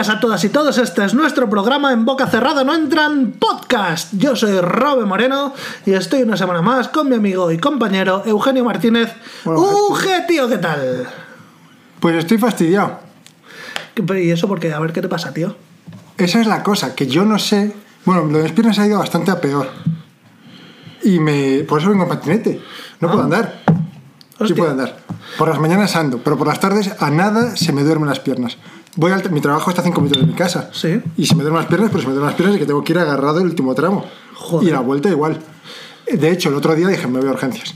[0.00, 0.78] Bienvenidas a todas y todos.
[0.78, 4.14] Este es nuestro programa en Boca Cerrada No Entran Podcast.
[4.14, 5.52] Yo soy Robe Moreno
[5.84, 9.12] y estoy una semana más con mi amigo y compañero Eugenio Martínez.
[9.44, 11.06] Bueno, Uge, tío, ¿qué tal?
[12.00, 12.98] Pues estoy fastidiado.
[13.94, 14.72] ¿Qué- ¿Y eso por qué?
[14.72, 15.54] A ver qué te pasa, tío.
[16.16, 17.74] Esa es la cosa, que yo no sé.
[18.06, 19.68] Bueno, lo de mis piernas ha ido bastante a peor.
[21.02, 21.58] Y me.
[21.68, 22.62] Por eso vengo en patinete.
[23.00, 23.60] No puedo andar.
[23.66, 23.74] Sí
[24.38, 24.44] Ah.
[24.44, 24.56] Hostia.
[24.56, 24.96] puedo andar.
[25.36, 28.56] Por las mañanas ando, pero por las tardes a nada se me duermen las piernas.
[29.00, 30.68] Voy al, mi trabajo está a 5 minutos de mi casa.
[30.74, 31.00] Sí.
[31.16, 32.84] Y se me duermen las piernas, pero se me duermen las piernas y que tengo
[32.84, 34.04] que ir agarrado el último tramo.
[34.34, 34.68] Joder.
[34.68, 35.38] Y la vuelta igual.
[36.12, 37.74] De hecho, el otro día dije, me voy a urgencias.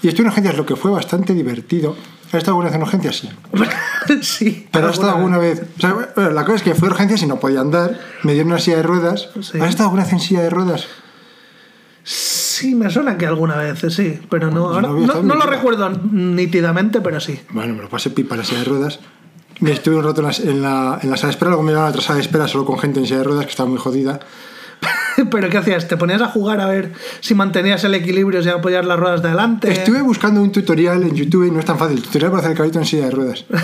[0.00, 1.94] Y estoy en urgencias, lo que fue bastante divertido.
[2.28, 3.16] ¿Has estado alguna vez en urgencias?
[3.16, 3.28] Sí.
[4.22, 4.66] sí.
[4.72, 5.62] ¿Pero has estado alguna vez?
[5.76, 8.00] O sea, bueno, la cosa es que fui a urgencias y no podía andar.
[8.22, 9.28] Me dieron una silla de ruedas.
[9.42, 9.58] Sí.
[9.60, 10.86] ¿Has estado alguna vez en silla de ruedas?
[12.02, 14.20] Sí, me suena que alguna vez, sí.
[14.30, 17.38] Pero no, ahora- no había no, no mi lo recuerdo nítidamente, pero sí.
[17.50, 19.00] Bueno, me lo pasé pipa la silla de ruedas.
[19.60, 21.70] Me estuve un rato en la, en la, en la sala de espera, luego me
[21.70, 23.68] llevaron a otra sala de espera solo con gente en silla de ruedas que estaba
[23.68, 24.20] muy jodida.
[25.30, 25.88] ¿Pero qué hacías?
[25.88, 29.28] ¿Te ponías a jugar a ver si mantenías el equilibrio sin apoyar las ruedas de
[29.28, 29.72] adelante?
[29.72, 32.02] Estuve buscando un tutorial en YouTube y no es tan fácil.
[32.02, 33.44] Tutorial para hacer el caballito en silla de ruedas.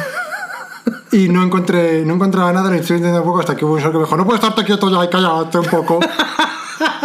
[1.13, 3.81] Y no encontré, no encontraba nada, lo estuve intentando un poco hasta que hubo un
[3.81, 6.01] señor que me dijo, no puedes estarte quieto ya y cállate un poco.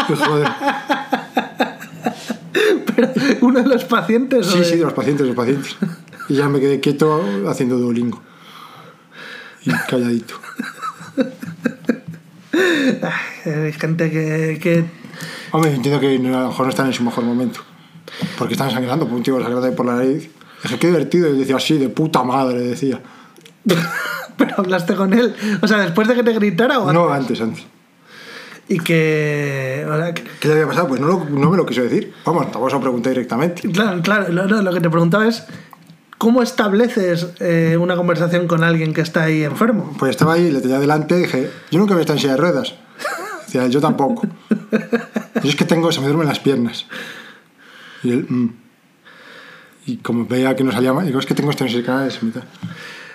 [0.08, 0.48] Y, joder.
[2.96, 3.10] Pero
[3.42, 4.48] uno de los pacientes.
[4.48, 5.76] o Sí, de- sí, de los pacientes, de los pacientes.
[6.30, 8.22] Y ya me quedé quieto haciendo Duolingo.
[9.90, 10.36] Calladito.
[13.46, 14.86] Hay gente que, que-
[15.52, 17.60] Hombre, entiendo que a lo mejor no están en su mejor momento.
[18.38, 20.30] Porque están sangrando, por un tío sangrando por la nariz.
[20.64, 21.34] Dije, qué divertido.
[21.34, 23.02] Y decía, así, de puta madre, decía.
[24.38, 25.36] Pero hablaste con él.
[25.62, 27.64] O sea, después de que te gritara o No, antes, antes.
[28.70, 29.86] Y que.
[29.90, 30.88] o sea, que- ¿Qué le había pasado?
[30.90, 32.14] Pues no, lo- no me lo quiso decir.
[32.26, 33.70] Vamos, te vamos a preguntar directamente.
[33.72, 34.30] Claro, claro.
[34.32, 35.44] Lo, no, lo que te preguntaba es.
[36.18, 39.96] ¿Cómo estableces eh, una conversación con alguien que está ahí enfermo?
[40.00, 42.38] Pues estaba ahí, le tenía delante y dije, yo nunca había estado en silla de
[42.40, 42.74] ruedas.
[43.46, 44.28] Decía, yo tampoco.
[45.44, 46.88] Yo es que tengo, se me duermen las piernas.
[48.04, 48.50] Y él, "Mm".
[49.86, 52.10] Y como veía que no salía mal, digo, es que tengo esto en el canal
[52.10, 52.44] de mitad.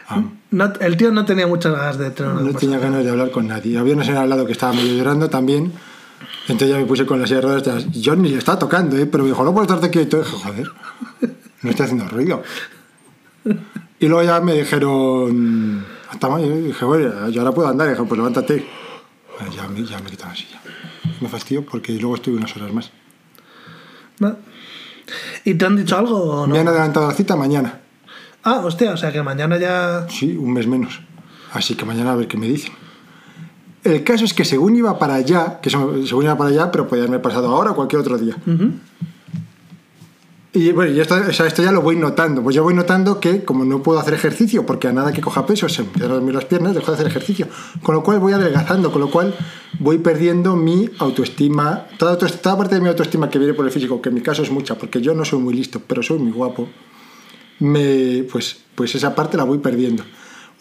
[0.09, 3.11] Ah, No- el tío no tenía muchas ganas de tener una no tenía ganas de
[3.11, 3.77] hablar con nadie.
[3.77, 5.73] Había una señora al lado que estaba medio llorando también.
[6.49, 7.91] Entonces ya me puse con la silla de ruedas.
[7.91, 9.07] Yo ni le estaba tocando, ¿eh?
[9.07, 10.19] pero me dijo, no puedes estarte quieto.
[10.19, 10.71] Y dije, joder,
[11.63, 12.43] no estoy haciendo ruido.
[13.99, 16.55] Y luego ya me dijeron, hasta mañana.
[16.57, 17.87] Y dije, bueno, yo ahora puedo andar.
[17.89, 18.67] Y dije, pues levántate.
[19.39, 20.61] Bueno, ya me, ya me quitan la silla.
[21.21, 22.91] Me fastidio porque luego estuve unas horas más.
[25.45, 26.53] ¿Y te han dicho algo o no?
[26.55, 27.81] Me han adelantado la cita mañana.
[28.45, 30.07] Ah, hostia, o sea que mañana ya.
[30.09, 31.01] Sí, un mes menos.
[31.53, 32.73] Así que mañana a ver qué me dicen.
[33.85, 36.87] El caso es que según iba para allá, que se- según iba para allá, pero
[36.87, 38.37] podía haberme pasado ahora o cualquier otro día.
[40.55, 42.43] Y bueno, esto, o sea, esto ya lo voy notando.
[42.43, 45.47] Pues yo voy notando que como no puedo hacer ejercicio, porque a nada que coja
[45.47, 47.49] peso se empiezan a dormir las piernas, dejo de hacer ejercicio.
[47.83, 49.35] Con lo cual voy adelgazando, con lo cual
[49.79, 51.87] voy perdiendo mi autoestima.
[51.97, 54.43] Toda, toda parte de mi autoestima que viene por el físico, que en mi caso
[54.43, 56.69] es mucha, porque yo no soy muy listo, pero soy muy guapo.
[57.61, 60.05] Me, pues, pues esa parte la voy perdiendo.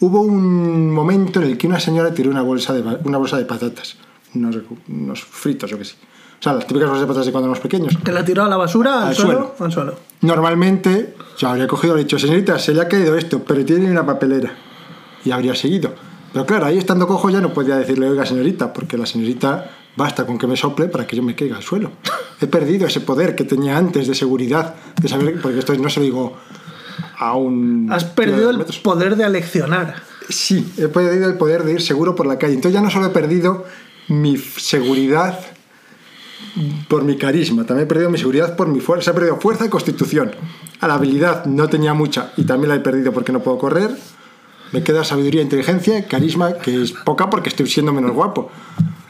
[0.00, 3.44] Hubo un momento en el que una señora tiró una bolsa de, una bolsa de
[3.44, 3.96] patatas,
[4.34, 4.56] unos,
[4.88, 5.96] unos fritos o que sí.
[6.42, 7.96] O sea, las típicas bolsas de patatas de cuando éramos pequeños.
[8.02, 9.30] ¿Te la tiró a la basura, al, Al suelo?
[9.30, 9.54] suelo.
[9.60, 9.94] Al suelo.
[10.22, 14.04] Normalmente yo habría cogido y dicho, señorita, se le ha caído esto, pero tiene una
[14.04, 14.52] papelera.
[15.24, 15.94] Y habría seguido.
[16.32, 20.26] Pero claro, ahí estando cojo ya no podía decirle, oiga, señorita, porque la señorita basta
[20.26, 21.92] con que me sople para que yo me caiga al suelo.
[22.40, 26.00] He perdido ese poder que tenía antes de seguridad, de saber, porque esto no se
[26.00, 26.36] lo digo
[27.18, 27.86] a un...
[27.88, 30.02] Has perdido el poder de aleccionar.
[30.28, 32.54] Sí, he perdido el poder de ir seguro por la calle.
[32.54, 33.64] Entonces ya no solo he perdido
[34.08, 35.38] mi seguridad
[36.88, 39.10] por mi carisma, también he perdido mi seguridad por mi fuerza.
[39.10, 40.32] He perdido fuerza y constitución.
[40.80, 43.90] A la habilidad no tenía mucha y también la he perdido porque no puedo correr.
[44.72, 48.50] Me queda sabiduría, inteligencia, carisma, que es poca porque estoy siendo menos guapo.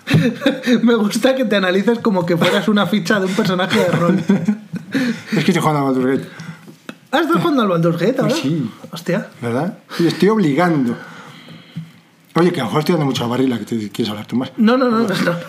[0.82, 4.22] Me gusta que te analices como que fueras una ficha de un personaje de rol.
[4.92, 6.28] Es que estoy jugando a Baldur's Gate,
[7.12, 8.34] ¿Ah, estás jugando al Baldur's Gate ahora?
[8.34, 8.70] sí.
[8.90, 9.28] Hostia.
[9.40, 9.78] ¿verdad?
[9.98, 10.94] Y estoy obligando.
[12.34, 14.36] Oye, que a lo mejor estoy dando mucho a barrila, que te quieres hablar tú
[14.36, 14.52] más.
[14.56, 15.00] No, no, no.
[15.00, 15.06] no.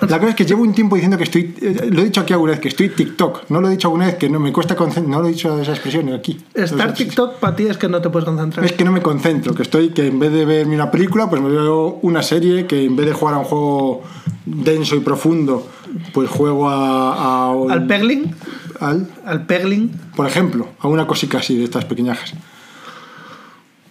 [0.10, 1.56] La cosa es que llevo un tiempo diciendo que estoy.
[1.62, 3.50] eh, Lo he dicho aquí alguna vez, que estoy TikTok.
[3.50, 5.10] No lo he dicho alguna vez, que no me cuesta concentrar.
[5.10, 6.42] No lo he dicho esa expresión aquí.
[6.54, 6.94] Estar.
[6.94, 8.66] TikTok para ti es que no te puedes concentrar.
[8.66, 11.42] Es que no me concentro, que estoy, que en vez de verme una película, pues
[11.42, 14.04] me veo una serie, que en vez de jugar a un juego
[14.46, 15.66] denso y profundo,
[16.14, 17.14] pues juego a.
[17.50, 18.36] a- Al Pegling,
[18.82, 22.34] al- al Pegling, por ejemplo, a una cosica así de estas pequeñajas.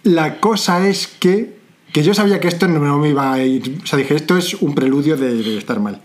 [0.03, 1.57] La cosa es que,
[1.93, 3.79] que yo sabía que esto no me iba a ir.
[3.83, 6.01] O sea, dije, esto es un preludio de, de estar mal.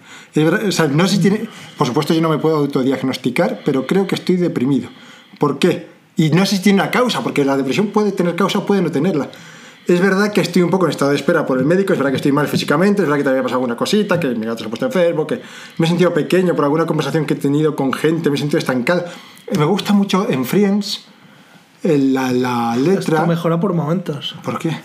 [0.66, 1.48] O sea, no sé si tiene.
[1.78, 4.90] Por supuesto, yo no me puedo autodiagnosticar, pero creo que estoy deprimido.
[5.38, 5.88] ¿Por qué?
[6.16, 8.82] Y no sé si tiene una causa, porque la depresión puede tener causa o puede
[8.82, 9.30] no tenerla.
[9.86, 12.10] Es verdad que estoy un poco en estado de espera por el médico, es verdad
[12.10, 14.58] que estoy mal físicamente, es verdad que te había pasado alguna cosita, que mi gato
[14.58, 15.40] se ha puesto enfermo, que
[15.78, 18.58] me he sentido pequeño por alguna conversación que he tenido con gente, me he sentido
[18.58, 19.06] estancado.
[19.56, 21.06] Me gusta mucho en Friends
[21.82, 23.16] la, la letra.
[23.18, 24.34] Esto mejora por momentos.
[24.42, 24.76] ¿Por qué?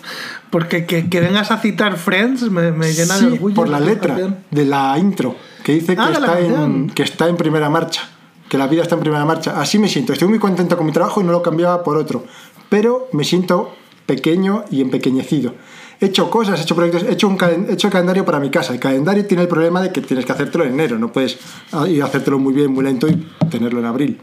[0.49, 3.55] Porque que, que vengas a citar Friends me, me llena Sí, de orgullo.
[3.55, 4.37] por la letra canción.
[4.51, 8.01] de la intro, que dice que, Ah, la está en, que está en primera marcha,
[8.47, 9.59] que la vida está en primera marcha.
[9.59, 10.13] Así me siento.
[10.13, 12.23] Estoy muy contento con mi trabajo y no lo cambiaba por otro.
[12.69, 13.73] Pero me siento
[14.05, 15.55] pequeño y empequeñecido.
[15.99, 17.37] He hecho cosas, he hecho proyectos, he hecho un
[17.69, 18.73] he hecho calendario para mi casa.
[18.73, 21.37] El calendario tiene el problema de que tienes que hacértelo en enero, no puedes
[21.71, 23.15] ah, ir a hacértelo muy bien, muy lento y
[23.49, 24.21] tenerlo en abril.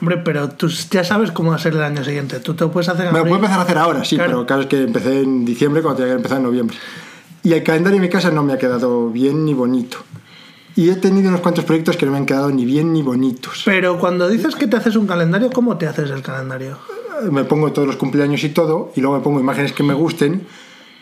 [0.00, 2.40] Hombre, pero tú ya sabes cómo va a ser el año siguiente.
[2.40, 4.30] Tú te lo puedes hacer en Me lo puedo empezar a hacer ahora, sí, Claro.
[4.32, 6.76] pero claro es que empecé en diciembre cuando tenía que empezar en noviembre.
[7.42, 9.98] Y el calendario en mi casa no me ha quedado bien ni bonito.
[10.76, 13.62] Y he tenido unos cuantos proyectos que no me han quedado ni bien ni bonitos.
[13.64, 16.78] Pero cuando dices que te haces un calendario, ¿cómo te haces el calendario?
[17.30, 20.46] Me pongo todos los cumpleaños y todo, y luego me pongo imágenes que me gusten.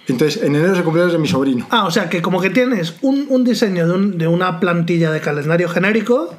[0.09, 1.67] Entonces, en enero es el cumpleaños de mi sobrino.
[1.71, 5.11] Ah, o sea que como que tienes un, un diseño de, un- de una plantilla
[5.13, 6.35] de calendario genérico.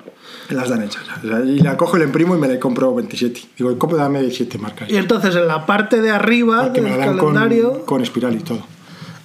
[0.49, 1.03] Las dan hechas.
[1.21, 3.41] Sea, y la cojo, la imprimo y me la compro 27.
[3.57, 4.89] Digo, ¿cómo dame 7 marcas?
[4.89, 7.85] Y entonces en la parte de arriba Que me del la dan con, calendario.
[7.85, 8.61] con espiral y todo.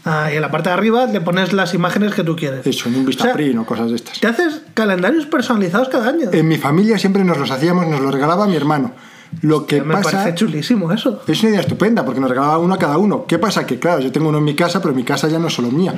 [0.05, 2.67] Ah, y en la parte de arriba le pones las imágenes que tú quieres.
[2.67, 4.21] Eso, en un O sea, Vistaprint o cosas de estas.
[4.21, 6.29] Te haces calendarios personalizados cada año.
[6.31, 8.93] En mi familia siempre nos los hacíamos, nos los regalaba mi hermano.
[9.41, 10.19] Lo que Me pasa...
[10.19, 11.23] parece chulísimo eso.
[11.27, 13.25] Es una idea estupenda porque nos regalaba uno a cada uno.
[13.27, 13.67] ¿Qué pasa?
[13.67, 15.71] Que claro, yo tengo uno en mi casa, pero mi casa ya no es solo
[15.71, 15.95] mía.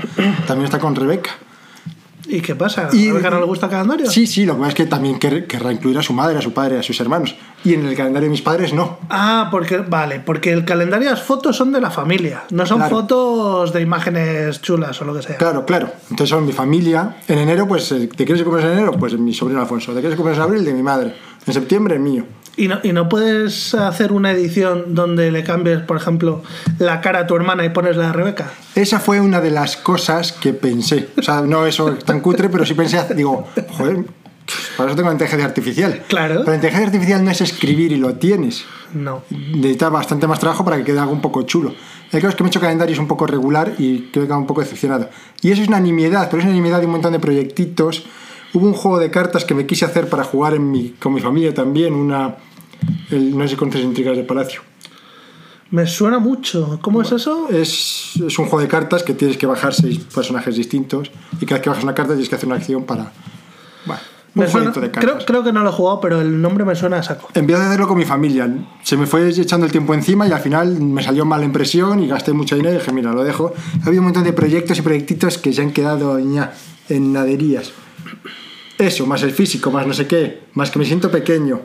[0.47, 1.31] También está con Rebeca.
[2.29, 2.89] ¿Y qué pasa?
[2.93, 4.11] Y- ¿A Rebeca no le gusta el calendario?
[4.11, 6.43] Sí, sí, lo que pasa es que también quer- querrá incluir a su madre, a
[6.43, 7.37] su padre, a sus hermanos.
[7.65, 8.99] Y en el calendario de mis padres no.
[9.11, 12.97] Ah, porque vale, porque el calendario las fotos son de la familia, no son Claro.
[12.97, 15.37] fotos de imágenes chulas o lo que sea.
[15.37, 15.89] Claro, claro.
[16.11, 17.17] Entonces son mi familia.
[17.29, 18.93] En enero, pues, eh, ¿te quieres comer en enero?
[18.93, 19.93] Pues mi sobrino Alfonso.
[19.95, 20.65] ¿Te quieres comer en abril?
[20.65, 21.15] De mi madre.
[21.47, 22.25] En septiembre, el mío.
[22.57, 26.43] Y no, y no puedes hacer una edición donde le cambies, por ejemplo,
[26.79, 28.51] la cara a tu hermana y pones la de Rebeca.
[28.75, 31.11] Esa fue una de las cosas que pensé.
[31.19, 34.05] O sea, no eso tan cutre, pero sí pensé, digo, joder,
[34.77, 36.03] para eso tengo la inteligencia artificial.
[36.09, 36.37] Claro.
[36.41, 38.65] Pero la inteligencia artificial no es escribir y lo tienes.
[38.95, 39.23] No.
[39.31, 41.75] necesita bastante más trabajo para que quede algo un poco chulo.
[42.13, 44.39] El caso es que me he hecho calendarios un poco regular y creo que queda
[44.39, 45.11] un poco decepcionado.
[45.43, 48.07] Y eso es una nimiedad, pero es una nimiedad de un montón de proyectitos.
[48.57, 51.21] Hubo un juego de cartas que me quise hacer para jugar en mi, con mi
[51.21, 52.37] familia también, una...
[53.11, 54.63] el- no sé si conoces Intrigas de Palacio.
[55.71, 56.79] Me suena mucho.
[56.81, 57.49] ¿Cómo es eso?
[57.51, 61.11] Es, es un juego de cartas que tienes que bajar seis personajes distintos
[61.41, 63.13] y cada vez que bajas una carta tienes que hacer una acción para...
[63.85, 64.01] Bueno,
[64.37, 65.05] un Me suena- de cartas.
[65.05, 67.29] creo, creo que no lo he jugado, pero el nombre me suena a saco.
[67.35, 68.49] Empecé a hacerlo con mi familia.
[68.85, 72.07] Se me fue echando el tiempo encima y al final me salió mala impresión y
[72.09, 73.53] gasté mucho dinero y dije, mira, lo dejo.
[73.83, 76.53] Ha habido un montón de proyectos y proyectitos que se han quedado ña,
[76.89, 77.73] en naderías.
[78.79, 81.61] Eso, más el físico, más no sé qué, más que me siento pequeño.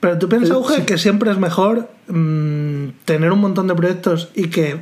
[0.00, 0.82] Pero tú piensas, sí.
[0.82, 4.80] que siempre es mejor mm, tener un montón de proyectos y que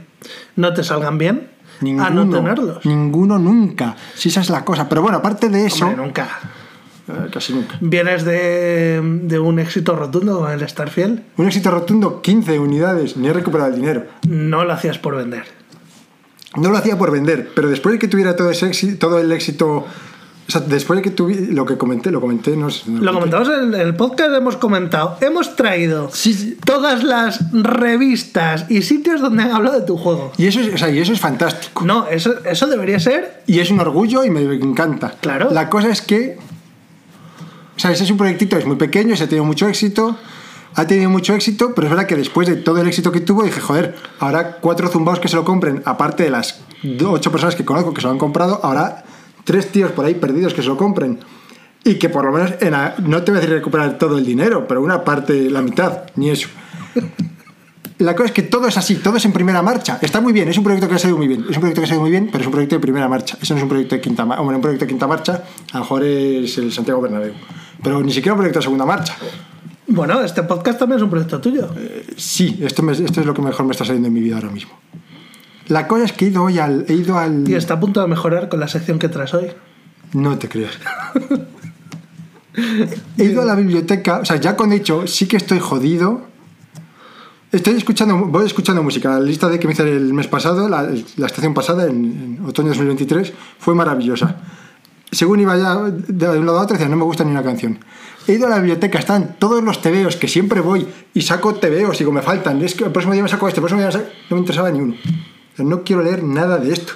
[0.55, 1.49] no te salgan bien
[1.81, 2.87] Ninguno, a no tenerlos.
[2.87, 3.97] ninguno nunca.
[4.15, 4.89] Si esa es la cosa.
[4.89, 6.29] Pero bueno, aparte de eso, Hombre, nunca.
[7.09, 7.77] eh, casi nunca.
[7.81, 11.21] Vienes de, de un éxito rotundo con el Starfield.
[11.37, 14.07] Un éxito rotundo, 15 unidades, ni he recuperado el dinero.
[14.29, 15.45] No lo hacías por vender.
[16.57, 19.31] No lo hacía por vender, pero después de que tuviera todo, ese éxito, todo el
[19.33, 19.85] éxito,
[20.49, 22.85] o sea, después de que tuviera lo que comenté, lo comenté, no sé.
[22.91, 25.19] no Lo comentamos en el podcast, hemos comentado.
[25.21, 26.57] Hemos traído Sí, sí.
[26.65, 30.33] todas las revistas y sitios donde han hablado de tu juego.
[30.39, 31.85] Y eso es, o sea, y eso es fantástico.
[31.85, 33.43] No, eso, eso debería ser.
[33.47, 35.13] Y es un orgullo y me encanta.
[35.21, 35.51] Claro.
[35.51, 36.39] La cosa es que,
[37.77, 40.17] o sea, ese es un proyectito, es muy pequeño, se ha tenido mucho éxito,
[40.77, 43.43] ha tenido mucho éxito, pero es verdad que después de todo el éxito que tuvo,
[43.43, 46.63] dije, joder, ahora cuatro zumbaos que se lo compren, aparte de las
[47.05, 49.05] ocho personas que conozco que se lo han comprado, ahora
[49.45, 51.19] tres tíos por ahí perdidos que se lo compren.
[51.85, 52.75] Y que por lo menos, en
[53.09, 56.31] no te voy a decir recuperar todo el dinero, pero una parte, la mitad, ni
[56.31, 56.49] eso.
[57.99, 59.99] La cosa es que todo es así, todo es en primera marcha.
[60.01, 61.41] Está muy bien, es un proyecto que ha salido muy bien.
[61.51, 63.37] Es un proyecto que ha salido muy bien, pero es un proyecto de primera marcha.
[63.41, 64.41] Eso no es un proyecto de quinta marcha.
[64.41, 65.43] Hombre, un proyecto de quinta marcha,
[65.73, 67.33] a lo mejor es el Santiago Bernabéu.
[67.83, 69.17] Pero ni siquiera un proyecto de segunda marcha.
[69.89, 71.71] Bueno, este podcast también es un proyecto tuyo.
[72.17, 74.51] Sí, esto, me- esto es lo que mejor me está saliendo en mi vida ahora
[74.51, 74.73] mismo.
[75.69, 76.85] La cosa es que he ido hoy al.
[76.89, 79.49] He ido al Y está a punto de mejorar con la sección que traes hoy.
[80.15, 80.79] No te creas.
[83.17, 86.23] He ido a la biblioteca, o sea, ya cuando he dicho sí que estoy jodido,
[87.53, 89.11] estoy escuchando, voy escuchando música.
[89.11, 90.83] La lista de que me hice el mes pasado, la,
[91.17, 94.37] la estación pasada, en, en otoño 2023, fue maravillosa.
[95.11, 97.79] Según iba ya de un lado a otro, decía, no me gusta ni una canción.
[98.27, 101.99] He ido a la biblioteca, están todos los tebeos, que siempre voy y saco tebeos,
[101.99, 102.61] digo, me faltan.
[102.63, 104.07] Es que el próximo día me saco este, el próximo día me saco...
[104.31, 104.95] No me interesaba ni uno.
[105.59, 106.93] No quiero leer nada de esto.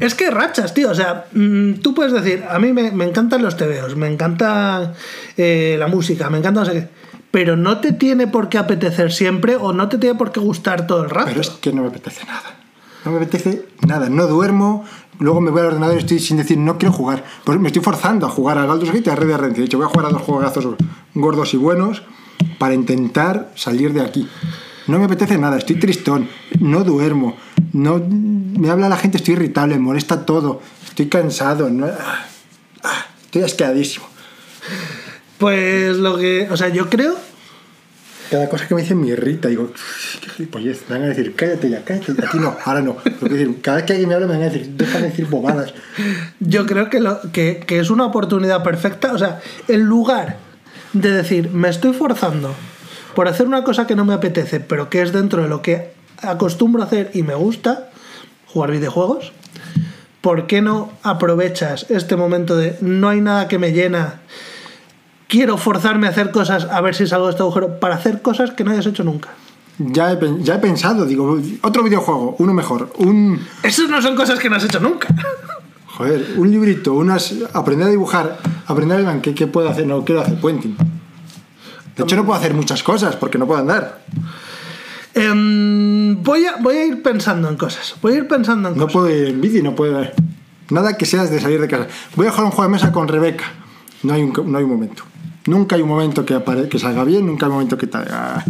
[0.00, 0.90] Es que rachas, tío.
[0.90, 4.94] O sea, mm, tú puedes decir, a mí me, me encantan los tebeos, me encanta
[5.36, 6.88] eh, la música, me encanta no sé qué.
[7.30, 10.86] Pero no te tiene por qué apetecer siempre o no te tiene por qué gustar
[10.86, 11.28] todo el rato.
[11.28, 12.56] Pero es que no me apetece nada.
[13.04, 14.08] No me apetece nada.
[14.08, 14.84] No duermo.
[15.18, 17.24] Luego me voy al ordenador y estoy sin decir, no quiero jugar.
[17.44, 19.64] Pues me estoy forzando a jugar al Baldur's Gate y a Red Dead Redemption.
[19.64, 20.76] De hecho, voy a jugar a dos juegazos
[21.14, 22.02] gordos y buenos
[22.58, 24.28] para intentar salir de aquí.
[24.86, 26.28] No me apetece nada, estoy tristón,
[26.60, 27.36] no duermo,
[27.72, 32.26] no me habla la gente, estoy irritable, me molesta todo, estoy cansado, no- ah,
[32.82, 34.06] ah, estoy asqueadísimo.
[35.38, 36.48] Pues lo que.
[36.50, 37.16] O sea, yo creo.
[38.30, 41.34] Cada cosa que me dicen me irrita, digo, "Uf, qué gilipollez, me van a decir,
[41.34, 42.96] cállate ya, cállate ya, a ti no, ahora no.
[43.20, 45.74] Decir, cada vez que alguien me habla me van a decir, deja de decir bobadas.
[46.40, 49.12] Yo creo que, lo, que, que es una oportunidad perfecta.
[49.12, 50.38] O sea, en lugar
[50.94, 52.54] de decir, me estoy forzando
[53.14, 55.92] por hacer una cosa que no me apetece, pero que es dentro de lo que
[56.22, 57.90] acostumbro a hacer y me gusta,
[58.46, 59.32] jugar videojuegos,
[60.20, 64.20] ¿por qué no aprovechas este momento de no hay nada que me llena?
[65.28, 68.52] Quiero forzarme a hacer cosas a ver si salgo de este agujero para hacer cosas
[68.52, 69.30] que no hayas hecho nunca.
[69.78, 74.14] Ya he, pen- ya he pensado, digo, otro videojuego, uno mejor, un, Esas no son
[74.14, 75.08] cosas que no has hecho nunca.
[75.96, 79.86] joder, un librito, unas, aprender a dibujar, aprender el banque, ¿qué puedo hacer?
[79.86, 80.76] No quiero hacer puenting.
[81.96, 84.00] De hecho, no puedo hacer muchas cosas porque no puedo andar.
[85.14, 87.94] Em, voy, a, voy a ir pensando en cosas.
[88.02, 88.92] Voy a ir pensando en No cosas.
[88.92, 90.04] puedo ir en bici, no puedo.
[90.70, 91.86] Nada que seas de salir de casa.
[92.16, 93.44] Voy a jugar un juego de mesa con Rebeca.
[94.02, 95.04] No hay un, no hay un momento.
[95.46, 98.42] Nunca hay un momento que, apare- que salga bien, nunca hay un momento que ah.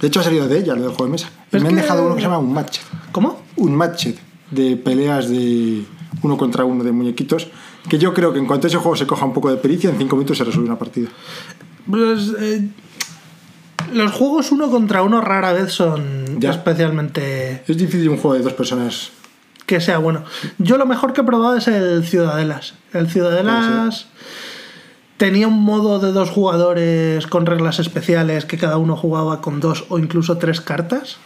[0.00, 1.30] De hecho, ha salido de ella lo del juego de mesa.
[1.50, 2.78] Y me han que- dejado uno que se llama un match.
[3.10, 3.42] ¿Cómo?
[3.56, 4.08] Un match
[4.50, 5.84] de peleas de
[6.22, 7.48] uno contra uno de muñequitos.
[7.88, 9.98] Que yo creo que en cuanto ese juego se coja un poco de pericia, en
[9.98, 11.08] cinco minutos se resuelve una partida.
[11.90, 12.68] Pues, eh,
[13.94, 16.50] los juegos uno contra uno rara vez son Ya.
[16.50, 19.10] especialmente Es difícil un juego de dos personas.
[19.66, 20.24] que sea bueno.
[20.58, 22.74] Yo lo mejor que he probado es el Ciudadelas.
[22.92, 24.06] El Ciudadelas
[25.16, 29.86] tenía un modo de dos jugadores con reglas especiales que cada uno jugaba con dos
[29.88, 31.16] o incluso tres cartas,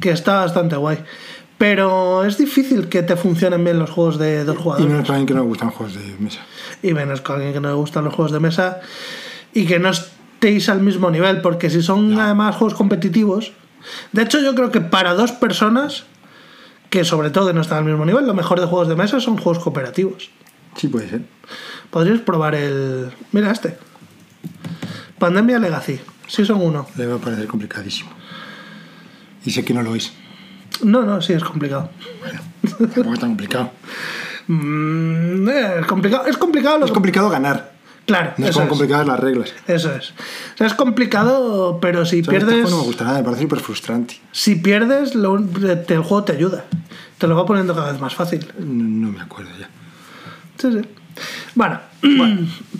[0.00, 0.98] que está bastante guay.
[1.56, 4.92] Pero es difícil que te funcionen bien los juegos de dos Y jugadores.
[4.92, 6.40] no es para alguien que no le gustan juegos de mesa.
[6.82, 8.80] y menos con alguien que no le gustan los juegos de mesa
[9.54, 9.90] y que no
[10.38, 13.52] estéis al mismo nivel, porque si son además juegos competitivos,
[14.12, 16.04] de hecho yo creo que para dos personas
[16.90, 19.18] que sobre todo que no están al mismo nivel, lo mejor de juegos de mesa
[19.18, 20.30] son juegos cooperativos.
[20.76, 21.22] Sí, puede ser.
[21.90, 23.10] Podrías probar el...
[23.32, 23.76] Mira este.
[25.18, 25.98] Pandemia Legacy.
[26.28, 26.86] Sí son uno.
[26.96, 28.10] Le va a parecer complicadísimo.
[29.44, 30.12] Y sé que no lo es.
[30.84, 31.90] No, no, sí es complicado.
[32.78, 33.72] Tampoco es tan complicado.
[34.50, 36.24] Mm, eh, es complicado.
[36.24, 37.77] Es complicado lo Es complicado ganar.
[38.08, 39.52] Claro, No es como complicadas las reglas.
[39.66, 40.12] Eso es.
[40.54, 42.70] O sea, es complicado, pero si O sea, pierdes...
[42.70, 44.18] no me gusta nada, me parece súper frustrante.
[44.32, 46.64] Si pierdes, lo el juego te ayuda.
[47.18, 48.50] Te lo va poniendo cada vez más fácil.
[48.58, 49.68] No, no me acuerdo ya.
[50.58, 50.88] Sí, sí.
[51.54, 51.80] Bueno,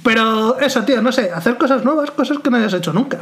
[0.02, 3.18] pero eso, tío, no sé, hacer cosas nuevas, cosas que no hayas hecho nunca.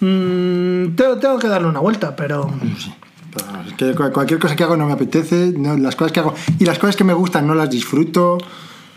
[0.00, 2.92] Mm, tengo, tengo que darle una vuelta, pero Sí.
[3.34, 5.52] Pero es que cualquier cosa que hago no me apetece.
[5.56, 6.34] no, las cosas que hago.
[6.58, 8.38] Y las cosas que me gustan no las disfruto.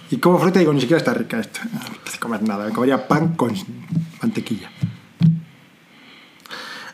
[0.09, 1.59] Y como fruta digo, ni siquiera está rica esto.
[1.71, 2.65] No apetece comer nada.
[2.67, 3.53] Me comería pan con
[4.21, 4.69] mantequilla.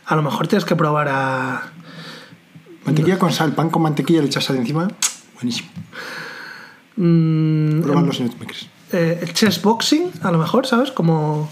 [0.06, 1.72] a lo mejor tienes que probar a...
[2.86, 4.88] Mantequilla con sal, pan con mantequilla, le echas sal encima.
[5.36, 5.70] Buenísimo.
[6.98, 8.68] mm, Pruébalo si no te me crees.
[8.92, 10.92] eh, chess boxing, a lo mejor, ¿sabes?
[10.92, 11.50] Como,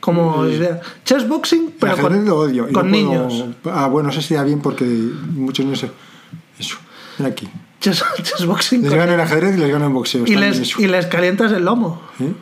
[0.00, 0.80] como idea.
[1.04, 2.64] Chess boxing, pero con, lo odio.
[2.72, 3.44] con no puedo- niños.
[3.66, 5.86] Ah, bueno, eso sería bien porque muchos niños.
[6.58, 6.76] Eso.
[7.18, 7.48] Ven aquí.
[7.82, 10.24] Chess, chess boxing Les gano en ajedrez y les gano en boxeo.
[10.26, 10.80] y, les, eso.
[10.80, 12.00] y les calientas el lomo.
[12.20, 12.32] ¿Eh?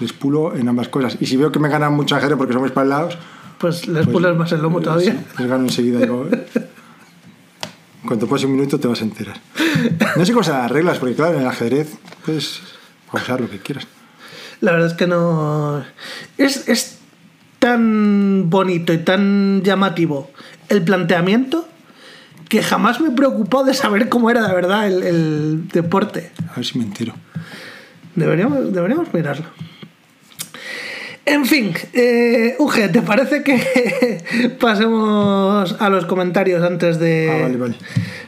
[0.00, 1.16] Les pulo en ambas cosas.
[1.20, 3.18] Y si veo que me ganan mucho ajedrez porque son muy espaldados,
[3.58, 5.12] Pues les pules más el lomo todavía.
[5.12, 5.98] sí, les gano enseguida.
[5.98, 6.46] Digo, ¿eh?
[8.02, 9.40] En cuanto pase un minuto te vas a enterar.
[10.16, 11.92] No sé cómo son las reglas, porque claro, en el ajedrez
[12.24, 12.60] puedes
[13.12, 13.86] usar lo que quieras.
[14.60, 15.84] La verdad es que no.
[16.36, 16.98] Es, es
[17.58, 20.30] tan bonito y tan llamativo
[20.68, 21.66] el planteamiento
[22.48, 26.30] que jamás me preocupó de saber cómo era de verdad el, el deporte.
[26.50, 27.14] A ver si me entero.
[28.14, 29.46] Deberíamos, deberíamos mirarlo.
[31.24, 37.56] En fin, eh, Uge, ¿te parece que pasemos a los comentarios antes de Ah, vale,
[37.58, 37.74] vale.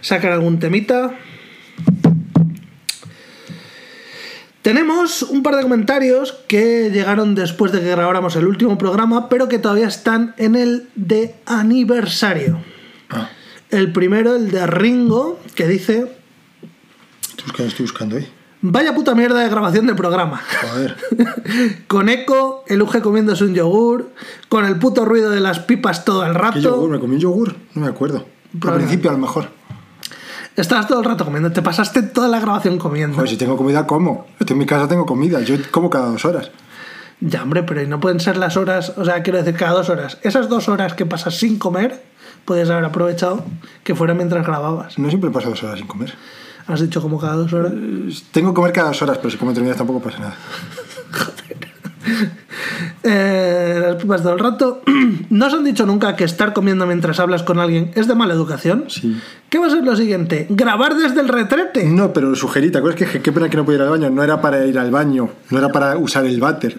[0.03, 1.11] sacar algún temita?
[4.63, 9.49] Tenemos un par de comentarios que llegaron después de que grabáramos el último programa, pero
[9.49, 12.61] que todavía están en el de aniversario.
[13.09, 13.31] Ah,
[13.71, 16.11] El primero, el de Ringo, que dice:
[17.23, 18.19] estoy buscando, estoy buscando.
[18.63, 20.43] Vaya puta mierda de grabación del programa.
[20.61, 20.97] Joder.
[21.87, 24.11] con eco, el Uge comiéndose un yogur,
[24.51, 26.59] con el puto ruido de las pipas todo el ¿Qué rato.
[26.59, 26.91] yogur?
[26.91, 27.57] ¿Me comí un yogur?
[27.75, 28.27] No me acuerdo.
[28.63, 29.49] Al principio, a lo mejor.
[30.57, 33.15] Estabas todo el rato comiendo, te pasaste toda la grabación comiendo.
[33.15, 34.27] Joder, si tengo comida, como.
[34.39, 35.41] Estoy en mi casa, tengo comida.
[35.41, 36.51] Yo como cada dos horas.
[37.21, 40.19] Ya, hombre, pero no pueden ser las horas, o sea, quiero decir, cada dos horas.
[40.23, 42.03] Esas dos horas que pasas sin comer,
[42.45, 43.45] podías haber aprovechado
[43.85, 44.99] que fuera mientras grababas.
[44.99, 46.15] No siempre paso dos horas sin comer.
[46.67, 47.73] Has dicho como cada dos horas.
[48.33, 50.37] Tengo que comer cada dos horas, pero si como terminas tampoco pasa nada.
[53.03, 54.83] Eh, las pipas todo el rato.
[55.31, 58.35] ¿No os han dicho nunca que estar comiendo mientras hablas con alguien es de mala
[58.35, 58.85] educación?
[58.89, 59.19] Sí.
[59.49, 60.47] ¿Qué va a ser lo siguiente?
[60.51, 61.85] ¿Grabar desde el retrete?
[61.85, 64.11] No, pero lo sugerí, ¿te acuerdas que qué pena que no podía ir al baño?
[64.11, 66.77] No era para ir al baño, no era para usar el váter,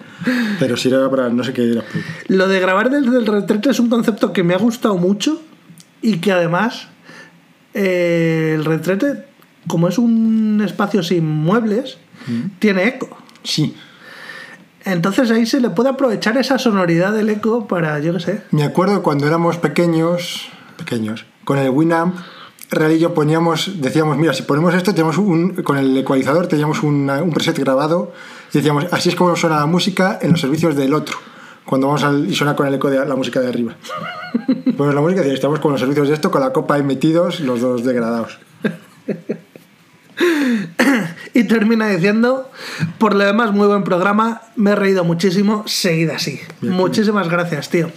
[0.60, 1.84] pero sí era para no sé qué era.
[2.28, 5.42] Lo de grabar desde el retrete es un concepto que me ha gustado mucho
[6.02, 6.88] y que además
[7.74, 9.26] eh, el retrete,
[9.68, 11.98] como es un espacio sin muebles,
[12.60, 13.18] tiene eco.
[13.44, 13.76] Sí.
[14.84, 18.42] Entonces ahí se le puede aprovechar esa sonoridad del eco para, yo qué sé.
[18.52, 22.16] Me acuerdo cuando éramos pequeños, pequeños, con el Winamp,
[22.74, 26.84] Real y yo poníamos, decíamos, mira, si ponemos esto, tenemos un, con el ecualizador teníamos
[26.84, 28.14] una- un preset grabado
[28.54, 31.18] y decíamos, así es como suena la música en los servicios del otro.
[31.66, 33.76] Cuando vamos al, y suena con el eco de la música de arriba.
[34.78, 37.60] Pues la música, estamos con los servicios de esto, con la copa ahí metidos, los
[37.62, 38.40] dos degradados.
[41.34, 42.50] Y termina diciendo,
[42.98, 46.40] por lo demás, muy buen programa, me he reído muchísimo, seguid así.
[46.62, 47.90] Muchísimas gracias, tío.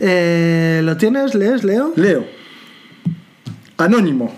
[0.00, 1.34] Eh, ¿Lo tienes?
[1.34, 1.92] ¿Lees, Leo?
[1.96, 2.24] Leo.
[3.76, 4.34] Anónimo.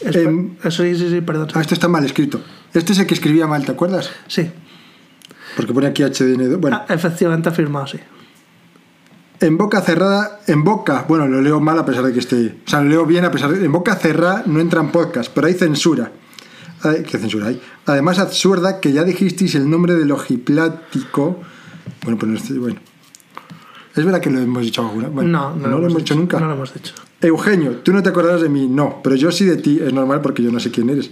[0.00, 1.48] Espe- Em, eh, sí, sí, sí, perdón.
[1.54, 2.40] Ah, esto está mal escrito.
[2.74, 4.10] Este es el que escribía mal, ¿te acuerdas?
[4.26, 4.50] Sí.
[5.56, 6.60] Porque pone aquí HDN.
[6.60, 7.98] Bueno, Ah, efectivamente, afirmado, sí.
[9.40, 12.56] en boca cerrada, en boca, bueno, lo leo mal a pesar de que esté.
[12.66, 13.64] O sea, lo leo bien a pesar de.
[13.64, 16.12] En boca cerrada no entra en podcast, pero hay censura.
[16.82, 17.60] Ay, ¿Qué censura hay?
[17.86, 21.40] Además, absurda que ya dijisteis el nombre del ojiplático.
[22.02, 22.80] Bueno, pues no estoy- bueno.
[23.94, 25.08] Es verdad que lo hemos dicho alguna.
[25.08, 26.38] Bueno, No, no, lo hemos dicho nunca.
[26.38, 26.92] No lo hemos dicho.
[27.22, 30.20] Eugenio, tú no te acordarás de mí, no, pero yo sí de ti, es normal
[30.20, 31.10] porque yo no sé quién eres.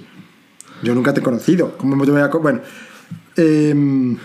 [0.83, 1.79] Yo nunca te he conocido.
[1.79, 2.61] ¿Cómo me voy a Bueno,
[3.37, 4.17] em,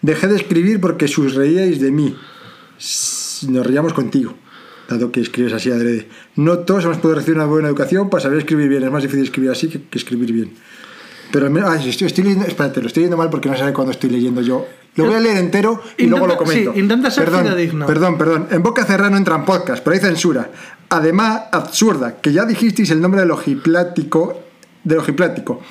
[0.00, 2.16] dejé de escribir porque sus reíais de mí.
[3.48, 4.34] Nos reíamos contigo,
[4.88, 6.08] dado que escribes así adrede.
[6.36, 8.82] No todos hemos podido recibir una buena educación para saber escribir bien.
[8.84, 10.52] Es más difícil escribir así que, que escribir bien.
[11.32, 13.72] Pero al menos, ay, estoy, estoy leyendo, espérate, lo estoy leyendo mal porque no sé
[13.72, 14.66] cuándo estoy leyendo yo.
[14.96, 16.72] Lo voy a leer entero y Intenta- luego lo comento.
[16.74, 17.86] sí, intenta ser perdón, fidedigno.
[17.86, 18.48] Perdón, perdón.
[18.50, 20.50] En boca cerrada no entran podcast, pero hay censura.
[20.90, 24.42] Además, absurda, que ya dijisteis el nombre del ojiplático.
[24.84, 25.62] Del ojiplático.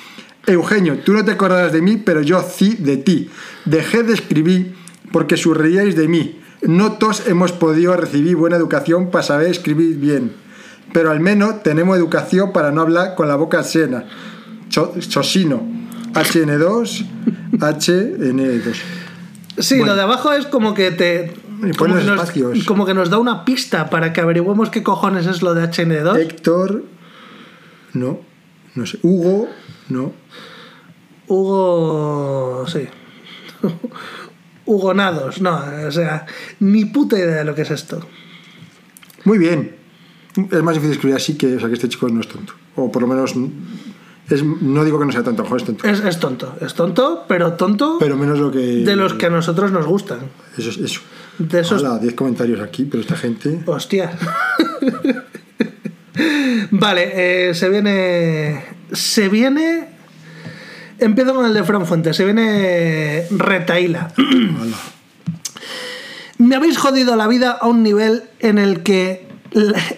[0.46, 3.30] Eugenio, tú no te acordarás de mí, pero yo sí de ti.
[3.64, 4.74] Dejé de escribir
[5.12, 6.40] porque surreíais de mí.
[6.62, 10.32] No todos hemos podido recibir buena educación para saber escribir bien.
[10.92, 14.04] Pero al menos tenemos educación para no hablar con la boca llena.
[14.68, 15.62] Cho- Chosino.
[16.12, 17.06] HN2,
[17.52, 18.74] HN2.
[19.58, 19.92] Sí, Bueno.
[19.92, 21.32] lo de abajo es como que te.
[21.64, 25.26] Y Como que, nos, como que nos da una pista para que averigüemos qué cojones
[25.26, 26.18] es lo de HN2.
[26.18, 26.84] Héctor,
[27.92, 28.20] no,
[28.74, 28.98] no sé.
[29.02, 29.48] Hugo,
[29.92, 30.12] no.
[31.28, 32.64] Hugo.
[32.66, 32.88] Sí.
[34.64, 36.26] Hugonados, no, o sea,
[36.60, 38.00] ni puta idea de lo que es esto.
[39.24, 39.76] Muy bien.
[40.50, 42.54] Es más difícil escribir así que, o sea, que este chico no es tonto.
[42.76, 43.34] O por lo menos,
[44.30, 45.86] es, no digo que no sea tonto, ojo, es tonto.
[45.86, 48.58] Es, es tonto, es tonto, pero tonto Pero menos lo que.
[48.58, 50.20] de los que a nosotros nos gustan.
[50.56, 51.00] Eso es eso.
[51.38, 51.82] De esos.
[51.82, 53.62] Hola, 10 comentarios aquí, pero esta gente.
[53.66, 54.12] Hostia.
[56.70, 58.64] vale, eh, se viene.
[58.92, 59.88] Se viene.
[60.98, 62.16] Empiezo con el de Fran Fuentes.
[62.16, 64.12] Se viene Retaila.
[64.16, 64.76] Hola.
[66.38, 69.28] Me habéis jodido la vida a un nivel en el que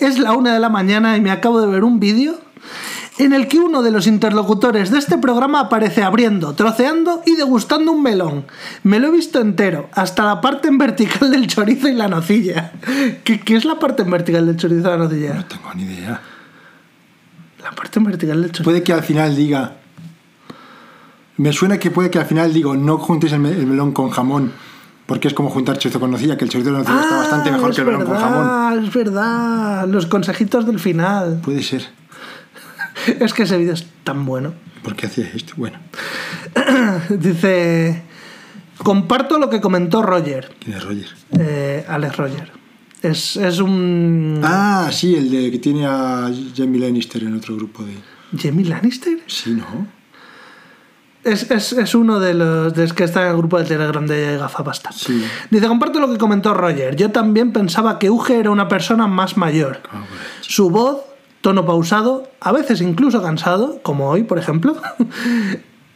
[0.00, 2.38] es la una de la mañana y me acabo de ver un vídeo
[3.18, 7.92] en el que uno de los interlocutores de este programa aparece abriendo, troceando y degustando
[7.92, 8.44] un melón.
[8.82, 12.72] Me lo he visto entero, hasta la parte en vertical del chorizo y la nocilla.
[13.24, 15.34] ¿Qué, qué es la parte en vertical del chorizo y la nocilla?
[15.34, 16.20] No tengo ni idea.
[17.64, 18.62] La parte en vertical del chorizo.
[18.64, 19.76] Puede que al final diga.
[21.36, 24.10] Me suena que puede que al final digo, no juntéis el, me- el melón con
[24.10, 24.52] jamón,
[25.06, 27.66] porque es como juntar chorizo con nocilla, que el chorizo de nocilla está bastante mejor
[27.66, 28.46] Ah, es que el melón con jamón.
[28.46, 31.40] verdad, Es verdad, los consejitos del final.
[31.42, 31.82] Puede ser.
[33.20, 34.54] Es que ese vídeo es tan bueno.
[34.84, 35.54] ¿Por qué hacía esto?
[35.56, 35.78] Bueno,
[37.08, 38.02] Dice,
[38.78, 41.08] comparto lo que comentó Roger, ¿quién es Roger?
[41.38, 42.52] eh, Alex Roger.
[43.04, 44.40] Es, es un...
[44.42, 47.92] Ah, sí, el de que tiene a Jamie Lannister en otro grupo de.
[48.34, 49.18] ¿Jamie Lannister?
[49.26, 49.86] Sí, ¿no?
[51.22, 54.38] Es, es, es uno de los de que está en el grupo de Telegram de
[54.38, 54.90] Gafapasta.
[54.90, 55.22] Sí.
[55.50, 56.96] Dice, comparto lo que comentó Roger.
[56.96, 59.82] Yo también pensaba que Uge era una persona más mayor.
[59.84, 60.24] Ah, bueno.
[60.40, 61.02] Su voz,
[61.42, 64.80] tono pausado, a veces incluso cansado, como hoy, por ejemplo.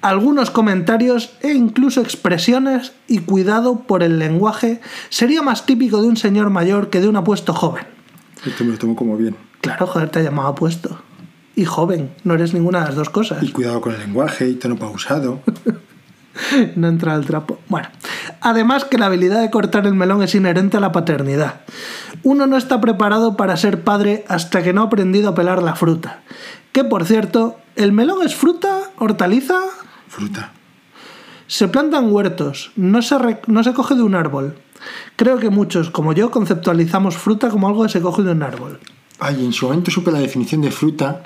[0.00, 6.16] Algunos comentarios e incluso expresiones y cuidado por el lenguaje sería más típico de un
[6.16, 7.84] señor mayor que de un apuesto joven.
[8.46, 9.36] Esto me lo tomo como bien.
[9.60, 11.00] Claro, joder, te ha llamado apuesto.
[11.56, 13.42] Y joven, no eres ninguna de las dos cosas.
[13.42, 15.40] Y cuidado con el lenguaje y tono pausado.
[16.76, 17.58] No entra al trapo.
[17.68, 17.88] Bueno,
[18.40, 21.60] Además que la habilidad de cortar el melón es inherente a la paternidad.
[22.22, 25.74] Uno no está preparado para ser padre hasta que no ha aprendido a pelar la
[25.74, 26.22] fruta.
[26.72, 29.58] Que por cierto, ¿el melón es fruta, hortaliza?
[30.08, 30.52] Fruta.
[31.46, 34.56] Se plantan huertos, no se, re- no se coge de un árbol.
[35.16, 38.78] Creo que muchos, como yo, conceptualizamos fruta como algo que se coge de un árbol.
[39.18, 41.22] Ay, en su momento supe la definición de fruta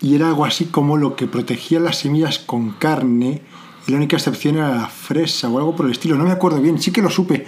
[0.00, 3.42] y era algo así como lo que protegía las semillas con carne
[3.86, 6.16] y la única excepción era la fresa o algo por el estilo.
[6.16, 7.46] No me acuerdo bien, sí que lo supe.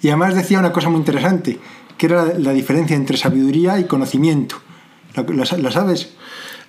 [0.00, 1.58] Y además decía una cosa muy interesante,
[1.98, 4.56] que era la, la diferencia entre sabiduría y conocimiento.
[5.14, 6.14] ¿La, la- la sabes?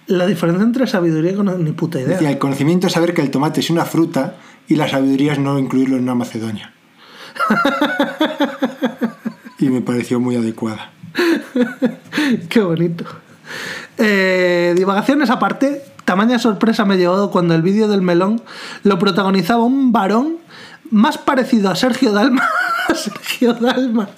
[0.09, 2.15] La diferencia entre sabiduría y con ni puta idea.
[2.15, 5.39] Decía, el conocimiento es saber que el tomate es una fruta y la sabiduría es
[5.39, 6.73] no incluirlo en una Macedonia.
[9.59, 10.91] y me pareció muy adecuada.
[12.49, 13.05] Qué bonito.
[13.99, 18.41] Eh, divagaciones aparte, tamaña sorpresa me llevó cuando el vídeo del melón
[18.81, 20.37] lo protagonizaba un varón
[20.89, 22.49] más parecido a Sergio Dalma.
[22.87, 24.09] a Sergio Dalma.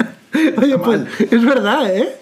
[0.57, 2.15] Oye, pues es verdad, ¿eh?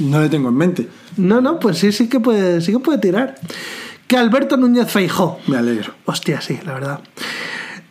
[0.00, 0.88] No le tengo en mente.
[1.16, 3.36] No, no, pues sí, sí que puede, sí que puede tirar.
[4.06, 5.38] Que Alberto Núñez Feijó.
[5.46, 5.94] Me alegro.
[6.04, 7.00] Hostia, sí, la verdad.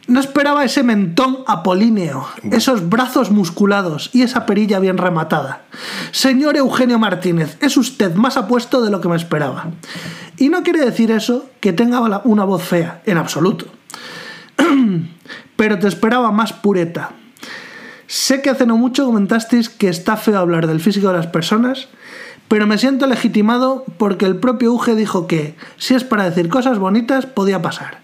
[0.07, 5.63] No esperaba ese mentón apolíneo, esos brazos musculados y esa perilla bien rematada.
[6.11, 9.71] Señor Eugenio Martínez, es usted más apuesto de lo que me esperaba.
[10.37, 13.65] Y no quiere decir eso que tenga una voz fea, en absoluto.
[15.55, 17.11] Pero te esperaba más pureta.
[18.05, 21.87] Sé que hace no mucho comentasteis que está feo hablar del físico de las personas,
[22.47, 26.77] pero me siento legitimado porque el propio Uge dijo que, si es para decir cosas
[26.79, 28.01] bonitas, podía pasar.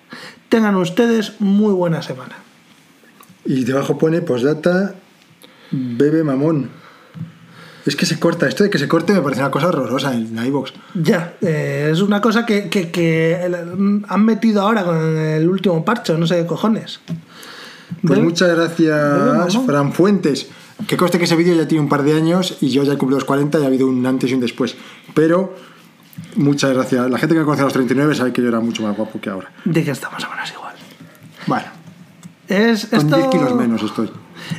[0.50, 2.36] Tengan ustedes muy buena semana.
[3.46, 4.96] Y debajo pone postdata
[5.72, 6.70] bebe mamón.
[7.86, 8.48] Es que se corta.
[8.48, 10.72] Esto de que se corte me parece una cosa horrorosa en iVoox.
[10.94, 16.28] Ya, eh, es una cosa que, que- han metido ahora con el último parcho, no
[16.28, 17.00] sé qué cojones.
[18.04, 19.58] Pues Bebe- muchas gracias.
[19.66, 20.48] Fran Fuentes.
[20.88, 22.98] Que conste que ese vídeo ya tiene un par de años y yo ya he
[22.98, 24.76] cumplido los 40 y ha habido un antes y un después.
[25.14, 25.56] Pero
[26.36, 27.10] muchas gracias.
[27.10, 29.20] La gente que me conoce a los 39 sabe que yo era mucho más guapo
[29.22, 29.52] que ahora.
[29.66, 30.76] De que estamos más o menos igual.
[31.48, 31.68] Bueno,
[32.48, 34.10] Es, con esto, 10 kilos menos estoy.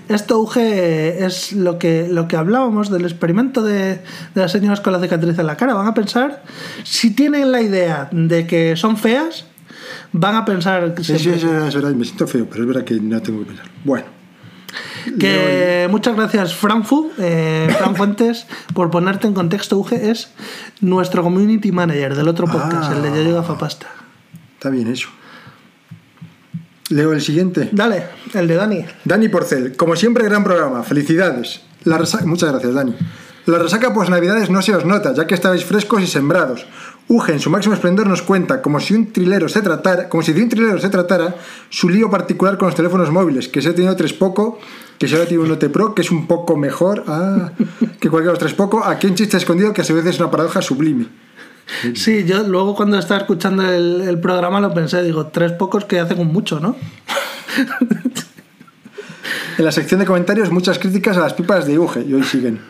[0.09, 4.01] Esto, Uge, es lo que, lo que hablábamos del experimento de, de
[4.35, 5.75] las señoras con la cicatriz en la cara.
[5.75, 6.43] Van a pensar,
[6.85, 9.45] si tienen la idea de que son feas,
[10.13, 12.69] van a pensar que, Sí, sí, siempre- verdad, es verdad, me siento feo, pero es
[12.69, 13.67] verdad que no tengo que pensar.
[13.85, 14.07] Bueno,
[15.19, 19.79] que muchas gracias, Franfu, eh, Fran Fuentes, por ponerte en contexto.
[19.79, 20.31] Uge es
[20.81, 22.95] nuestro community manager del otro podcast, Ah.
[22.97, 23.87] el de Yo Llego a Fapasta.
[24.55, 25.09] está bien eso.
[26.89, 27.69] Leo el siguiente.
[27.73, 28.85] Dale, el de Dani.
[29.05, 30.83] Dani Porcel, como siempre, gran programa.
[30.83, 31.63] Felicidades.
[31.85, 32.95] La resa- Muchas gracias, Dani.
[33.47, 36.65] La resaca pues navidades no se os nota, ya que estabais frescos y sembrados.
[37.09, 40.33] Uge, en su máximo esplendor, nos cuenta, como si un trilero se tratara, como si
[40.33, 41.35] de un trilero se tratara,
[41.69, 44.61] su lío particular con los teléfonos móviles, que se ha tenido tres poco,
[45.07, 47.51] que ahora tiene un Note Pro, que es un poco mejor ah,
[47.99, 48.85] que cualquiera de los tres poco.
[48.85, 51.07] Aquí un chiste escondido que a su vez es una paradoja sublime.
[51.95, 55.99] Sí, yo luego cuando estaba escuchando el, el programa lo pensé, digo, tres pocos que
[55.99, 56.77] hacen un mucho, ¿no?
[59.59, 62.61] En la sección de comentarios, muchas críticas a las pipas de Uge, y hoy siguen.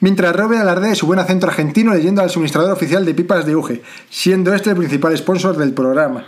[0.00, 3.56] Mientras Robe alardea de su buen acento argentino leyendo al suministrador oficial de pipas de
[3.56, 6.24] Uge, siendo este el principal sponsor del programa.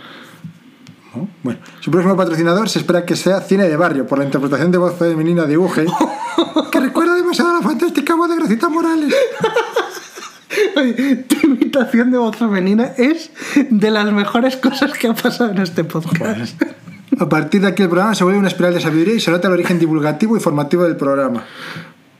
[1.17, 1.27] ¿No?
[1.43, 4.77] Bueno, su próximo patrocinador se espera que sea Cine de Barrio, por la interpretación de
[4.77, 5.85] voz femenina de Uge,
[6.71, 9.13] que recuerda demasiado a la fantástica voz de Gracita Morales.
[10.77, 13.31] Oye, tu imitación de voz femenina es
[13.69, 16.61] de las mejores cosas que ha pasado en este podcast.
[17.19, 19.47] A partir de aquí el programa se vuelve una espiral de sabiduría y se nota
[19.47, 21.43] el origen divulgativo y formativo del programa.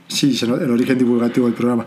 [0.08, 1.86] Sí, se nota el origen divulgativo del programa.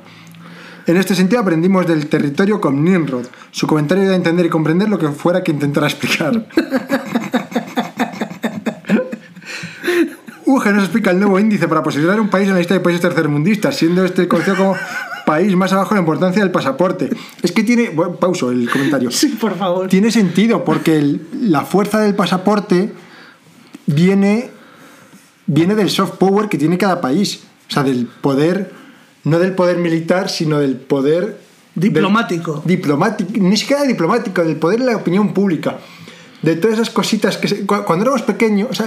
[0.90, 3.24] En este sentido aprendimos del territorio con Nimrod.
[3.52, 6.32] Su comentario da a entender y comprender lo que fuera que intentara explicar.
[10.46, 13.02] UGE nos explica el nuevo índice para posicionar un país en la lista de países
[13.02, 14.74] tercermundistas, siendo este conocido como
[15.24, 17.08] país más abajo en la importancia del pasaporte.
[17.40, 17.90] Es que tiene...
[17.90, 19.12] bueno, pauso el comentario.
[19.12, 19.86] Sí, por favor.
[19.86, 22.92] Tiene sentido, porque el- la fuerza del pasaporte
[23.86, 24.50] viene,
[25.46, 27.44] viene del soft power que tiene cada país.
[27.68, 28.72] O sea, del poder,
[29.24, 31.38] no del poder militar, sino del poder...
[31.74, 32.56] Diplomático.
[32.56, 35.78] del- diplomático, ni siquiera diplomático, del poder de la opinión pública.
[36.42, 37.48] De todas esas cositas que...
[37.48, 38.82] se- cu- cuando éramos pequeños,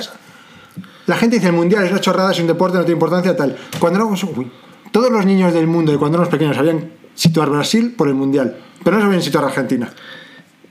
[1.06, 3.56] la gente dice el mundial es una chorrada, es un deporte, no tiene importancia, tal.
[3.80, 4.24] Cuando éramos...
[4.24, 4.52] uy,
[4.92, 8.58] todos los niños del mundo de cuando éramos pequeños sabían situar Brasil por el mundial,
[8.84, 9.90] pero no sabían situar Argentina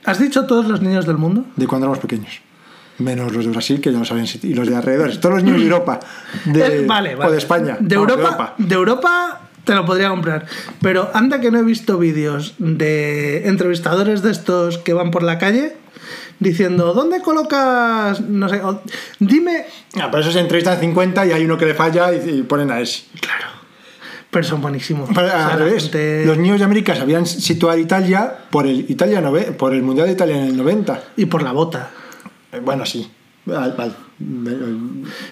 [0.04, 1.44] ¿Has dicho todos los niños del mundo?
[1.56, 2.40] de cuando éramos pequeños.
[2.98, 5.18] Menos los de Brasil, que ya lo sabían, y los de alrededores.
[5.20, 6.00] Todos los niños de Europa.
[6.44, 7.28] De, Eh, vale, vale.
[7.28, 7.76] O de España.
[7.80, 10.46] De no, Europa, de Europa te lo podría comprar.
[10.80, 15.38] Pero anda que no he visto vídeos de entrevistadores de estos que van por la
[15.38, 15.76] calle,
[16.40, 18.20] diciendo, ¿dónde colocas?
[18.20, 18.82] No sé, o-
[19.18, 19.66] dime.
[20.00, 22.70] Ah, pero eso se entrevistan 50 y hay uno que le falla y, y ponen
[22.70, 23.04] a ese.
[23.20, 23.46] Claro.
[24.30, 25.10] Pero son buenísimos.
[25.14, 28.86] Pero O sea, al revés, gente- los niños de América sabían situar Italia por el,
[28.90, 31.02] Italia nove- por el Mundial de Italia en el 90.
[31.18, 31.90] Y por la bota.
[32.50, 33.08] Eh, Bueno, sí.
[33.44, 33.92] Vale, vale.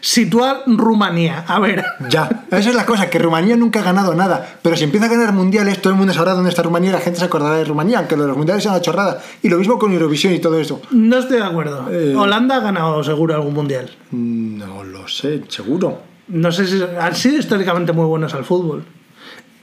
[0.00, 1.44] Situar Rumanía.
[1.46, 1.84] A ver.
[2.08, 4.58] Ya, esa es la cosa, que Rumanía nunca ha ganado nada.
[4.62, 7.00] Pero si empieza a ganar mundiales, todo el mundo sabrá dónde está Rumanía y la
[7.00, 9.22] gente se acordará de Rumanía, aunque lo de los mundiales sea una chorrada.
[9.42, 10.82] Y lo mismo con Eurovisión y todo eso.
[10.90, 11.88] No estoy de acuerdo.
[11.90, 12.14] Eh.
[12.16, 13.90] Holanda ha ganado seguro algún mundial.
[14.10, 16.00] No lo sé, seguro.
[16.28, 18.84] No sé si han sido históricamente muy buenos al fútbol.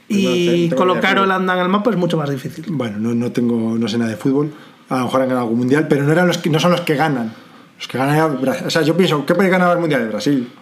[0.08, 1.18] Y colocar.
[1.18, 2.64] Holanda en el mapa es mucho más difícil.
[2.68, 4.52] Bueno, no, no tengo, no sé nada de fútbol.
[4.88, 6.80] A lo mejor han ganado algún mundial, pero no eran los que, no son los
[6.80, 7.34] que ganan.
[7.78, 10.02] Los que Bra- O sea, yo pienso, ¿qué país ganaba el mundial?
[10.02, 10.52] El Brasil.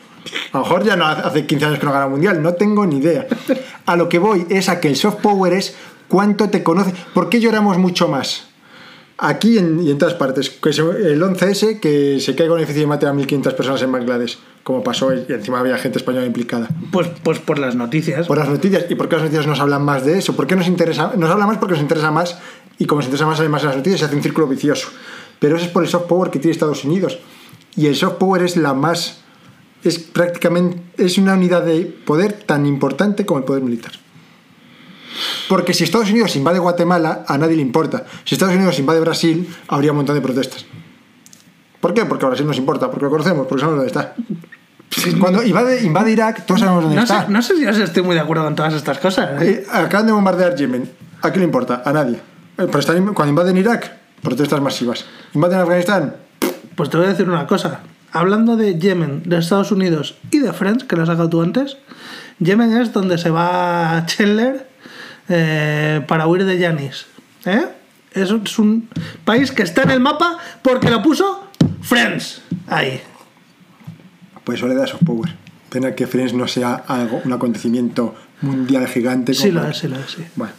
[0.52, 2.85] A lo mejor ya no hace 15 años que no gana el mundial, no tengo
[2.87, 3.26] ni idea.
[3.87, 5.76] A lo que voy es a que el soft power es
[6.09, 6.92] cuánto te conoce.
[7.14, 8.48] ¿Por qué lloramos mucho más?
[9.18, 10.50] Aquí en- y en todas partes.
[10.50, 13.90] Que se- el 11S, que se caiga un edificio y mate a 1.500 personas en
[13.92, 16.68] Bangladesh, como pasó, y encima había gente española implicada.
[16.92, 18.26] Pues, pues por las noticias.
[18.26, 18.85] Por las noticias.
[18.90, 20.35] ¿Y por qué las noticias nos hablan más de eso?
[20.37, 21.12] ¿Por qué nos interesa?
[21.16, 22.37] Nos habla más porque nos interesa más
[22.79, 24.88] y como nos interesa más además en las noticias se hace un círculo vicioso.
[25.38, 27.18] Pero eso es por el soft power que tiene Estados Unidos.
[27.77, 29.20] Y el soft power es la más...
[29.85, 30.81] Es prácticamente...
[30.96, 33.92] Es una unidad de poder tan importante como el poder militar.
[35.49, 38.05] Porque si Estados Unidos invade Guatemala, a nadie le importa.
[38.25, 40.66] Si Estados Unidos invade Brasil, habría un montón de protestas.
[41.81, 42.05] ¿Por qué?
[42.05, 44.14] Porque a Brasil nos importa, porque lo conocemos, porque sabemos dónde está.
[45.20, 47.27] Cuando invade, invade Irak, todos sabemos dónde No está.
[47.27, 49.40] sé, no sé si yo estoy muy de acuerdo con todas estas cosas.
[49.42, 49.64] ¿eh?
[49.64, 50.90] Eh, acaban de bombardear Yemen.
[51.22, 51.83] ¿A quién le importa?
[51.85, 52.16] A nadie.
[52.16, 52.20] Eh,
[52.57, 53.90] Pero están, cuando invaden Irak,
[54.22, 55.05] protestas masivas.
[55.35, 56.16] Invaden Afganistán,
[56.74, 57.81] Pues te voy a decir una cosa.
[58.12, 61.76] Hablando de Yemen, de Estados Unidos y de Friends, que lo has sacado tú antes,
[62.38, 64.68] Yemen es donde se va Chandler
[65.29, 67.07] eh, para huir de Yanis.
[67.44, 67.66] ¿eh?
[68.12, 68.88] Es, es un
[69.24, 71.48] país que está en el mapa porque lo puso
[71.83, 72.40] Friends.
[72.68, 73.00] Ahí.
[74.44, 75.35] pues eso le da soft power.
[75.70, 79.35] Pena que Friends no sea algo, un acontecimiento mundial gigante.
[79.35, 80.24] Sí como lo para- es, sí lo es, sí.
[80.37, 80.52] Bueno,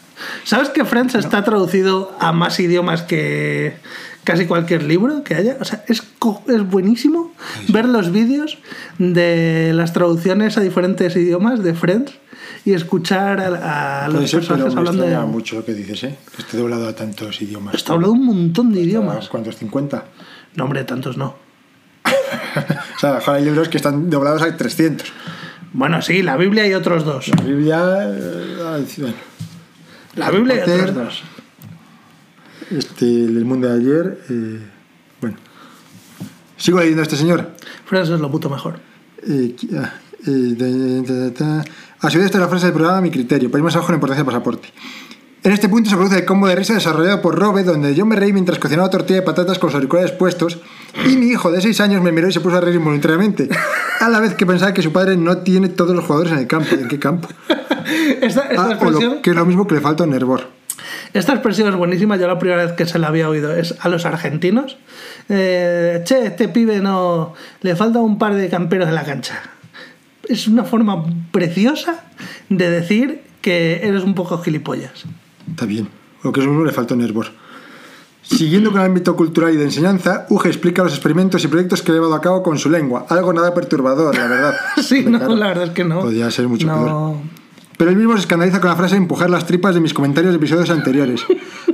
[0.44, 3.78] ¿Sabes que Friends está traducido a más idiomas que
[4.24, 5.58] casi cualquier libro que haya?
[5.60, 6.04] O sea, es,
[6.48, 7.34] es buenísimo
[7.70, 8.58] ver los vídeos
[8.98, 12.14] de las traducciones a diferentes idiomas de Friends
[12.66, 15.18] y escuchar a, a los ser, pero personajes me hablando de...
[15.26, 16.18] mucho lo que dices, ¿eh?
[16.36, 17.76] Que esté doblado a tantos idiomas.
[17.76, 19.30] Está hablando un montón de idiomas.
[19.30, 19.62] ¿Cuántos?
[19.62, 20.04] ¿50?
[20.56, 21.36] No, hombre, tantos no.
[22.96, 25.14] O sea, hay libros que están doblados a 300.
[25.74, 27.28] Bueno, sí, la Biblia y otros dos.
[27.28, 27.80] La Biblia...
[28.08, 29.16] eh, bueno.
[30.18, 31.24] La Biblia y Potter, dos.
[32.72, 34.20] Este, el mundo de ayer...
[34.30, 34.60] eh,
[35.22, 35.38] bueno.
[36.58, 37.52] Sigo leyendo a este señor.
[37.86, 38.80] Friends es lo puto mejor.
[39.28, 39.94] Eh, ah,
[40.26, 41.64] eh, de- de- de- de-
[42.00, 43.50] A su vez, esta es la frase del programa, mi criterio.
[43.50, 44.70] País más abajo en importancia del pasaporte.
[45.44, 48.16] En este punto se produce el combo de risa desarrollado por Robe, donde yo me
[48.18, 50.60] reí mientras cocinaba tortilla de patatas con los auriculares puestos,
[51.06, 53.48] y mi hijo de 6 años me miró y se puso a reír involuntariamente,
[54.02, 56.48] a la vez que pensaba que su padre no tiene todos los jugadores en el
[56.48, 56.76] campo.
[56.76, 57.30] ¿En qué campo?
[58.22, 59.16] Esta, esta Ah, expresión...
[59.16, 60.48] lo, que es lo mismo que le falta a Nervor.
[61.14, 63.90] Esta expresión es buenísima, yo la primera vez que se la había oído es a
[63.90, 64.78] los argentinos.
[65.30, 67.34] Eh, che, este pibe no...
[67.62, 69.42] Le falta un par de camperos en la cancha.
[70.28, 72.04] Es una forma preciosa
[72.50, 75.06] de decir que eres un poco gilipollas.
[75.50, 75.88] Está bien.
[76.24, 77.28] Lo que es lo mismo le falta a Nervor.
[78.22, 81.92] Siguiendo con el ámbito cultural y de enseñanza, Uge explica los experimentos y proyectos que
[81.92, 83.06] ha llevado a cabo con su lengua.
[83.10, 84.56] Algo nada perturbador, la verdad.
[84.84, 85.36] Sí, no, claro.
[85.38, 86.02] la verdad es que no.
[86.02, 86.84] Podría ser mucho no.
[86.84, 87.16] peor.
[87.78, 90.38] Pero él mismo se escandaliza con la frase empujar las tripas de mis comentarios de
[90.38, 91.22] episodios anteriores.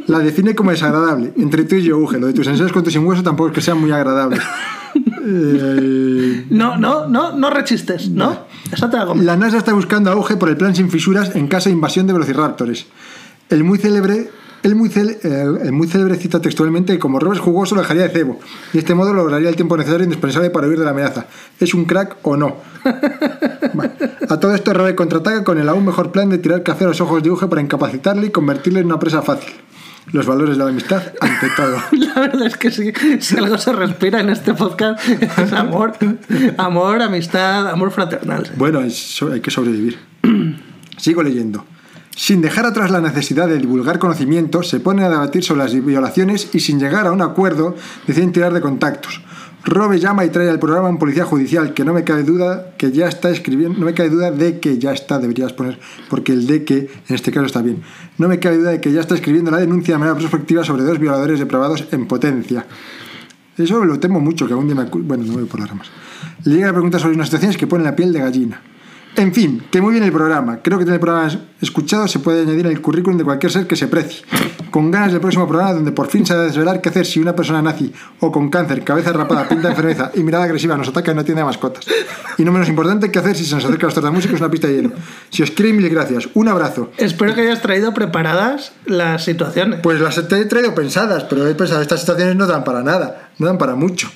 [0.08, 1.34] La define como desagradable.
[1.38, 3.56] Entre tú y yo, Uge, lo de tus ensayos con tu sin hueso tampoco es
[3.56, 4.42] que sean muy agradables.
[5.26, 8.40] Eh, No, no, no, no rechistes, ¿no?
[8.72, 9.26] Esa te la comes.
[9.26, 12.06] la NASA está buscando a Uge por el plan sin fisuras en caso de invasión
[12.06, 12.86] de velociraptores.
[13.50, 14.30] El muy célebre...
[14.64, 18.10] El muy, cel- eh, muy célebre cita textualmente como Robert es jugoso lo dejaría de
[18.10, 18.40] cebo.
[18.72, 21.26] Y de este modo lograría el tiempo necesario e indispensable para huir de la amenaza.
[21.60, 22.58] ¿Es un crack o no?
[23.74, 23.92] Bueno,
[24.30, 27.02] a todo esto Robert contraataca con el aún mejor plan de tirar café a los
[27.02, 29.52] ojos de Uge para incapacitarle y convertirle en una presa fácil.
[30.12, 31.78] Los valores de la amistad ante todo.
[31.92, 35.94] La verdad es que sí, si algo se respira en este podcast es amor,
[36.58, 38.52] amor, amistad, amor fraternal.
[38.58, 39.98] Bueno, hay que sobrevivir.
[40.98, 41.66] Sigo leyendo.
[42.16, 46.50] Sin dejar atrás la necesidad de divulgar conocimiento, se ponen a debatir sobre las violaciones
[46.54, 49.22] y sin llegar a un acuerdo deciden tirar de contactos.
[49.66, 52.76] Robe llama y trae al programa a un policía judicial que no me cabe duda
[52.78, 56.34] que ya está escribiendo, no me cabe duda de que ya está, deberías poner, porque
[56.34, 57.82] el de que en este caso está bien.
[58.18, 60.84] No me cabe duda de que ya está escribiendo la denuncia de manera prospectiva sobre
[60.84, 62.66] dos violadores depravados en potencia.
[63.58, 64.86] Eso lo temo mucho, que algún día me...
[64.86, 65.88] Bueno, no voy por las ramas.
[66.44, 68.62] Le llega la pregunta sobre unas situaciones que ponen la piel de gallina.
[69.16, 70.60] En fin, que muy bien el programa.
[70.64, 73.76] Creo que tener programas escuchados se puede añadir en el currículum de cualquier ser que
[73.76, 74.24] se precie.
[74.72, 77.20] Con ganas del próximo programa donde por fin se ha de desvelar qué hacer si
[77.20, 80.88] una persona nazi o con cáncer, cabeza rapada, pinta de enfermeza y mirada agresiva nos
[80.88, 81.86] ataca en una tienda de mascotas.
[82.40, 84.68] Y no menos importante, qué hacer si se nos acerca a los tortamúsicos una pista
[84.68, 84.92] de hielo.
[85.30, 86.30] Si os quieren, mil gracias.
[86.34, 86.92] Un abrazo.
[86.98, 89.82] Espero que hayas traído preparadas las situaciones.
[89.84, 93.46] Pues las he traído pensadas, pero he pensado, estas situaciones no dan para nada, no
[93.46, 94.10] dan para mucho.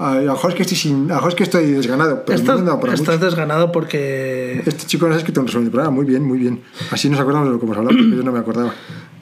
[0.00, 2.38] A lo mejor es que estoy, sin, a lo mejor es que estoy desganado, pero
[2.38, 3.26] estás, no para estás mucho.
[3.26, 4.62] desganado porque...
[4.64, 6.62] Este chico nos ha escrito un resumen del programa, muy bien, muy bien.
[6.90, 8.72] Así nos acordamos de lo que hemos hablado, porque yo no me acordaba.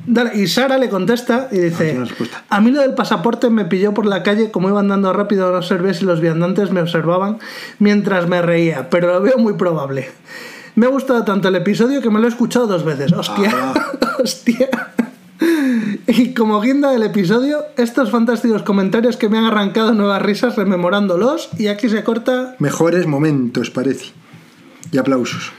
[0.07, 1.99] Dale, y Sara le contesta y dice.
[2.49, 5.59] A mí lo del pasaporte me pilló por la calle, como iba andando rápido, no
[5.59, 7.39] observé si los viandantes me observaban
[7.79, 10.09] mientras me reía, pero lo veo muy probable.
[10.77, 13.13] Me ha gustado tanto el episodio que me lo he escuchado dos veces.
[13.13, 13.93] Hostia, Ah.
[14.23, 14.69] hostia.
[16.07, 21.51] Y como guinda del episodio, estos fantásticos comentarios que me han arrancado nuevas risas rememorándolos,
[21.59, 22.57] y aquí se corta.
[22.59, 24.13] Mejores momentos, parece.
[24.91, 25.53] Y aplausos.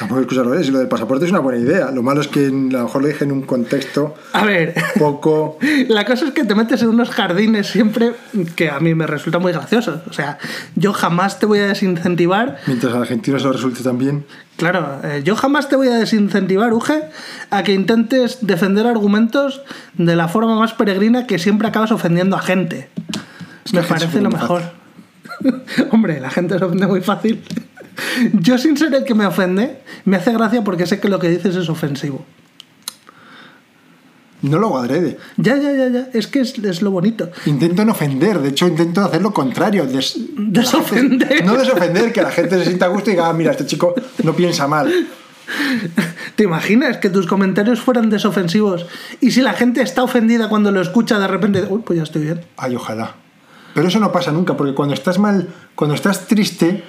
[0.00, 1.90] Tampoco escucharlo es, lo del pasaporte es una buena idea.
[1.90, 5.58] Lo malo es que a lo mejor lo dije en un contexto A ver, poco.
[5.88, 8.14] La cosa es que te metes en unos jardines siempre
[8.56, 10.00] que a mí me resulta muy gracioso.
[10.08, 10.38] O sea,
[10.74, 12.56] yo jamás te voy a desincentivar.
[12.66, 14.24] Mientras a argentinos lo resulte también.
[14.56, 17.02] Claro, eh, yo jamás te voy a desincentivar, Uge,
[17.50, 19.60] a que intentes defender argumentos
[19.98, 22.88] de la forma más peregrina que siempre acabas ofendiendo a gente.
[23.66, 24.62] que me se parece lo mejor.
[25.90, 27.42] Hombre, la gente se ofende muy fácil.
[28.34, 31.28] Yo, sin ser el que me ofende, me hace gracia porque sé que lo que
[31.28, 32.24] dices es ofensivo.
[34.42, 35.18] No lo adrede.
[35.36, 36.08] Ya, ya, ya, ya.
[36.14, 37.30] Es que es, es lo bonito.
[37.44, 39.84] Intento no ofender, de hecho intento hacer lo contrario.
[39.86, 41.44] des- Desofender.
[41.44, 43.94] No desofender, que la gente se sienta a gusto y diga, "Ah, mira, este chico
[44.24, 44.90] no piensa mal.
[46.36, 48.86] ¿Te imaginas que tus comentarios fueran desofensivos
[49.20, 52.22] y si la gente está ofendida cuando lo escucha de repente, uy, pues ya estoy
[52.22, 52.40] bien?
[52.56, 53.16] Ay, ojalá.
[53.74, 56.82] Pero eso no pasa nunca, porque cuando estás mal, cuando estás triste,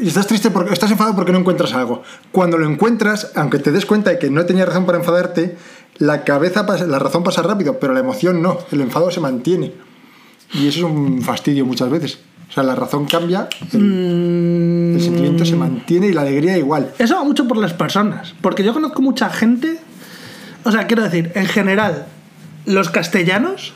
[0.00, 2.02] estás triste porque estás enfadado porque no encuentras algo.
[2.32, 5.56] Cuando lo encuentras, aunque te des cuenta de que no tenías razón para enfadarte,
[5.98, 9.72] la cabeza pasa- la razón pasa rápido, pero la emoción no, el enfado se mantiene.
[10.52, 12.18] Y eso es un fastidio muchas veces.
[12.48, 16.92] O sea, la razón cambia, el, el sentimiento se mantiene y la alegría igual.
[16.98, 19.78] Eso va mucho por las personas, porque yo conozco mucha gente,
[20.62, 22.06] o sea, quiero decir, en general,
[22.66, 23.72] los castellanos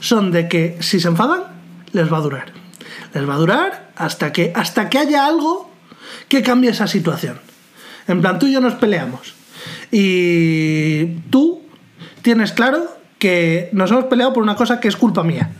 [0.00, 1.42] son de que si se enfadan,
[1.92, 2.52] les va a durar.
[3.14, 5.70] Les va a durar hasta que, hasta que haya algo
[6.28, 7.38] que cambie esa situación.
[8.08, 9.34] En plan, tú y yo nos peleamos.
[9.92, 11.62] Y tú
[12.22, 15.50] tienes claro que nos hemos peleado por una cosa que es culpa mía.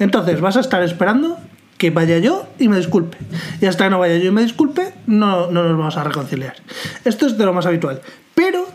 [0.00, 1.38] Entonces vas a estar esperando
[1.78, 3.18] que vaya yo y me disculpe.
[3.60, 6.56] Y hasta que no vaya yo y me disculpe, no, no nos vamos a reconciliar.
[7.04, 8.00] Esto es de lo más habitual.
[8.34, 8.66] Pero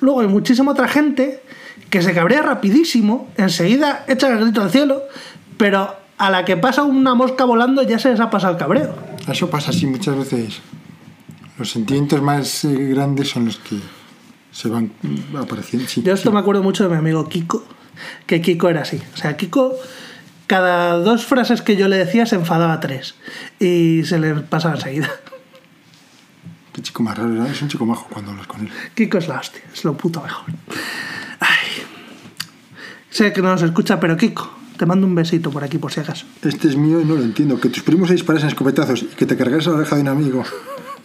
[0.00, 1.42] luego hay muchísima otra gente
[1.90, 5.02] que se cabrea rapidísimo, enseguida echa el grito al cielo,
[5.58, 8.94] pero a la que pasa una mosca volando ya se les ha pasado el cabreo.
[9.26, 10.60] Eso pasa así muchas veces.
[11.58, 13.76] Los sentimientos más eh, grandes son los que
[14.52, 14.92] se van
[15.36, 15.88] apareciendo.
[15.88, 16.34] Sí, Yo esto sí.
[16.34, 17.64] me acuerdo mucho de mi amigo Kiko,
[18.26, 19.02] que Kiko era así.
[19.14, 19.74] O sea, Kiko,
[20.46, 23.16] cada dos frases que yo le decía se enfadaba tres
[23.58, 25.10] y se le pasaba enseguida.
[26.72, 28.70] Qué chico más raro, es un chico majo cuando hablas con él.
[28.94, 30.44] Kiko es la hostia, es lo puto mejor.
[31.40, 31.82] Ay.
[33.10, 36.00] Sé que no nos escucha, pero Kiko, te mando un besito por aquí por si
[36.00, 36.26] acaso.
[36.42, 37.60] Este es mío y no lo entiendo.
[37.60, 40.42] Que tus primos se disparasen escopetazos y que te cargaras la oreja de un amigo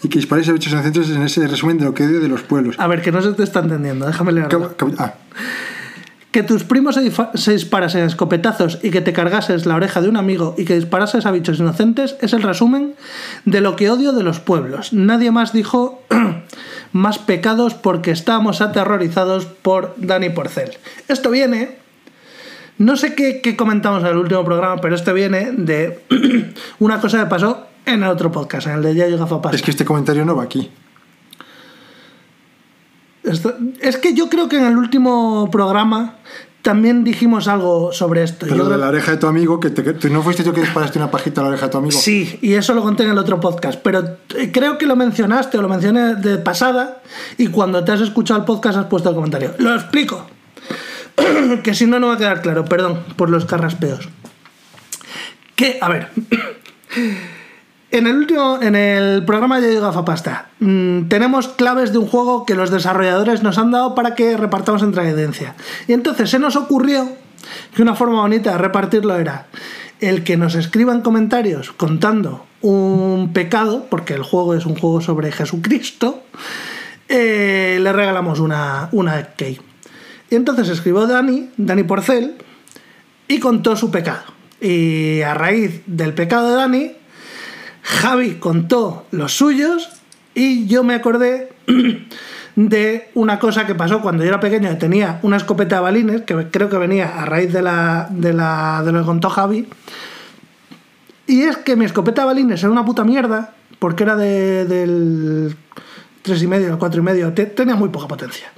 [0.01, 2.41] y que dispares a bichos inocentes en ese resumen de lo que odio de los
[2.41, 2.75] pueblos.
[2.79, 5.13] A ver, que no se te está entendiendo, déjame cab- ah,
[6.31, 10.17] Que tus primos se, se disparasen escopetazos y que te cargases la oreja de un
[10.17, 12.95] amigo y que disparases a bichos inocentes es el resumen
[13.45, 14.91] de lo que odio de los pueblos.
[14.91, 16.01] Nadie más dijo
[16.93, 20.71] más pecados porque estábamos aterrorizados por Dani Porcel.
[21.07, 21.77] Esto viene,
[22.79, 25.99] no sé qué, qué comentamos en el último programa, pero esto viene de
[26.79, 29.55] una cosa que pasó en el otro podcast, en el de Yayo Gafapasta.
[29.55, 30.69] es que este comentario no va aquí.
[33.23, 36.15] Esto- es que yo creo que en el último programa
[36.61, 38.45] también dijimos algo sobre esto.
[38.45, 40.61] Pero Yo de creo- la oreja de tu amigo, que te, no fuiste tú que
[40.61, 41.97] disparaste una pajita a la oreja de tu amigo.
[41.97, 45.57] Sí, y eso lo conté en el otro podcast, pero eh, creo que lo mencionaste
[45.57, 47.01] o lo mencioné de pasada
[47.37, 49.53] y cuando te has escuchado el podcast has puesto el comentario.
[49.59, 50.25] Lo explico,
[51.63, 54.09] que si no, no va a quedar claro, perdón por los carraspeos.
[55.55, 56.09] Que, a ver,
[57.91, 62.55] en el último, en el programa de Gafapasta, mm, tenemos claves de un juego que
[62.55, 65.55] los desarrolladores nos han dado para que repartamos entre audiencia.
[65.87, 67.09] Y entonces se nos ocurrió
[67.75, 69.47] que una forma bonita de repartirlo era
[69.99, 75.31] el que nos escriban comentarios contando un pecado, porque el juego es un juego sobre
[75.31, 76.23] Jesucristo,
[77.07, 79.59] eh, le regalamos una, una key.
[80.29, 82.35] Y entonces escribió Dani, Dani Porcel,
[83.27, 84.23] y contó su pecado.
[84.59, 86.91] Y a raíz del pecado de Dani,
[87.83, 89.89] Javi contó los suyos
[90.33, 91.53] y yo me acordé
[92.55, 96.47] de una cosa que pasó cuando yo era pequeño tenía una escopeta de balines, que
[96.51, 99.67] creo que venía a raíz de, la, de, la, de lo que contó Javi.
[101.27, 105.55] Y es que mi escopeta de balines era una puta mierda, porque era de, del
[106.25, 108.51] 3,5 al 4,5, te- tenía muy poca potencia.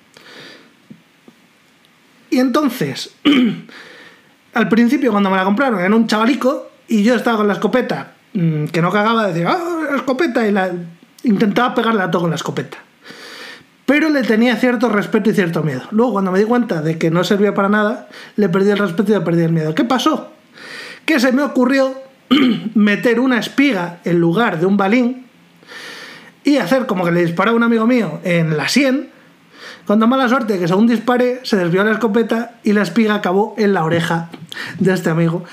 [2.29, 3.15] Y entonces,
[4.53, 8.13] al principio cuando me la compraron era un chavalico y yo estaba con la escopeta,
[8.33, 10.47] mm, que no cagaba, decía, ¡ah, la escopeta!
[10.47, 10.71] Y la,
[11.23, 12.77] intentaba pegarle a todo con la escopeta.
[13.85, 15.81] Pero le tenía cierto respeto y cierto miedo.
[15.91, 19.11] Luego, cuando me di cuenta de que no servía para nada, le perdí el respeto
[19.11, 19.73] y le perdí el miedo.
[19.73, 20.31] ¿Qué pasó?
[21.05, 21.95] Que se me ocurrió
[22.75, 25.25] meter una espiga en lugar de un balín
[26.43, 29.09] y hacer como que le disparaba a un amigo mío en la sien.
[29.89, 33.73] Cuando mala suerte que según disparé se desvió la escopeta y la espiga acabó en
[33.73, 34.29] la oreja
[34.77, 35.43] de este amigo.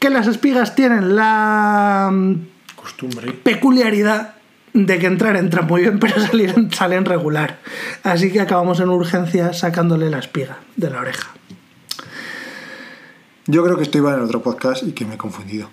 [0.00, 2.34] Que las espigas tienen la mm,
[2.74, 3.30] Costumbre.
[3.30, 4.34] peculiaridad
[4.72, 7.60] de que entrar entra muy bien, pero salir salen regular.
[8.02, 11.30] Así que acabamos en urgencia sacándole la espiga de la oreja.
[13.46, 15.68] Yo creo que esto iba en otro podcast y que me he confundido.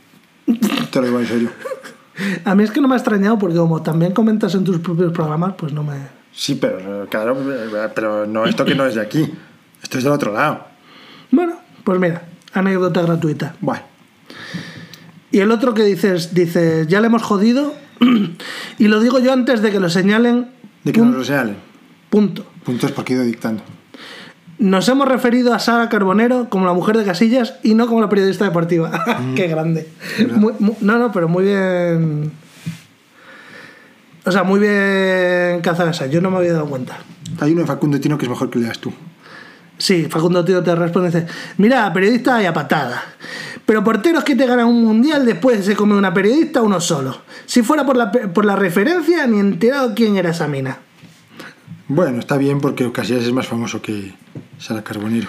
[0.92, 1.50] Te lo digo en serio.
[2.46, 5.12] A mí es que no me ha extrañado porque como también comentas en tus propios
[5.12, 6.15] programas, pues no me...
[6.36, 7.38] Sí, pero claro,
[7.96, 9.26] pero no, esto que no es de aquí.
[9.82, 10.66] Esto es del otro lado.
[11.32, 12.24] Bueno, pues mira,
[12.54, 13.56] anécdota gratuita.
[13.62, 13.84] Bueno,
[15.32, 17.74] Y el otro que dices, dices, ya le hemos jodido
[18.80, 20.50] y lo digo yo antes de que lo señalen.
[20.84, 21.56] de que nos lo señalen.
[22.10, 22.46] Punto.
[22.64, 23.64] Puntos porque he ido dictando.
[24.58, 28.08] Nos hemos referido a Sara Carbonero como la mujer de Casillas y no como la
[28.10, 29.04] periodista deportiva.
[29.36, 29.90] Qué grande.
[30.36, 32.32] Muy- no, no, pero muy bien.
[34.26, 36.08] O sea, muy bien cazada esa.
[36.08, 36.98] Yo no me había dado cuenta.
[37.40, 38.92] Hay uno de Facundo Tino que es mejor que leas tú.
[39.78, 43.04] Sí, Facundo Tío te responde y dice, mira, periodista y a patada.
[43.66, 47.22] Pero porteros que te ganan un mundial después se come una periodista uno solo.
[47.46, 50.78] Si fuera por la, por la referencia, ni enterado quién era esa mina.
[51.88, 54.14] Bueno, está bien porque Casillas es más famoso que
[54.58, 55.28] Sara Carbonero.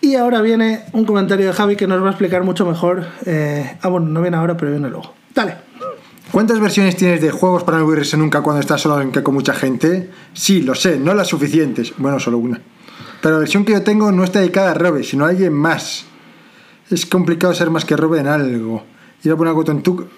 [0.00, 3.06] Y ahora viene un comentario de Javi que nos va a explicar mucho mejor.
[3.24, 5.14] eh, ah, bueno, no viene ahora, pero viene luego.
[5.34, 5.65] Dale.
[6.36, 9.32] ¿Cuántas versiones tienes de juegos para no aburrirse nunca cuando estás solo en que con
[9.32, 10.10] mucha gente?
[10.34, 11.94] Sí, lo sé, no las suficientes.
[11.96, 12.60] Bueno, solo una.
[13.22, 16.04] Pero la versión que yo tengo no está dedicada a Robe, sino a alguien más.
[16.90, 18.84] Es complicado ser más que Robe en algo.
[19.24, 20.08] Ir a poner algo tontuco.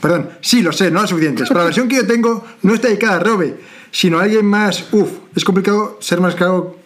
[0.00, 1.48] Perdón, sí, lo sé, no las suficientes.
[1.48, 4.86] Pero la versión que yo tengo no está dedicada a Robe, sino a alguien más.
[4.90, 6.78] Uf, es complicado ser más que algo.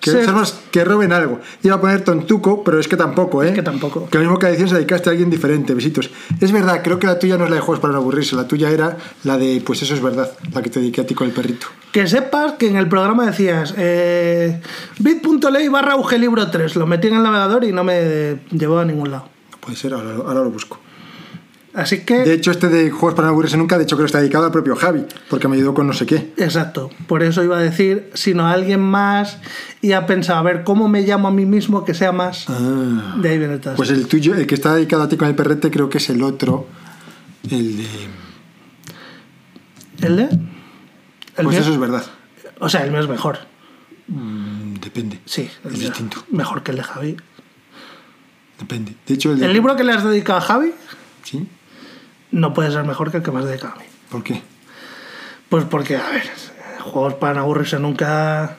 [0.00, 0.30] Que, Ser-
[0.70, 1.40] que roben algo.
[1.62, 3.48] Iba a poner tontuco, pero es que tampoco, ¿eh?
[3.48, 4.08] Es que tampoco.
[4.08, 5.74] Que lo mismo que decías, dedicaste a alguien diferente.
[5.74, 6.10] Besitos.
[6.40, 8.34] Es verdad, creo que la tuya no es la de juegos para no aburrirse.
[8.36, 11.14] La tuya era la de, pues eso es verdad, la que te dediqué a ti
[11.14, 11.66] con el perrito.
[11.92, 14.60] Que sepas que en el programa decías eh,
[14.98, 16.76] bit.ly barra libro 3.
[16.76, 19.28] Lo metí en el navegador y no me llevó a ningún lado.
[19.52, 20.78] No puede ser, ahora, ahora lo busco.
[21.72, 22.24] Así que...
[22.24, 24.44] De hecho, este de juegos para no aburrirse nunca, de hecho, que lo está dedicado
[24.44, 26.32] al propio Javi, porque me ayudó con no sé qué.
[26.36, 29.38] Exacto, por eso iba a decir, sino a alguien más
[29.80, 32.46] y ha pensado, a ver, ¿cómo me llamo a mí mismo que sea más?
[32.48, 33.16] Ah.
[33.18, 35.36] De ahí viene todo Pues el tuyo, el que está dedicado a ti con el
[35.36, 36.66] perrete, creo que es el otro.
[37.48, 37.86] El de.
[40.02, 40.22] ¿El de?
[40.24, 41.60] ¿El Pues mío?
[41.60, 42.04] eso es verdad.
[42.58, 43.38] O sea, el mío es mejor.
[44.08, 45.20] Mm, depende.
[45.24, 46.24] Sí, el Es distinto.
[46.30, 47.16] Mejor que el de Javi.
[48.58, 48.94] Depende.
[49.06, 49.46] De hecho, el de.
[49.46, 50.72] El libro que le has dedicado a Javi
[51.22, 51.46] ¿Sí?
[52.32, 53.84] No puede ser mejor que el que me has dedicado a mí.
[54.10, 54.42] ¿Por qué?
[55.48, 56.22] Pues porque, a ver,
[56.80, 58.56] juegos para no aburrirse nunca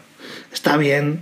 [0.51, 1.21] está bien,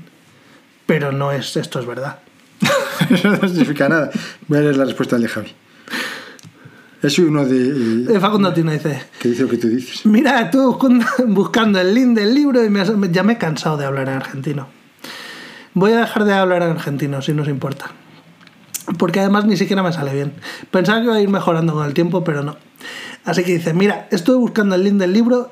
[0.86, 2.20] pero no es esto es verdad.
[3.10, 4.10] Eso no significa nada.
[4.47, 5.54] Voy a leer la respuesta de Javi.
[7.02, 8.14] Es uno de.
[8.14, 10.06] Eh, Facundo Tino dice, que dice lo que tú dices.
[10.06, 13.78] Mira, tú buscando- buscando el link del libro y me has- ya me he cansado
[13.78, 14.68] de hablar en argentino.
[15.74, 17.91] Voy a dejar de hablar en argentino, si nos importa.
[18.98, 20.34] Porque además ni siquiera me sale bien.
[20.72, 22.58] Pensaba que iba a ir mejorando con el tiempo, pero no.
[23.26, 25.52] Así que dice, mira, estuve buscando el link del libro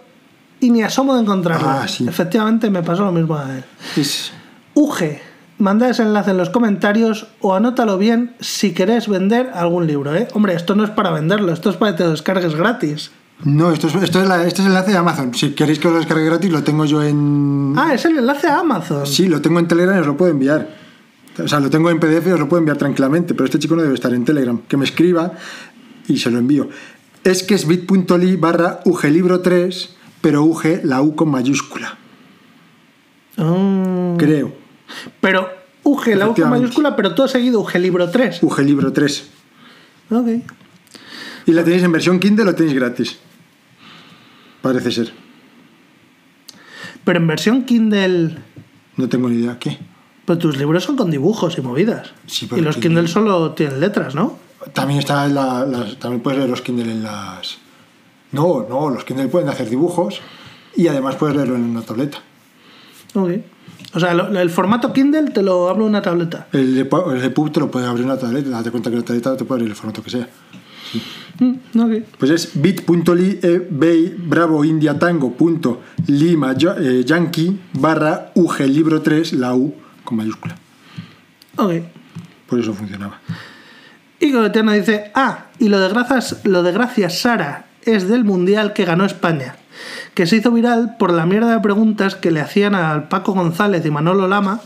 [0.60, 1.68] y ni asomo de encontrarlo.
[1.70, 2.08] Ah, sí.
[2.08, 3.64] Efectivamente, me pasó lo mismo a él.
[3.96, 4.32] Es.
[4.74, 5.20] UG,
[5.60, 10.28] manda ese enlace en los comentarios o anótalo bien si querés vender algún libro, ¿eh?
[10.34, 13.12] Hombre, esto no es para venderlo, esto es para que te lo descargues gratis.
[13.44, 15.32] No, esto es, esto es, la- este es el enlace de Amazon.
[15.36, 17.76] Si queréis que lo descargue gratis, lo tengo yo en.
[17.78, 19.06] Ah, es el enlace a Amazon.
[19.06, 20.87] Sí, lo tengo en Telegram y os lo puedo enviar.
[21.40, 23.76] O sea, lo tengo en PDF y os lo puedo enviar tranquilamente, pero este chico
[23.76, 24.60] no debe estar en Telegram.
[24.68, 25.34] Que me escriba
[26.08, 26.70] y se lo envío.
[27.24, 31.98] Es que es bit.ly barra uglibro 3, pero UG la U con mayúscula.
[33.38, 34.16] Ah.
[34.18, 34.54] Creo.
[35.22, 35.50] Pero
[35.84, 38.42] UG, la U con mayúscula, pero todo seguido UG libro 3.
[38.42, 39.30] uglibro 3.
[40.12, 40.28] Ok.
[41.46, 43.18] Y la tenéis en versión Kindle, lo tenéis gratis.
[44.62, 45.14] Parece ser.
[47.04, 48.38] Pero en versión Kindle.
[48.98, 49.58] No tengo ni idea.
[49.60, 49.78] ¿Qué?
[50.28, 52.10] Pero tus libros son con dibujos y movidas.
[52.28, 54.38] Sí, y los Kindle- Kindle solo tienen letras, ¿no?
[54.74, 57.58] También está la, las- también puedes leer los Kindle en las.
[58.34, 60.20] No, no, los Kindle pueden hacer dibujos
[60.76, 62.18] y además puedes leerlo en una tableta.
[63.14, 63.30] Ok.
[63.94, 66.48] O sea, lo- el formato Kindle te lo en una tableta.
[66.52, 68.90] El de, pu- el de PUB te lo puede abrir en una tableta, date cuenta
[68.90, 70.28] que la tableta te puede abrir el formato que sea.
[71.40, 72.04] Mm, ok.
[72.18, 79.02] Pues es bit.ly e bay bravo india tango punto lima eh, yankee barra UG libro
[79.02, 79.74] 3 la U
[80.08, 80.56] con mayúscula.
[81.58, 81.74] Ok.
[82.48, 83.20] Por eso funcionaba.
[84.20, 88.72] Y Coleteano dice, ah, y lo de, gracias, lo de gracias Sara es del Mundial
[88.72, 89.58] que ganó España,
[90.14, 93.86] que se hizo viral por la mierda de preguntas que le hacían al Paco González
[93.86, 94.62] y Manolo Lama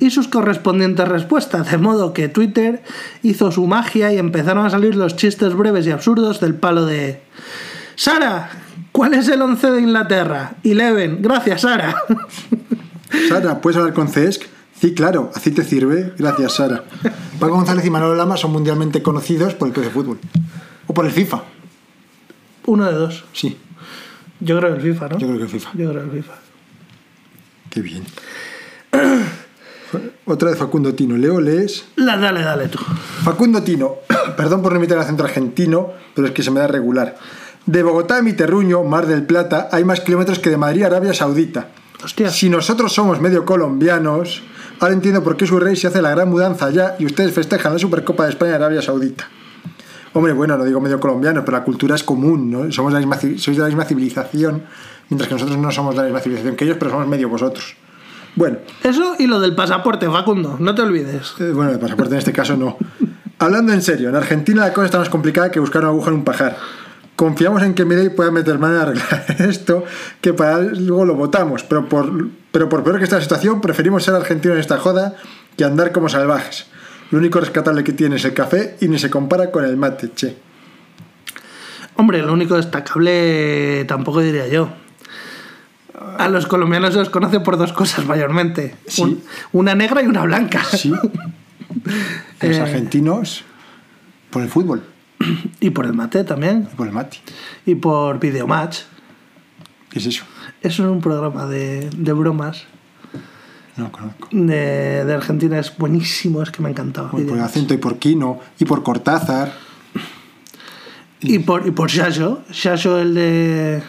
[0.00, 2.82] y sus correspondientes respuestas, de modo que Twitter
[3.22, 7.22] hizo su magia y empezaron a salir los chistes breves y absurdos del palo de...
[7.94, 8.50] Sara,
[8.90, 10.54] ¿cuál es el 11 de Inglaterra?
[10.64, 11.94] Eleven, gracias Sara.
[13.28, 14.59] Sara, ¿puedes hablar con CESC?
[14.80, 16.14] Sí, claro, así te sirve.
[16.16, 16.84] Gracias, Sara.
[17.38, 20.18] Paco González y Manolo Lama son mundialmente conocidos por el club de fútbol.
[20.86, 21.42] O por el FIFA.
[22.66, 23.24] Uno de dos.
[23.32, 23.58] Sí,
[24.40, 25.18] Yo creo que el FIFA, ¿no?
[25.18, 25.70] yo creo que el FIFA.
[25.74, 26.34] Yo creo que el FIFA.
[27.68, 28.04] Qué bien.
[30.24, 31.16] Otra de Facundo Tino.
[31.16, 31.84] Leo, lees.
[31.96, 32.78] La, dale, dale tú.
[33.24, 33.96] Facundo Tino,
[34.36, 37.16] perdón por no imitar el acento argentino, pero es que se me da regular.
[37.66, 40.86] De Bogotá a mi terruño, Mar del Plata, hay más kilómetros que de Madrid a
[40.86, 41.68] Arabia Saudita.
[42.02, 42.30] Hostia.
[42.30, 44.42] Si nosotros somos medio colombianos,
[44.80, 47.72] ahora entiendo por qué su rey se hace la gran mudanza allá y ustedes festejan
[47.72, 49.28] la Supercopa de España en Arabia Saudita.
[50.12, 52.72] Hombre, bueno, no digo medio colombianos, pero la cultura es común, ¿no?
[52.72, 54.64] Somos la misma, sois de la misma civilización,
[55.08, 57.76] mientras que nosotros no somos de la misma civilización que ellos, pero somos medio vosotros.
[58.34, 61.34] Bueno, Eso y lo del pasaporte, Facundo, no te olvides.
[61.38, 62.76] eh, bueno, el pasaporte en este caso no.
[63.38, 66.16] Hablando en serio, en Argentina la cosa está más complicada que buscar una aguja en
[66.16, 66.56] un pajar.
[67.20, 69.84] Confiamos en que Milei pueda meter mano en arreglar esto,
[70.22, 74.14] que para luego lo votamos, pero por, pero por peor que esta situación, preferimos ser
[74.14, 75.16] argentinos en esta joda
[75.54, 76.64] que andar como salvajes.
[77.10, 80.10] Lo único rescatable que tiene es el café y ni se compara con el mate,
[80.14, 80.34] che.
[81.96, 84.70] Hombre, lo único destacable tampoco diría yo.
[86.16, 88.76] A los colombianos se los conoce por dos cosas mayormente.
[88.86, 89.02] Sí.
[89.02, 90.64] Un- una negra y una blanca.
[90.64, 90.90] Sí.
[92.40, 92.60] Los Eh.
[92.62, 93.44] argentinos
[94.30, 94.82] por el fútbol
[95.60, 96.68] Y por el mate también.
[96.72, 97.18] y por el mate.
[97.66, 98.80] Y por Videomatch.
[99.90, 100.24] ¿Qué es eso?
[100.62, 102.64] Eso es un programa de, de bromas
[103.76, 104.28] No lo conozco.
[104.30, 105.58] de, de Argentina.
[105.58, 107.10] Es buenísimo, es que me encantaba.
[107.10, 109.52] Bueno, por el acento y por Kino y por Cortázar.
[111.20, 111.90] Y por, y por
[113.00, 113.82] el de.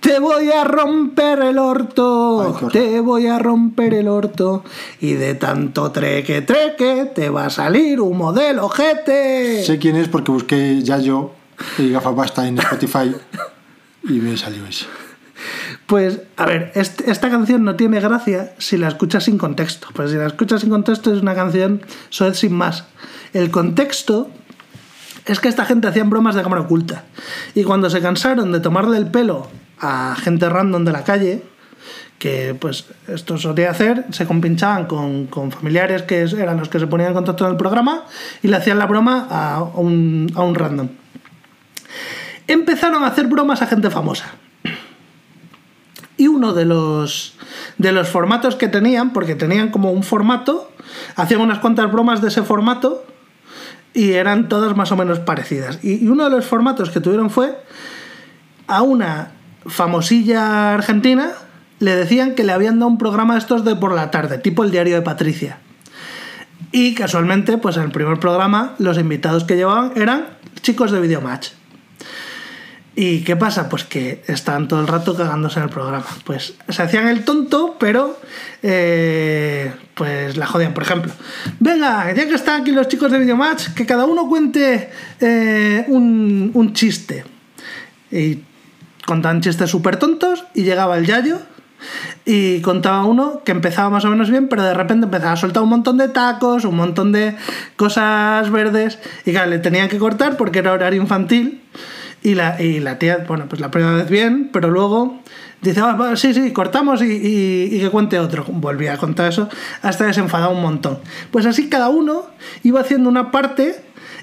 [0.00, 2.70] Te voy a romper el orto.
[2.72, 4.64] te voy a romper el orto.
[5.00, 9.62] Y de tanto treque, treque, te va a salir un modelo ojete.
[9.64, 11.32] Sé quién es porque busqué Yayo
[11.78, 13.14] y Gafapasta en Spotify
[14.04, 14.86] y me salió ese.
[15.86, 19.88] Pues, a ver, est- esta canción no tiene gracia si la escuchas sin contexto.
[19.94, 22.84] Pues si la escuchas sin contexto es una canción soez sin más.
[23.32, 24.28] El contexto
[25.26, 27.04] es que esta gente hacían bromas de cámara oculta.
[27.54, 29.48] Y cuando se cansaron de tomarle el pelo
[29.80, 31.42] a gente random de la calle,
[32.18, 36.86] que pues esto solía hacer, se compinchaban con, con familiares que eran los que se
[36.86, 38.04] ponían en contacto en el programa
[38.42, 40.88] y le hacían la broma a un, a un random.
[42.48, 44.26] Empezaron a hacer bromas a gente famosa.
[46.16, 47.36] Y uno de los,
[47.76, 50.72] de los formatos que tenían, porque tenían como un formato,
[51.14, 53.04] hacían unas cuantas bromas de ese formato
[53.94, 55.78] y eran todas más o menos parecidas.
[55.84, 57.56] Y uno de los formatos que tuvieron fue
[58.66, 59.32] a una
[59.68, 61.32] famosilla argentina
[61.78, 64.64] le decían que le habían dado un programa de estos de por la tarde, tipo
[64.64, 65.58] el diario de Patricia.
[66.72, 70.26] Y casualmente, pues en el primer programa, los invitados que llevaban eran
[70.60, 71.50] chicos de Videomatch.
[73.00, 73.68] ¿Y qué pasa?
[73.68, 76.04] Pues que estaban todo el rato cagándose en el programa.
[76.24, 78.18] Pues se hacían el tonto, pero
[78.60, 80.74] eh, pues la jodían.
[80.74, 81.12] Por ejemplo,
[81.60, 84.90] venga, ya que están aquí los chicos de Videomatch, que cada uno cuente
[85.20, 87.24] eh, un, un chiste.
[88.10, 88.40] Y
[89.08, 91.38] contaban chistes súper tontos y llegaba el Yayo
[92.24, 95.62] y contaba uno que empezaba más o menos bien, pero de repente empezaba a soltar
[95.62, 97.34] un montón de tacos, un montón de
[97.76, 101.62] cosas verdes y claro, le tenían que cortar porque era horario infantil
[102.22, 105.20] y la, y la tía, bueno, pues la primera vez bien, pero luego
[105.62, 108.44] dice, "Ah, sí, sí, cortamos y, y- y que cuente otro.
[108.48, 109.48] Volvía a contar eso
[109.82, 110.98] hasta que se enfadaba un montón.
[111.30, 112.26] Pues así cada uno
[112.64, 113.80] iba haciendo una parte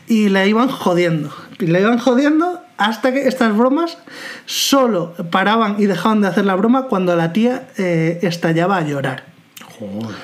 [0.08, 1.32] y la iban jodiendo.
[1.60, 3.98] Y la iban jodiendo hasta que estas bromas
[4.46, 9.24] solo paraban y dejaban de hacer la broma cuando la tía eh, estallaba a llorar.
[9.80, 10.16] Joder.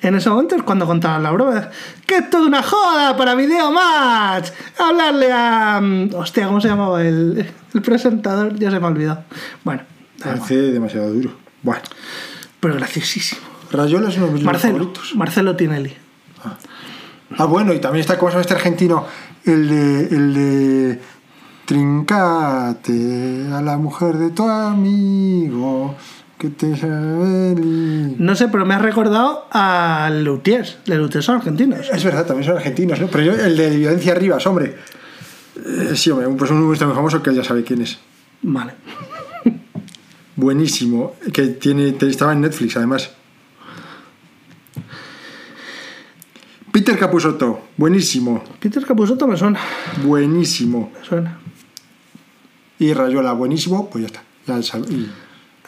[0.00, 1.70] En ese momento es cuando contaban la broma.
[2.06, 4.50] ¡Que es una joda para Video Match!
[4.78, 5.80] Hablarle a.
[5.82, 7.44] mm, Hostia, ¿cómo se llamaba el,
[7.74, 8.54] el presentador?
[8.56, 9.24] Ya se me ha olvidado.
[9.64, 9.82] Bueno.
[10.22, 11.30] Parece demasiado duro.
[11.62, 11.82] Bueno.
[12.60, 13.40] pero graciosísimo.
[13.72, 15.14] Rayola es uno de mis Marcelo, favoritos.
[15.16, 15.96] Marcelo Tinelli.
[17.36, 19.04] Ah, bueno, y también está, ¿cómo se llama este argentino?
[19.44, 21.00] El de, el de
[21.68, 25.94] Trincate a la mujer de tu amigo,
[26.38, 30.78] que te No sé, pero me has recordado a Lutiers.
[30.86, 31.90] De Lutiers son argentinos.
[31.92, 33.08] Es verdad, también son argentinos, ¿no?
[33.08, 34.76] Pero yo, el de Violencia Rivas, hombre.
[35.56, 37.98] Eh, sí, hombre, pues un humorista muy famoso que él ya sabe quién es.
[38.40, 38.72] Vale.
[40.36, 43.10] Buenísimo, que tiene, estaba en Netflix además.
[46.72, 49.60] Peter Capusotto, buenísimo, Peter Capusotto me suena.
[50.02, 50.92] buenísimo.
[50.98, 51.38] Me suena.
[52.78, 54.22] Y Rayola, buenísimo, pues ya está.
[54.46, 55.10] Ya sab- y-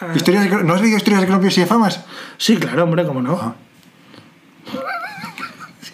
[0.02, 0.12] Ah.
[0.14, 2.00] Historias de- ¿No has leído historias de Cropios y de famas?
[2.38, 3.38] Sí, claro, hombre, cómo no.
[3.38, 3.54] Ah.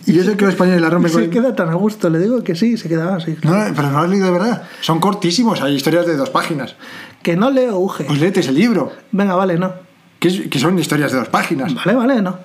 [0.07, 1.31] Y es el que los españoles la rompen Se con...
[1.31, 3.37] queda tan a gusto, le digo que sí, se quedaba así.
[3.43, 4.63] No, pero no has leído de verdad.
[4.81, 6.77] Son cortísimos, hay historias de dos páginas.
[7.23, 8.05] Que no leo Uge.
[8.05, 9.73] Pues léete ese libro, Venga, vale, no.
[10.21, 11.75] que, son historias de dos páginas.
[11.75, 12.39] Vale, vale, no.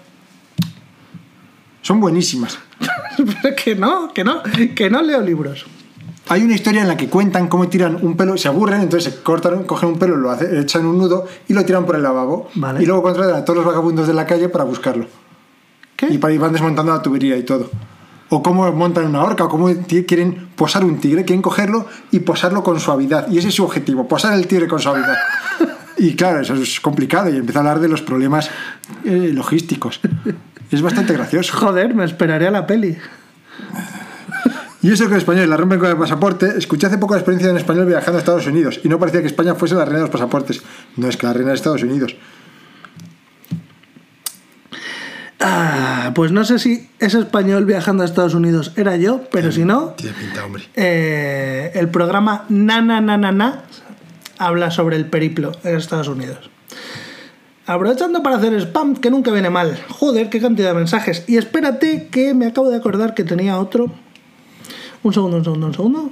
[1.83, 2.57] Son buenísimas.
[3.43, 4.41] Pero que no, que no,
[4.75, 5.67] que no leo libros.
[6.31, 9.19] Hay una historia en la que cuentan cómo tiran un pelo, se aburren, entonces se
[9.21, 12.49] cortan, cogen un pelo, lo hace- echan un nudo y lo tiran por el lavabo.
[12.55, 12.81] Vale.
[12.81, 15.07] Y luego contratan a todos los vagabundos de la calle para buscarlo.
[15.97, 16.07] ¿Qué?
[16.09, 17.69] Y para van desmontando la tubería y todo.
[18.29, 19.69] O cómo montan una horca, o cómo
[20.07, 23.27] quieren posar un tigre, quieren cogerlo y posarlo con suavidad.
[23.29, 25.17] Y ese es su objetivo, posar el tigre con suavidad.
[25.97, 28.49] Y claro, eso es complicado y empieza a hablar de los problemas
[29.03, 29.99] eh, logísticos.
[30.71, 31.55] Es bastante gracioso.
[31.55, 32.97] Joder, me esperaré a la peli.
[34.83, 37.47] Y eso que los españoles la rompen con el pasaporte, escuché hace poco la experiencia
[37.47, 39.99] de un español viajando a Estados Unidos y no parecía que España fuese la reina
[39.99, 40.61] de los pasaportes.
[40.97, 42.15] No es que la reina de Estados Unidos.
[45.39, 49.65] Ah, pues no sé si ese español viajando a Estados Unidos era yo, pero si
[49.65, 50.63] no, Tiene pinta, hombre.
[50.75, 53.63] eh, el programa Na Na Na Na Na
[54.37, 56.49] habla sobre el periplo en Estados Unidos.
[57.65, 59.79] Aprovechando para hacer spam, que nunca viene mal.
[59.89, 61.23] Joder, qué cantidad de mensajes.
[61.27, 63.91] Y espérate que me acabo de acordar que tenía otro.
[65.03, 66.11] Un segundo, un segundo, un segundo.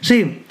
[0.00, 0.42] Sí.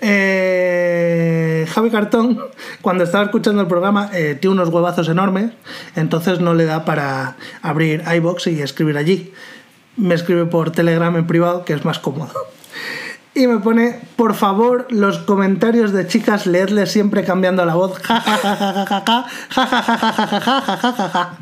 [0.00, 2.38] Eh, Javi Cartón,
[2.82, 5.52] cuando estaba escuchando el programa, eh, tiene unos huevazos enormes,
[5.96, 9.32] entonces no le da para abrir iBox y escribir allí.
[9.96, 12.32] Me escribe por Telegram en privado, que es más cómodo.
[13.34, 17.98] Y me pone, por favor, los comentarios de chicas, leedles siempre cambiando la voz.
[18.02, 21.08] Ja, ja, ja, ja, ja, ja, ja, ja, ja, ja, ja, ja, ja, ja, ja,
[21.08, 21.38] ja.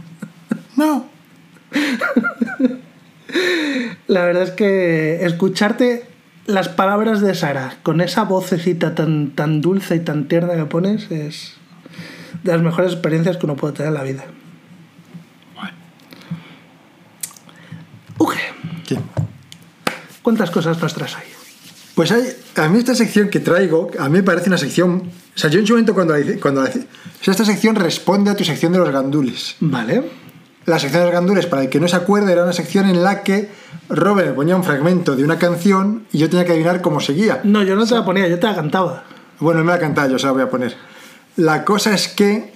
[0.76, 1.04] No.
[4.08, 6.04] La verdad es que escucharte
[6.46, 11.10] las palabras de Sara con esa vocecita tan, tan dulce y tan tierna que pones
[11.10, 11.54] es
[12.42, 14.24] de las mejores experiencias que uno puede tener en la vida.
[18.18, 18.40] Uge,
[18.86, 18.98] ¿Qué?
[20.22, 21.22] ¿cuántas cosas nos traes hoy?
[21.94, 22.24] Pues hay,
[22.56, 25.10] a mí esta sección que traigo, a mí me parece una sección...
[25.34, 26.14] O sea, yo en su momento cuando.
[26.40, 29.56] Cuando o sea, esta sección responde a tu sección de los gandules.
[29.60, 30.02] Vale.
[30.64, 33.02] La sección de los gandules, para el que no se acuerde, era una sección en
[33.02, 33.50] la que
[33.88, 37.40] Robert me ponía un fragmento de una canción y yo tenía que adivinar cómo seguía.
[37.44, 39.02] No, yo no te la ponía, yo te la cantaba.
[39.40, 40.76] Bueno, me la cantaba, yo se la voy a poner.
[41.36, 42.52] La cosa es que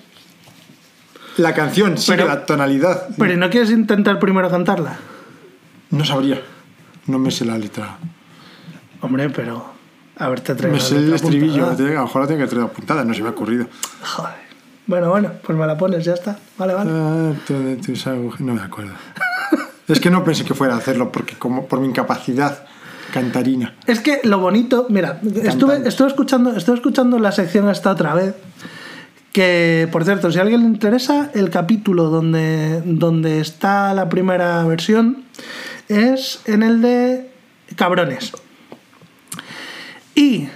[1.37, 3.09] la canción sigue Pero- la tonalidad.
[3.19, 4.99] Pero ¿y ¿no quieres intentar primero cantarla?
[5.91, 6.41] No sabría.
[7.07, 7.99] No me sé la letra.
[9.01, 9.75] Hombre, pero...
[10.19, 11.69] A ver, te traigo Me sé el estribillo.
[11.69, 13.67] A lo mejor la tengo que traer apuntada, no se me ha ocurrido.
[14.03, 14.46] Joder.
[14.87, 16.39] Bueno, bueno, pues me la pones, ya está.
[16.57, 16.91] Vale, vale.
[16.93, 17.33] Ah,
[18.39, 18.93] No me acuerdo.
[19.89, 22.65] es que no pensé que fuera a hacerlo porque como por mi incapacidad
[23.13, 23.75] cantarina.
[23.87, 28.35] Es que lo bonito, mira, estuve, estuve, escuchando, estuve escuchando la sección esta otra vez.
[29.33, 34.65] Que, por cierto, si a alguien le interesa, el capítulo donde, donde está la primera
[34.65, 35.25] versión
[35.89, 37.31] es en el de
[37.75, 38.33] Cabrones.
[40.15, 40.49] Y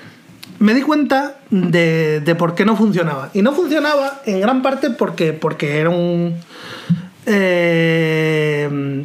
[0.61, 3.31] me di cuenta de, por qué no funcionaba.
[3.35, 6.37] Y no funcionaba en gran parte porque, porque era un
[7.27, 9.05] eh,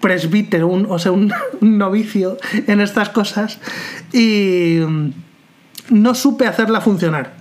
[0.00, 3.58] presbítero, un, o sea, un, novicio en estas cosas.
[4.12, 4.80] Y
[5.90, 7.34] no supe hacerla funcionar.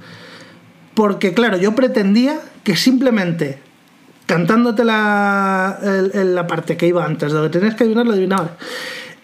[0.93, 3.60] Porque, claro, yo pretendía que simplemente
[4.26, 5.78] cantándote la,
[6.14, 8.51] el- la parte que iba antes de lo que tenías que adivinar, lo adivinabas.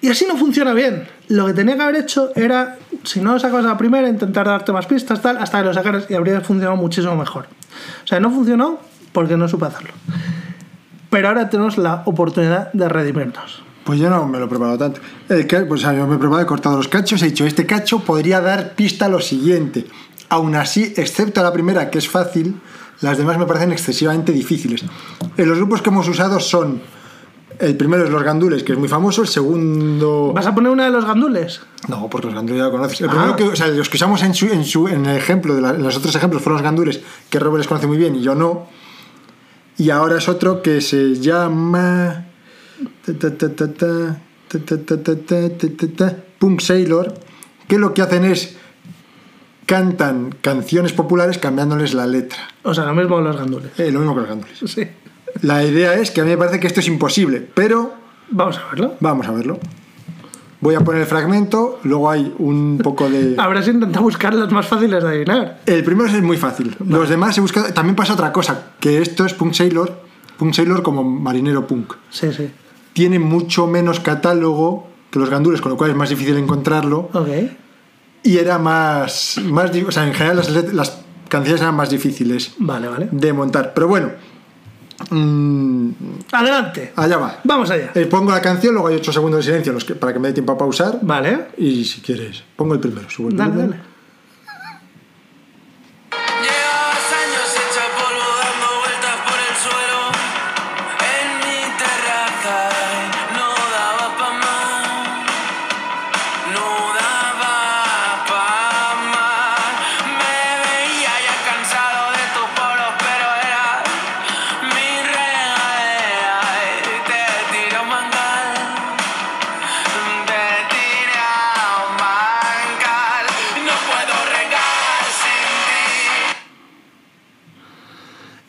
[0.01, 1.07] Y así no funciona bien.
[1.27, 4.45] Lo que tenía que haber hecho era, si no lo sacabas a la primera, intentar
[4.47, 7.45] darte más pistas, tal, hasta que lo sacaras y habría funcionado muchísimo mejor.
[8.03, 8.79] O sea, no funcionó
[9.11, 9.91] porque no supe hacerlo.
[11.09, 13.63] Pero ahora tenemos la oportunidad de redimirnos.
[13.83, 15.01] Pues yo no me lo he preparado tanto.
[15.27, 17.99] El ca- pues, yo me he preparado, he cortado los cachos, he dicho, este cacho
[17.99, 19.87] podría dar pista a lo siguiente.
[20.29, 22.61] Aún así, excepto la primera, que es fácil,
[23.01, 24.83] las demás me parecen excesivamente difíciles.
[25.35, 26.81] Eh, los grupos que hemos usado son,
[27.61, 29.21] el primero es Los Gandules, que es muy famoso.
[29.21, 30.31] El segundo.
[30.33, 31.61] ¿Vas a poner una de los gandules?
[31.87, 33.01] No, porque los gandules ya lo conoces.
[33.77, 37.39] Los que usamos en, su, el ejemplo, en los otros ejemplos fueron los gandules, que
[37.39, 38.67] Robert les conoce muy bien y yo no.
[39.77, 42.25] Y ahora es otro que se llama.
[46.39, 47.13] Punk Sailor,
[47.67, 48.57] que lo que hacen es
[49.67, 52.39] cantan canciones populares cambiándoles la letra.
[52.63, 53.79] O sea, lo mismo que los gandules.
[53.79, 54.59] Eh, lo mismo que los gandules.
[54.65, 54.87] Sí.
[55.41, 57.93] La idea es que a mí me parece que esto es imposible, pero
[58.29, 58.95] Vamos a verlo.
[58.99, 59.59] vamos a verlo.
[60.61, 63.35] Voy a poner el fragmento, luego hay un poco de...
[63.39, 65.61] Habrás intentado buscar los más fáciles de adivinar.
[65.65, 66.75] El primero es muy fácil.
[66.87, 67.73] Los demás he buscado...
[67.73, 69.91] También pasa otra cosa, que esto es Punk Sailor,
[70.37, 71.93] Punk Sailor como marinero punk.
[72.11, 72.51] Sí, sí.
[72.93, 77.09] Tiene mucho menos catálogo que los gandules, con lo cual es más difícil encontrarlo.
[77.13, 77.27] Ok.
[78.23, 79.39] Y era más...
[79.43, 83.09] más o sea, en general las, las canciones eran más difíciles Vale, vale.
[83.11, 83.73] de montar.
[83.73, 84.11] Pero bueno,
[85.09, 85.89] mm,
[86.31, 86.93] Adelante.
[86.95, 87.39] allá va.
[87.43, 87.91] Vamos allá.
[87.95, 90.27] Eh, pongo la canción, luego hay 8 segundos de silencio los que, para que me
[90.29, 90.99] dé tiempo a pausar.
[91.01, 91.47] Vale.
[91.57, 93.09] Y si quieres, pongo el primero.
[93.09, 93.71] Subo el Dale, volumen.
[93.71, 93.90] dale.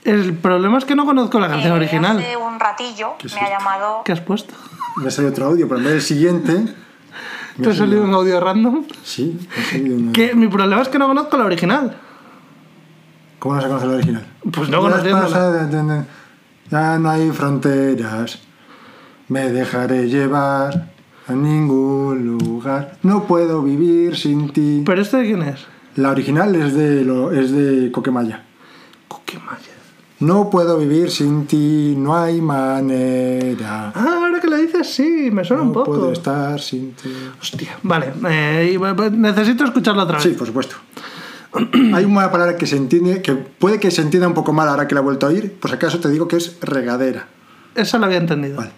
[0.04, 2.18] El problema es que no conozco la canción Eh, original.
[2.18, 4.02] Hace un ratillo ¿Qué es me ha llamado.
[4.04, 4.54] ¿Qué has puesto?
[4.96, 6.64] Me ha salido otro audio, pero en vez del siguiente.
[7.62, 8.84] ¿Te ha salido un audio random?
[9.04, 11.96] Sí, me ha salido una- Que mi problema es que no conozco la original.
[13.38, 14.26] ¿Cómo no se conoce la original?
[14.52, 16.04] Pues no de- de-
[16.70, 18.38] Ya no hay fronteras.
[19.28, 20.88] Me dejaré llevar
[21.28, 22.96] a ningún lugar.
[23.02, 24.82] No puedo vivir sin ti.
[24.84, 25.66] ¿Pero este de quién es?
[25.96, 28.44] La original es de, lo, es de Coquemaya.
[29.26, 29.71] Qué maya.
[30.22, 33.92] No puedo vivir sin ti, no hay manera.
[33.94, 35.86] Ah, ahora que lo dices, sí, me suena un No poco.
[35.90, 37.12] puedo estar sin ti.
[37.40, 38.12] Hostia, vale.
[38.28, 40.22] eh, eh, necesito escucharlo otra vez.
[40.22, 40.76] Sí, por supuesto.
[41.94, 44.86] Hay una palabra que se entiende, que puede que se entienda un poco mal ahora
[44.88, 45.52] que la he vuelto a oír.
[45.60, 47.26] Por si acaso te digo que es regadera.
[47.74, 48.56] Esa la había entendido.
[48.56, 48.70] Vale.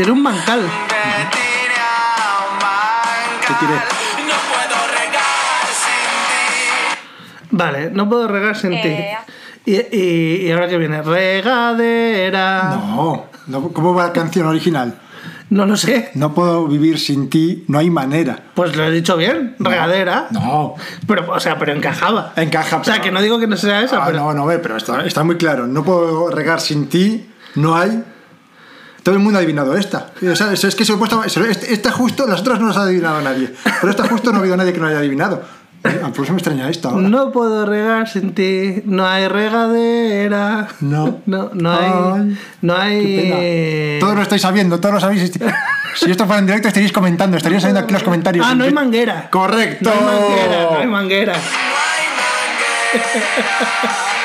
[0.00, 0.60] Tiré un bancal.
[0.88, 0.94] Te
[1.36, 1.76] tiré
[2.48, 3.74] un mangal Te tiré.
[4.26, 9.16] No puedo regar sin ti Vale, no puedo regar sin Eh.
[9.66, 9.72] ti.
[9.72, 12.70] Y, y, y ahora que viene, regadera.
[12.70, 14.94] No, no, ¿cómo va la canción original?
[15.50, 16.12] No lo sé.
[16.14, 18.38] No puedo vivir sin ti, no hay manera.
[18.54, 20.28] Pues lo he dicho bien, regadera.
[20.30, 20.76] No,
[21.06, 22.32] Pero, o sea, pero encajaba.
[22.36, 22.78] encaja.
[22.78, 24.18] O sea, pero- que no digo que no sea esa, Ah, pero.
[24.20, 25.66] No, no, ve, pero está, está muy claro.
[25.66, 28.02] No puedo regar sin ti, no hay.
[29.02, 30.10] Todo el mundo ha adivinado esta.
[30.30, 33.52] O sea, es que este- Esta justo, las otras no las ha adivinado nadie.
[33.80, 35.42] Pero esta justo no ha habido nadie que no haya adivinado.
[35.82, 37.08] Por eso me extraña esta ahora.
[37.08, 40.68] No puedo regar sin ti, no hay regadera.
[40.80, 41.20] No.
[41.24, 41.90] No, no hay.
[41.90, 43.96] Ay, no hay.
[43.98, 45.32] Todos lo estáis sabiendo, todos lo sabéis.
[45.96, 48.46] Si esto fuera en directo estaríais comentando, estaríais sabiendo aquí los comentarios.
[48.46, 49.28] Ah, no hay manguera.
[49.30, 49.90] Correcto.
[49.90, 51.32] No hay manguera, no hay manguera.
[51.32, 52.06] No hay
[52.92, 54.19] manguera,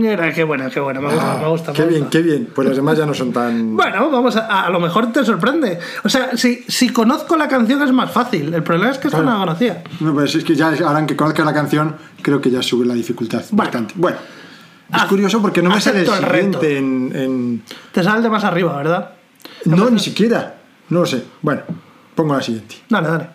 [0.00, 0.32] manguera.
[0.32, 1.00] Qué buena, qué buena.
[1.00, 1.70] Me gusta, me gusta.
[1.70, 2.48] Ah, Qué me bien, qué bien.
[2.54, 3.76] Pues las demás ya no son tan.
[3.76, 5.78] Bueno, vamos a, a lo mejor te sorprende.
[6.04, 8.52] O sea, si, si conozco la canción es más fácil.
[8.52, 9.32] El problema es que esta Claro.
[9.32, 9.82] no la conocía.
[10.00, 12.94] No, pues es que ya ahora que conozca la canción, creo que ya sube la
[12.94, 13.56] dificultad Bueno.
[13.70, 13.94] bastante.
[13.96, 14.16] Bueno,
[14.92, 18.28] es Ah, curioso porque no me sale el el siguiente en, en- Te sale de
[18.30, 19.10] más arriba, ¿verdad?
[19.64, 20.56] No, ni siquiera.
[20.88, 21.22] No lo sé.
[21.42, 21.62] Bueno,
[22.14, 22.76] pongo la siguiente.
[22.88, 23.28] Dale, dale.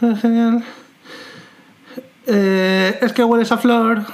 [2.32, 4.04] Eh, es que hueles a flor,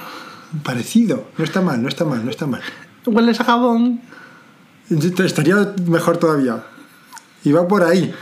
[0.63, 1.27] Parecido.
[1.37, 2.61] No está mal, no está mal, no está mal.
[3.05, 4.01] hueles a jabón.
[4.89, 6.63] Estaría mejor todavía.
[7.43, 8.13] Y va por ahí.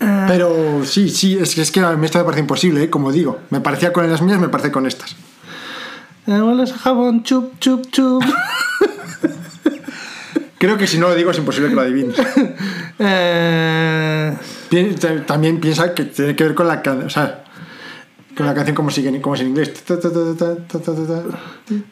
[0.00, 2.90] Eh, Pero sí, sí, es que, es que a mí esto me parece imposible, ¿eh?
[2.90, 3.38] como digo.
[3.50, 5.14] Me parecía con las mías, me parece con estas.
[6.26, 8.24] Eh, hueles a jabón, chup, chup, chup.
[10.58, 12.16] Creo que si no lo digo es imposible que lo adivines.
[13.02, 14.36] Eh,
[14.70, 14.94] Pi-
[15.26, 17.44] También piensa que tiene que ver con la, can- o sea,
[18.36, 19.72] con la canción como, sigue, como es en inglés.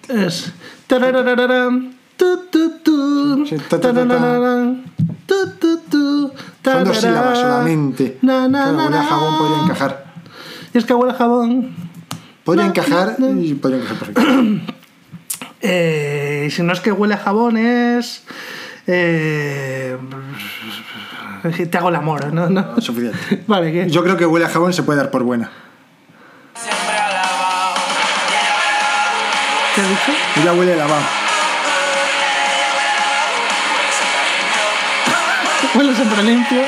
[0.09, 0.53] Es.
[6.65, 8.19] Son dos sílabas solamente.
[8.23, 9.07] na, na, Claro, na, huele a na.
[9.07, 10.05] jabón podría encajar.
[10.75, 11.75] Es que huele a jabón.
[12.45, 14.75] Podría encajar y podría encajar perfectamente.
[15.61, 18.23] Eh, si no es que huele a jabón, es.
[18.91, 19.99] Eh,
[21.71, 22.49] te hago el amor, ¿no?
[22.49, 22.81] no.
[22.81, 23.45] Suficiente.
[23.47, 23.91] Vale, ¿qué?
[23.91, 25.51] Yo creo que huele a jabón se puede dar por buena.
[29.75, 30.13] ¿Qué has dicho?
[30.41, 31.03] Ella huele a lavado.
[35.75, 36.63] Huele siempre limpio.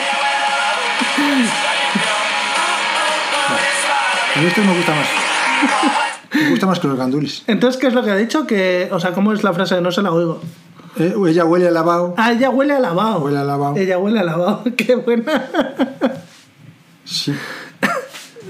[4.35, 5.09] A mí esto me gusta más.
[6.35, 7.45] Me gusta más que los gandules.
[7.47, 8.47] Entonces, ¿qué es lo que ha dicho?
[8.47, 9.81] Que, o sea, ¿cómo es la frase?
[9.81, 10.43] No se la oigo.
[10.97, 12.15] Eh, ella huele a lavado.
[12.17, 13.21] Ah, ella huele a lavado.
[13.21, 13.77] Huele a lavado.
[13.77, 14.65] Ella huele a lavado.
[14.77, 15.49] Qué buena.
[17.05, 17.35] Sí.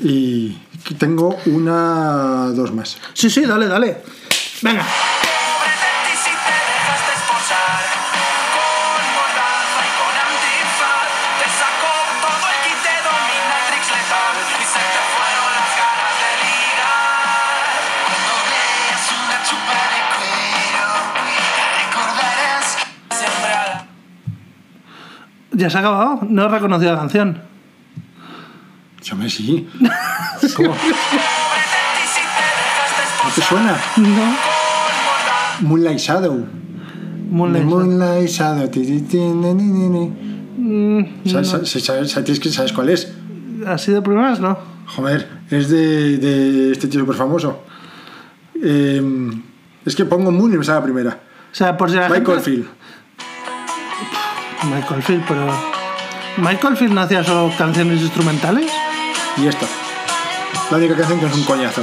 [0.03, 0.57] Y
[0.99, 2.99] tengo una, dos más.
[3.15, 3.99] Sí, sí, dale, dale.
[4.63, 4.87] Venga.
[25.61, 26.21] Ya se ha acabado.
[26.29, 27.43] No he reconocido la canción.
[29.03, 29.69] Yo me sí.
[30.57, 30.71] ¿Cómo?
[33.25, 33.77] ¿No te suena?
[33.99, 34.37] No.
[35.69, 36.47] Moonlight Shadow.
[37.31, 37.65] Moonlight.
[37.67, 38.71] Moonlight Shadow.
[41.27, 43.13] Sabes, sabes que- ¿Sabes cuál es?
[43.67, 44.59] Así de primeras, ¿no?
[44.87, 47.63] Joder, es de, de este tío súper famoso.
[48.63, 49.03] Eh,
[49.85, 51.11] es que pongo Moon y me sale la primera.
[51.53, 52.67] O sea, por si la Michael gente- Field.
[54.65, 55.47] Michael Field, pero.
[56.37, 58.71] ¿Michael Field no hacía solo canciones instrumentales?
[59.37, 59.67] Y esta.
[60.71, 61.83] La única canción que es un coñazo.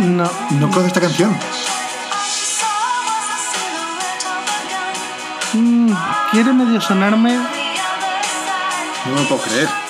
[0.00, 0.30] No.
[0.50, 1.36] No conozco esta canción.
[5.52, 5.92] Mm,
[6.30, 7.34] quiere medio sonarme.
[9.04, 9.89] No me lo puedo creer.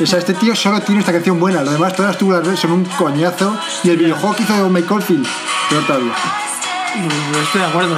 [0.00, 1.62] O sea, este tío solo tiene esta canción buena.
[1.62, 3.56] Lo demás, todas tú las ves son un coñazo.
[3.82, 5.26] Y el videojuego que hizo Michael Field,
[5.68, 6.12] peor todavía.
[6.12, 7.96] Mm, Estoy de acuerdo.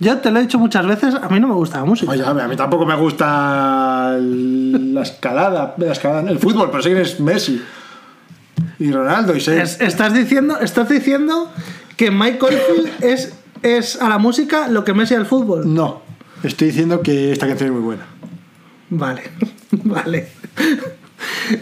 [0.00, 2.10] Yo te lo he dicho muchas veces, a mí no me gusta la música.
[2.12, 6.90] Oye, a mí tampoco me gusta el- la escalada, la escalada, el fútbol, pero sé
[6.90, 7.60] que es Messi
[8.78, 9.60] y Ronaldo y sé.
[9.60, 11.50] Es- estás, diciendo, estás diciendo
[11.96, 15.62] que Michael Field es, es a la música lo que Messi al fútbol.
[15.74, 16.00] No,
[16.44, 18.06] estoy diciendo que esta canción es muy buena.
[18.90, 19.22] Vale,
[19.70, 20.28] vale.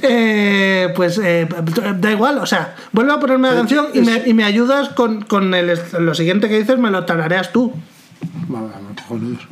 [0.03, 1.49] Eh, pues eh,
[1.97, 4.91] da igual, o sea, vuelve a ponerme la Pero canción y me, y me ayudas
[4.91, 7.73] con, con el, lo siguiente que dices, me lo tarareas tú.
[8.49, 9.47] Vamos, vamos, cojonudos.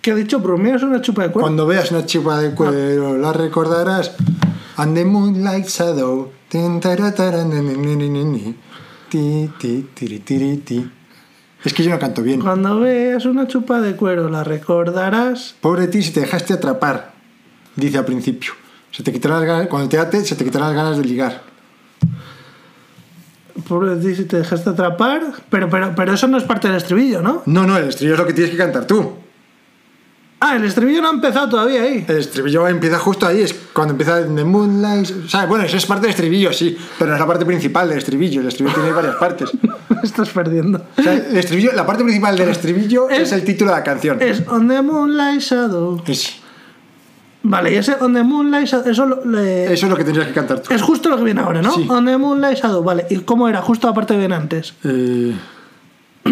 [0.00, 0.40] ¿Qué ha dicho?
[0.40, 1.42] Bromeo es una chupa de cuerpo.
[1.46, 4.12] Cuando veas una chupa de cuero, la recordarás.
[4.76, 6.30] And the moonlight shadow.
[11.62, 12.40] Es que yo no canto bien.
[12.40, 15.54] Cuando veas una chupa de cuero, la recordarás.
[15.60, 17.12] Pobre ti si te dejaste atrapar,
[17.76, 18.52] dice al principio.
[18.90, 21.42] Se te quitarán las ganas, cuando te ates, se te quitarán las ganas de ligar.
[23.68, 25.20] Pobre ti si te dejaste atrapar.
[25.50, 27.42] Pero, pero, pero eso no es parte del estribillo, ¿no?
[27.44, 29.12] No, no, el estribillo es lo que tienes que cantar tú.
[30.42, 32.02] Ah, el estribillo no ha empezado todavía ahí.
[32.08, 35.10] El estribillo empieza justo ahí, es cuando empieza The Moonlight.
[35.26, 37.88] O sea, bueno, eso es parte del estribillo, sí, pero no es la parte principal
[37.90, 38.40] del estribillo.
[38.40, 39.50] El estribillo tiene varias partes.
[39.90, 40.82] Me estás perdiendo.
[40.96, 43.84] O sea, el estribillo, la parte principal del estribillo es, Es- el título de la
[43.84, 44.16] canción.
[44.22, 46.02] Es On the Moonlight Shadow.
[46.06, 46.36] Es-
[47.42, 48.90] Vale, y ese On the Moonlight Shadow.
[48.90, 50.72] Eso lo- le- eso es lo que tendrías que cantar tú.
[50.72, 51.74] es justo lo que viene ahora, ¿no?
[51.74, 51.86] Sí.
[51.90, 52.82] On the Moonlight Shadow.
[52.82, 53.60] Vale, ¿y cómo era?
[53.60, 54.72] Justo la parte que viene antes.
[54.84, 55.34] Eh,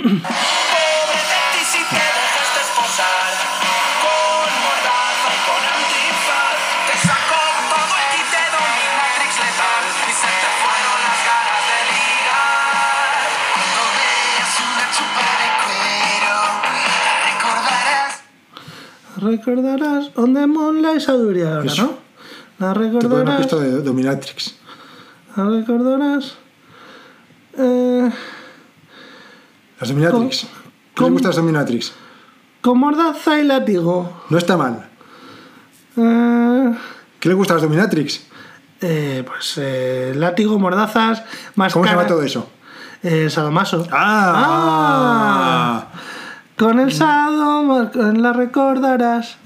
[19.20, 21.82] Recordarás On the Moonlight Shadow iría ahora, Eso.
[21.82, 21.98] ¿no?
[22.66, 23.36] La te pongo una recordarás.
[23.40, 24.54] pista de Dominatrix.
[25.36, 26.34] ¿Lo recordarás?
[27.56, 28.10] Eh,
[29.80, 30.46] Las Dominatrix.
[30.94, 31.92] ¿Qué le gustan las Dominatrix?
[32.60, 34.24] con mordaza y látigo.
[34.30, 34.88] No está mal.
[35.96, 36.74] Eh,
[37.20, 38.22] ¿Qué le gusta a las Dominatrix?
[38.80, 41.22] eh, pues eh, látigo, mordazas,
[41.56, 42.48] más ¿Cómo se llama todo eso?
[43.02, 43.86] Eh, sadomaso.
[43.92, 45.86] ¡Ah!
[46.58, 49.36] Con el sado, la recordarás.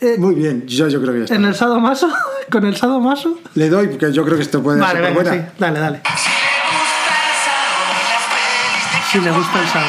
[0.00, 1.36] Eh, Muy bien, yo, yo creo que ya está.
[1.36, 2.10] ¿En el sadomaso?
[2.50, 3.38] ¿Con el sadomaso?
[3.54, 5.40] Le doy, porque yo creo que esto puede Vale, ser venga, sí.
[5.58, 6.02] Dale, dale.
[9.12, 9.86] Si le gusta el sado.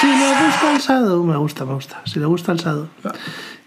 [0.00, 2.00] Si le gusta el sado, me gusta, me gusta.
[2.06, 2.88] Si le gusta el sado.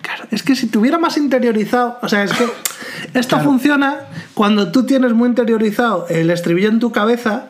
[0.01, 2.47] Claro, es que si tuviera más interiorizado, o sea, es que
[3.13, 3.97] esto funciona
[4.33, 7.47] cuando tú tienes muy interiorizado el estribillo en tu cabeza,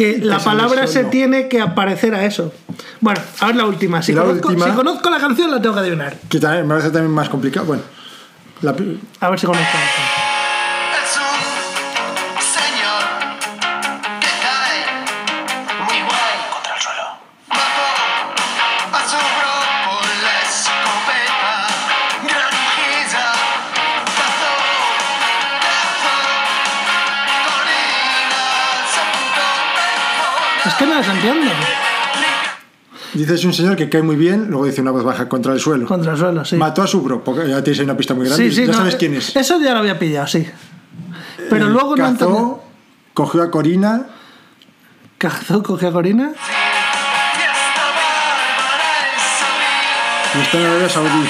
[0.00, 2.54] que la palabra se tiene que aparecer a eso.
[3.00, 4.00] Bueno, a ver la última.
[4.02, 6.16] Si, La conozco, última- si conozco la canción, la tengo que adivinar.
[6.28, 7.66] Que también me parece también más complicado.
[7.66, 7.82] Bueno,
[8.62, 10.09] la A ver si conozco la canción.
[33.14, 35.86] Dices un señor que cae muy bien, luego dice una voz baja contra el suelo.
[35.86, 36.56] Contra el suelo, sí.
[36.56, 38.48] Mató a su bro, porque ya tienes ahí una pista muy grande.
[38.48, 39.34] Sí, sí, ya no, sabes eh, quién es.
[39.36, 40.46] Eso ya lo había pillado, sí.
[41.48, 42.32] Pero Eh, luego no entendí.
[42.34, 42.64] cazó,
[43.14, 44.06] cogió a Corina.
[45.18, 46.32] Cazó, cogió a Corina.
[50.34, 51.28] Y está en Arabia Saudí.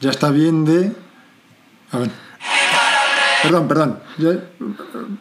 [0.00, 0.92] Ya está bien de.
[1.92, 2.10] A ver.
[3.42, 3.98] Perdón, perdón.
[4.18, 4.38] Ya-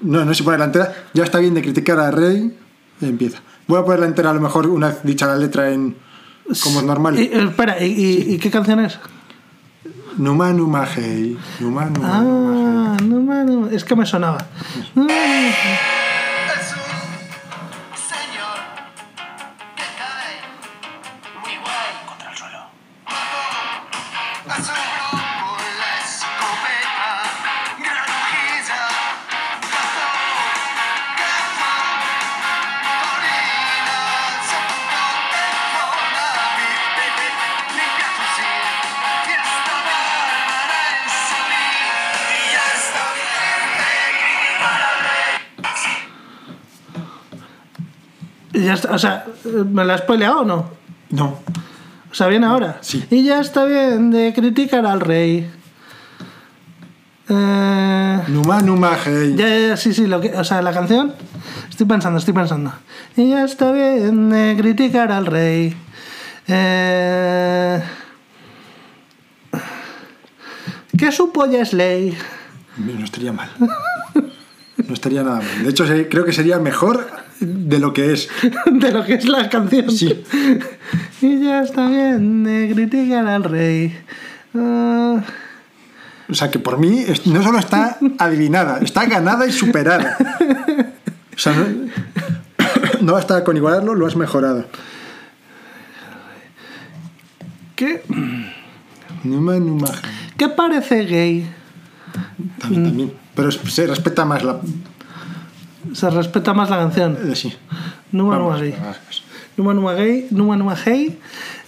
[0.01, 0.93] No, no se pone la entera.
[1.13, 2.57] Ya está bien de criticar a Rey.
[3.01, 3.39] Empieza.
[3.67, 5.95] Voy a poner la entera, a lo mejor, una vez dicha la letra en.
[6.63, 7.19] Como es normal.
[7.19, 8.99] Y, eh, espera, ¿y, qué canción es?
[10.17, 11.37] Numa Numa Hey.
[11.61, 14.45] Numa Numa Numa Ah, no, no, es que me sonaba.
[48.71, 50.69] Ya está, o sea, ¿me la has spoileado o no?
[51.09, 51.39] No.
[52.09, 52.77] O sea, viene ahora.
[52.79, 53.03] Sí.
[53.09, 55.49] Y ya está bien de criticar al rey.
[57.27, 59.35] Eh, Numa Numa Hey.
[59.37, 61.13] ya, ya, ya, sí, sí, lo que, o sea, la canción.
[61.69, 62.71] Estoy pensando, estoy pensando.
[63.17, 65.75] Y ya está bien de criticar al rey.
[66.47, 67.83] Eh,
[70.97, 72.17] que su polla es ley.
[72.77, 73.49] No estaría mal.
[74.87, 75.63] No estaría nada mal.
[75.63, 77.07] De hecho, creo que sería mejor
[77.39, 78.29] de lo que es.
[78.71, 79.91] de lo que es la canción.
[79.91, 80.23] Sí.
[81.21, 83.97] y ya está bien de criticar al rey.
[84.53, 90.17] O sea, que por mí no solo está adivinada, está ganada y superada.
[91.35, 91.65] O sea, no,
[93.01, 94.65] no basta con igualarlo, lo has mejorado.
[97.75, 98.03] ¿qué,
[99.23, 100.31] Numa Numa Hey.
[100.37, 101.47] ¿Qué parece gay?
[102.59, 103.20] También, también.
[103.35, 104.59] Pero se respeta más la.
[105.93, 107.17] Se respeta más la canción.
[107.23, 107.53] eh, sí.
[108.11, 108.71] Numa Numa gay.
[108.79, 109.23] vamos.
[109.57, 110.27] Numa Numa gay.
[110.31, 111.17] Numa Numa gay.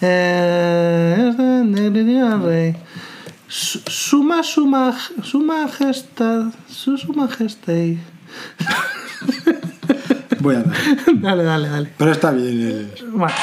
[0.01, 2.75] Eh, es de- de criticar al rey.
[3.47, 6.45] Su- Suma su, maj- su majestad.
[6.69, 7.97] Su, su majestad.
[10.39, 10.75] Voy a dar.
[11.21, 11.93] dale, dale, dale.
[11.97, 12.87] Pero está bien.
[12.91, 13.03] eh.
[13.11, 13.33] Bueno.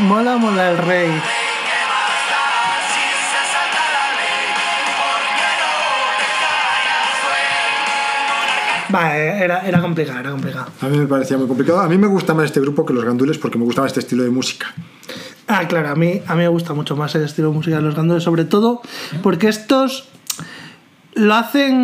[0.00, 1.10] Mola, mola el rey.
[8.90, 10.66] Vale, era, era complicado, era complicado.
[10.80, 11.80] A mí me parecía muy complicado.
[11.80, 14.00] A mí me gusta más este grupo que los gandules porque me gusta más este
[14.00, 14.74] estilo de música.
[15.46, 17.82] Ah, claro, a mí, a mí me gusta mucho más el estilo de música de
[17.82, 18.82] los gandules, sobre todo
[19.22, 20.08] porque estos
[21.14, 21.76] lo hacen,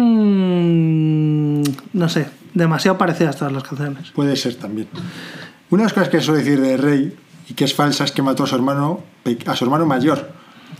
[1.92, 4.12] no sé, demasiado parecidas todas las canciones.
[4.12, 4.88] Puede ser también.
[5.70, 7.16] Una de las cosas que suelo decir de Rey
[7.48, 9.00] y que es falsa es que mató a su hermano,
[9.46, 10.30] a su hermano mayor.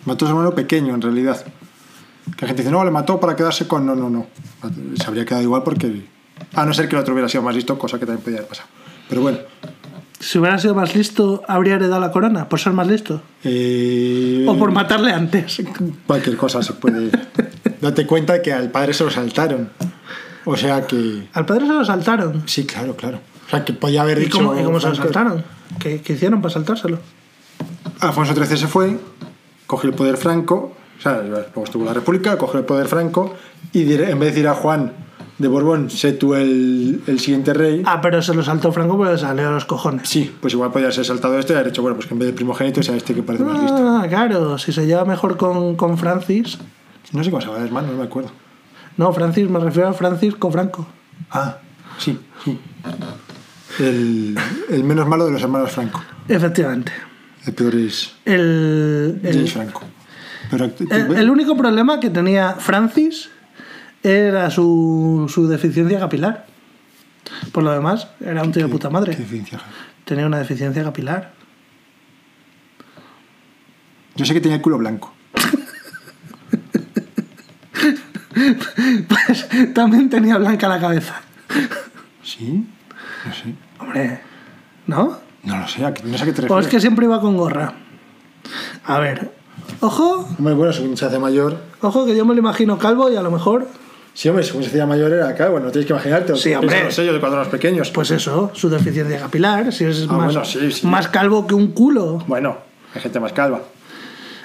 [0.04, 1.44] Mató a su hermano pequeño, en realidad.
[2.36, 3.84] Que la gente dice, no, le mató para quedarse con.
[3.86, 4.26] No, no, no.
[4.96, 6.04] Se habría quedado igual porque.
[6.54, 8.48] A no ser que el otro hubiera sido más listo, cosa que también podía haber
[8.48, 8.68] pasado.
[9.08, 9.38] Pero bueno.
[10.18, 13.20] Si hubiera sido más listo, habría heredado la corona, por ser más listo.
[13.44, 15.62] eh, O por matarle antes.
[16.06, 17.10] Cualquier cosa se puede.
[17.80, 19.70] Date cuenta que al padre se lo saltaron.
[20.46, 21.28] O sea que.
[21.34, 22.42] Al padre se lo saltaron.
[22.46, 23.20] Sí, claro, claro.
[23.46, 24.38] O sea que podía haber ¿Y dicho.
[24.38, 25.44] cómo, y cómo se lo saltaron?
[25.78, 26.98] ¿Qué, qué hicieron para saltárselo?
[28.00, 28.98] Alfonso XIII se fue,
[29.66, 33.34] cogió el poder franco O sea, luego estuvo la República, cogió el poder Franco
[33.72, 34.92] y en vez de decir a Juan
[35.38, 37.82] de Borbón, sé tú el, el siguiente rey.
[37.84, 40.08] Ah, pero se lo saltó Franco porque le salió a los cojones.
[40.08, 42.26] Sí, pues igual podría ser saltado esto y haber dicho, bueno, pues que en vez
[42.28, 43.76] del primogénito sea este que parece más listo.
[43.78, 46.58] Ah, claro, si se lleva mejor con, con Francis.
[47.12, 48.30] No sé cómo se llama el hermano, no me acuerdo.
[48.96, 50.86] No, Francis, me refiero a Francisco Franco.
[51.30, 51.58] Ah,
[51.98, 52.58] sí, sí.
[53.78, 54.38] El,
[54.70, 56.02] el menos malo de los hermanos Franco.
[56.28, 56.92] Efectivamente.
[57.44, 59.82] El peor es El, el- James Franco.
[60.50, 63.28] Pero, el- el único problema que tenía Francis
[64.06, 66.46] era su, su deficiencia capilar.
[67.52, 69.16] Por lo demás, era un tío de puta ¿Qué madre.
[69.16, 69.60] diferencia?
[70.04, 71.32] Tenía una deficiencia capilar.
[74.14, 75.12] Yo sé que tenía el culo blanco.
[79.08, 81.20] Pues también tenía blanca la cabeza.
[82.22, 82.66] ¿Sí?
[83.26, 83.54] No sé.
[83.78, 84.20] Hombre,
[84.86, 85.18] ¿no?
[85.42, 86.66] No lo sé, ¿a qué- no sé a qué te O refieres.
[86.66, 87.72] es que siempre iba con gorra.
[88.84, 89.32] A ver,
[89.80, 91.60] ojo, Hombre, bueno, según se hace mayor.
[91.80, 93.68] ojo que yo me lo imagino calvo y a lo mejor,
[94.18, 96.34] Sí, hombre, según se hacía mayor era acá, bueno, tienes que imaginarte.
[96.36, 96.84] Sí, hombre.
[96.84, 97.90] Los sellos de cuando éramos pequeños.
[97.90, 100.86] pues eso, su deficiencia capilar, si es Ah, más, bueno, sí, sí.
[100.86, 102.24] más calvo que un culo.
[102.26, 102.56] Bueno,
[102.94, 103.60] hay gente más calva.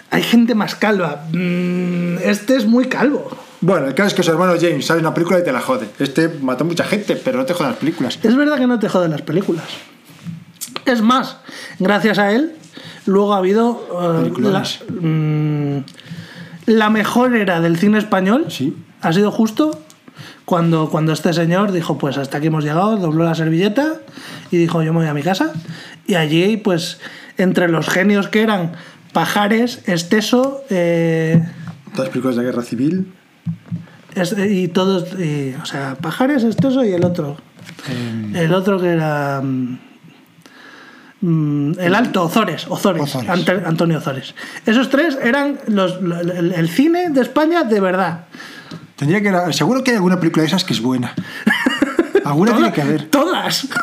[0.09, 1.23] Hay gente más calva.
[1.31, 3.29] Mm, Este es muy calvo.
[3.61, 5.61] Bueno, el caso es que su hermano James sale en una película y te la
[5.61, 5.87] jode.
[5.99, 8.19] Este mató mucha gente, pero no te jodan las películas.
[8.21, 9.63] Es verdad que no te joden las películas.
[10.85, 11.37] Es más,
[11.79, 12.53] gracias a él,
[13.05, 14.79] luego ha habido eh, la, Peliculones.
[14.89, 15.77] mm,
[16.65, 18.45] la mejor era del cine español.
[18.49, 18.75] Sí.
[19.01, 19.81] Ha sido justo
[20.45, 23.93] cuando, cuando este señor dijo, pues hasta aquí hemos llegado, dobló la servilleta
[24.51, 25.51] y dijo, yo me voy a mi casa.
[26.07, 26.99] Y allí, pues,
[27.37, 28.73] entre los genios que eran
[29.13, 31.41] Pajares, Esteso eh,
[31.91, 33.13] Todas las películas de guerra civil.
[34.15, 37.37] es- y todos, y, o sea, Pajares, Esteso y el otro.
[38.33, 39.41] El otro que era...
[41.21, 43.29] mm, el alto, Ozores, Ozores, Ozores.
[43.29, 44.33] Ante- Antonio Ozores.
[44.65, 48.25] Esos tres eran los, lo- el, el cine de España de verdad.
[48.95, 51.13] Tendría que seguro que hay alguna película de esas que es buena.
[52.23, 53.05] Alguna tiene que haber.
[53.05, 53.67] Todas.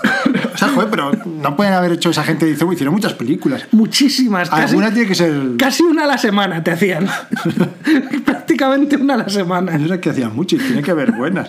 [0.55, 3.64] O sea, joder, pero no pueden haber hecho esa gente dice, "Uy, hicieron muchas películas.
[3.70, 4.51] Muchísimas.
[4.51, 5.32] Casi, Alguna tiene que ser.
[5.57, 7.07] casi una a la semana te hacían.
[8.24, 9.76] Prácticamente una a la semana.
[9.78, 11.49] No sé que hacían mucho y tiene que haber buenas.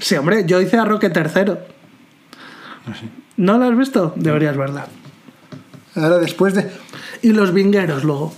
[0.00, 1.58] Sí, hombre, yo hice a Roque tercero.
[2.86, 2.94] ¿No
[3.38, 4.12] lo has visto?
[4.16, 4.86] Deberías verla.
[5.94, 6.70] Ahora después de.
[7.22, 8.32] Y los vingueros luego.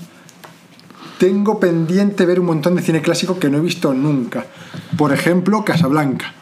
[1.18, 4.46] Tengo pendiente ver un montón de cine clásico que no he visto nunca.
[4.96, 6.32] Por ejemplo, Casablanca.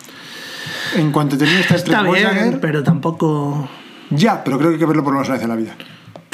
[0.97, 3.69] En cuanto termine Star Está bien, pero tampoco...
[4.11, 5.77] ya, pero creo que hay que verlo por lo menos una vez en la vida.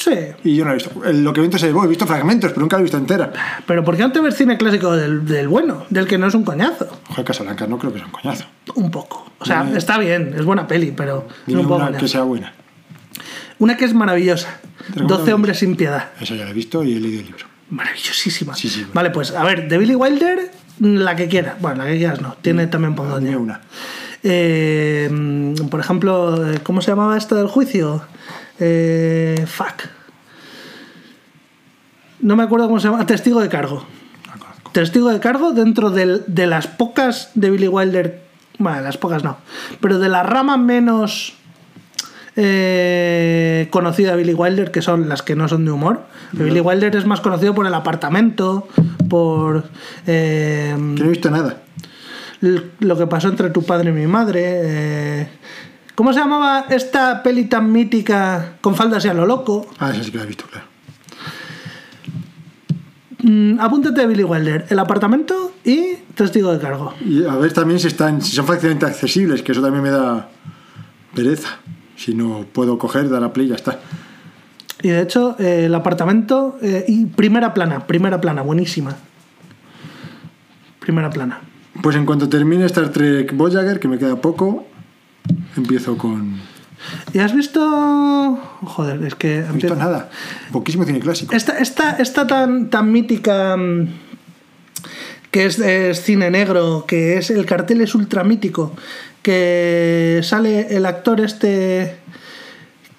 [0.04, 0.10] Sí.
[0.44, 0.90] Y yo no he visto.
[1.12, 3.32] Lo que he visto es he visto fragmentos, pero nunca lo he visto entera.
[3.66, 5.86] Pero ¿por qué no te ves cine clásico del, del bueno?
[5.88, 6.88] Del que no es un coñazo.
[7.08, 8.44] Joder, Casablanca no creo que sea un coñazo.
[8.74, 9.30] Un poco.
[9.38, 12.22] O sea, Dime- está bien, es buena peli, pero Dime un poco una que sea
[12.24, 12.52] buena.
[13.58, 14.60] Una que es maravillosa.
[14.88, 15.18] Recomiéndame.
[15.20, 16.08] 12 hombres sin piedad.
[16.20, 17.46] Eso ya lo he visto y he leído el libro.
[17.70, 18.54] Maravillosísima.
[18.54, 18.86] Sí, sí.
[18.92, 20.50] Vale, pues a ver, de Billy Wilder,
[20.80, 21.54] la que quieras.
[21.60, 22.36] Bueno, la que quieras no.
[22.42, 23.38] Tiene también Dime Pondoña.
[23.38, 23.60] una.
[24.22, 28.02] Eh, mm, por ejemplo, eh, ¿cómo se llamaba esto del juicio?
[28.60, 29.82] Eh, fuck.
[32.20, 33.04] No me acuerdo cómo se llama.
[33.06, 33.84] Testigo de cargo.
[34.72, 38.22] Testigo de cargo dentro del- de las pocas de Billy Wilder.
[38.58, 39.36] Bueno, las pocas no.
[39.80, 41.34] Pero de la rama menos
[42.36, 46.00] eh, conocida de Billy Wilder, que son las que no son de humor.
[46.32, 48.66] Billy Wilder es más conocido por el apartamento,
[49.08, 49.64] por
[50.06, 51.58] eh, no he visto nada.
[52.80, 54.42] lo que pasó entre tu padre y mi madre.
[54.44, 55.28] eh,
[55.94, 59.66] ¿Cómo se llamaba esta peli tan mítica con faldas y a lo loco?
[59.78, 60.66] Ah, esa sí que la he visto, claro.
[63.22, 66.92] Mm, apúntate de Billy Wilder, el apartamento y testigo de cargo.
[67.00, 70.28] Y a ver también si, están, si son fácilmente accesibles, que eso también me da
[71.14, 71.58] pereza.
[71.96, 73.78] Si no puedo coger, dar a play y ya está.
[74.82, 78.96] Y de hecho, eh, el apartamento eh, y primera plana, primera plana, buenísima.
[80.80, 81.40] Primera plana.
[81.82, 84.66] Pues en cuanto termine Star Trek Voyager, que me queda poco,
[85.56, 86.38] empiezo con...
[87.12, 88.38] ¿Y has visto...?
[88.62, 89.40] Joder, es que...
[89.46, 90.10] No he visto nada.
[90.52, 91.34] Poquísimo cine clásico.
[91.34, 93.88] Esta, esta, esta tan, tan mítica mm,
[95.30, 98.72] que es, es cine negro, que es el cartel es ultra mítico,
[99.22, 101.96] que sale el actor este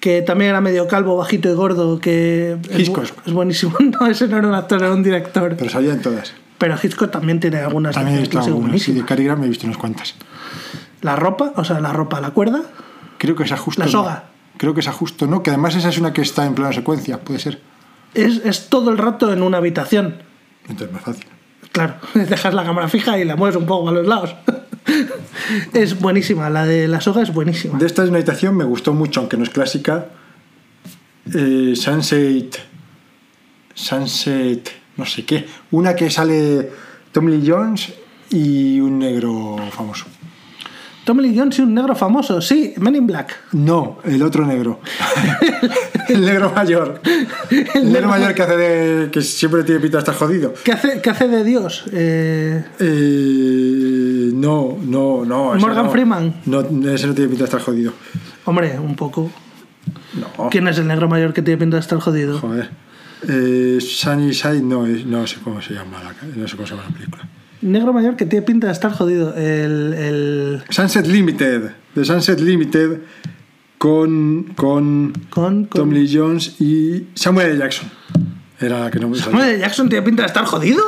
[0.00, 3.74] que también era medio calvo, bajito y gordo, que es, bu- es buenísimo.
[4.00, 5.54] No, ese no era un actor, era un director.
[5.56, 6.32] Pero salía en todas.
[6.58, 8.80] Pero Hitchcock también tiene algunas También he visto algunas.
[8.82, 9.04] Sí, de.
[9.04, 10.14] Cary Grant me he visto unas cuantas.
[11.02, 12.62] La ropa, o sea, la ropa, la cuerda,
[13.18, 13.92] Creo que esa justo La no.
[13.92, 14.24] soga.
[14.58, 17.20] Creo que esa justo no, que además esa es una que está en plano secuencia,
[17.20, 17.60] puede ser.
[18.14, 20.16] es, es todo el rato en una habitación.
[20.68, 21.24] Entonces más fácil.
[21.72, 24.34] Claro, dejas la cámara fija y la mueves un poco a los lados.
[25.72, 27.78] es buenísima, la de la soga es buenísima.
[27.78, 30.06] De esta de una habitación me gustó mucho, aunque no es clásica.
[31.34, 32.58] eh, Sunset.
[33.74, 35.46] Sunset no sé qué.
[35.70, 36.70] Una que sale
[37.12, 37.92] Tom Lee Jones
[38.30, 40.06] y un negro famoso.
[41.06, 42.40] Tommy Lee Jones y un negro famoso.
[42.42, 43.32] Sí, Men in Black.
[43.52, 44.80] No, el otro negro.
[46.08, 47.00] el negro mayor.
[47.74, 49.10] El negro mayor que hace de.
[49.12, 50.52] que siempre tiene pinta de estar jodido.
[50.64, 51.84] ¿Qué hace, qué hace de Dios?
[51.92, 55.54] Eh, Eh, no, no, no.
[55.54, 55.90] Morgan no.
[55.92, 56.34] Freeman.
[56.46, 56.60] No,
[56.90, 57.92] ese no tiene pinta de estar jodido.
[58.44, 59.30] hombre, un poco.
[60.14, 60.48] No.
[60.50, 62.40] ¿Quién es el negro mayor que tiene pinta de estar jodido?
[62.40, 62.68] Joder.
[63.28, 66.88] Eh, Sunny Side, no, no sé cómo se llama la, no sé cómo se llama
[66.88, 67.28] la película.
[67.66, 69.34] Negro mayor que tiene pinta de estar jodido.
[69.34, 69.92] El.
[69.94, 71.70] el Sunset Limited.
[71.94, 73.00] The Sunset Limited
[73.78, 75.64] con, con, con.
[75.64, 77.58] con- Tom Lee Jones y Samuel L.
[77.58, 77.90] Jackson.
[78.60, 79.16] Era la que no me.
[79.18, 79.58] Samuel L.
[79.58, 80.82] Jackson tiene pinta de estar jodido.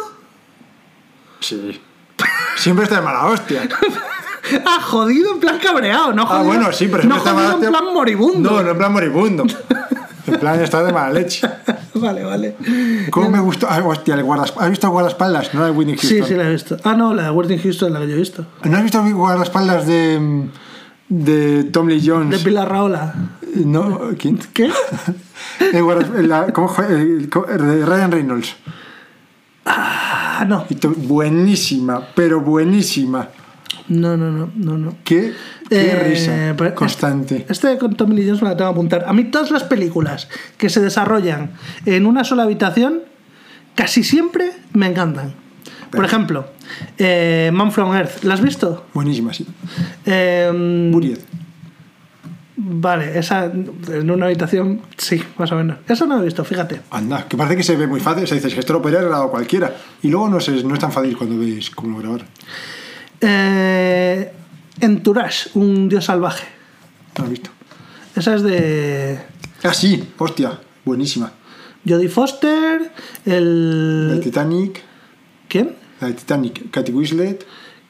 [1.40, 1.80] Sí.
[2.56, 3.68] Siempre está de mala hostia.
[4.64, 6.40] Ah, jodido en plan cabreado, no jodido.
[6.40, 8.50] Ah, bueno, sí, pero no siempre está de mala jodido en plan moribundo.
[8.50, 9.44] No, no en plan moribundo.
[10.32, 11.48] En plan está de mala leche.
[11.94, 12.56] vale, vale.
[13.10, 13.66] ¿Cómo me gustó?
[13.70, 14.64] Ay, hostia, el guardaespaldas.
[14.64, 15.54] ¿Has visto guardaespaldas?
[15.54, 16.28] No la de Whitney Sí, Houston.
[16.28, 16.76] sí, la he visto.
[16.84, 18.46] Ah, no, la de Whitney Houston, la que yo he visto.
[18.64, 20.48] ¿No has visto guardaespaldas de,
[21.08, 22.38] de Tom Lee Jones?
[22.38, 23.14] De Pilar Raola.
[23.54, 24.38] No, ¿quién?
[24.52, 24.70] ¿Qué?
[25.72, 28.56] El guardas- Ryan Reynolds.
[29.64, 30.64] Ah, no.
[30.96, 33.28] Buenísima, pero buenísima.
[33.88, 34.94] No, no, no, no, no.
[35.04, 35.32] Qué,
[35.68, 37.46] qué Eh, risa pero constante.
[37.48, 39.04] Este con Tommy Lee Jones me la tengo que apuntar.
[39.06, 41.52] A mí todas las películas que se desarrollan
[41.86, 43.00] en una sola habitación,
[43.74, 45.34] casi siempre me encantan.
[45.90, 46.46] Por ejemplo,
[46.98, 48.86] eh, Man from Earth, ¿la has visto?
[48.92, 49.46] Buenísima, sí.
[50.04, 50.50] Eh,
[50.92, 51.18] Buried.
[52.60, 55.78] Vale, esa en una habitación, sí, más o menos.
[55.88, 56.80] Esa no la he visto, fíjate.
[56.90, 58.24] Anda, que parece que se ve muy fácil.
[58.24, 59.72] O sea, dices que esto lo podría grabado cualquiera.
[60.02, 62.26] Y luego no, es, no es tan fácil cuando ves cómo lo grabar.
[63.20, 64.32] Eh,
[64.80, 66.46] Entourage, un dios salvaje.
[67.16, 67.50] ¿No lo has visto?
[68.16, 69.18] Esa es de
[69.62, 71.32] Ah, sí, hostia, buenísima.
[71.86, 72.92] Jodie Foster,
[73.24, 74.20] de el...
[74.22, 74.82] Titanic,
[75.48, 75.74] ¿Quién?
[76.00, 77.44] la de Titanic, Katy Winslet,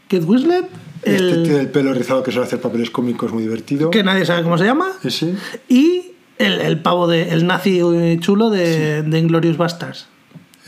[0.08, 0.66] Kate Winslet,
[1.02, 1.42] este el...
[1.44, 3.90] tío del pelo rizado que suele hacer papeles cómicos muy divertido.
[3.90, 4.92] que nadie sabe cómo se llama.
[5.02, 5.34] Ese.
[5.68, 7.80] Y el, el pavo de el nazi
[8.20, 10.06] chulo de, de Inglorious Bastards.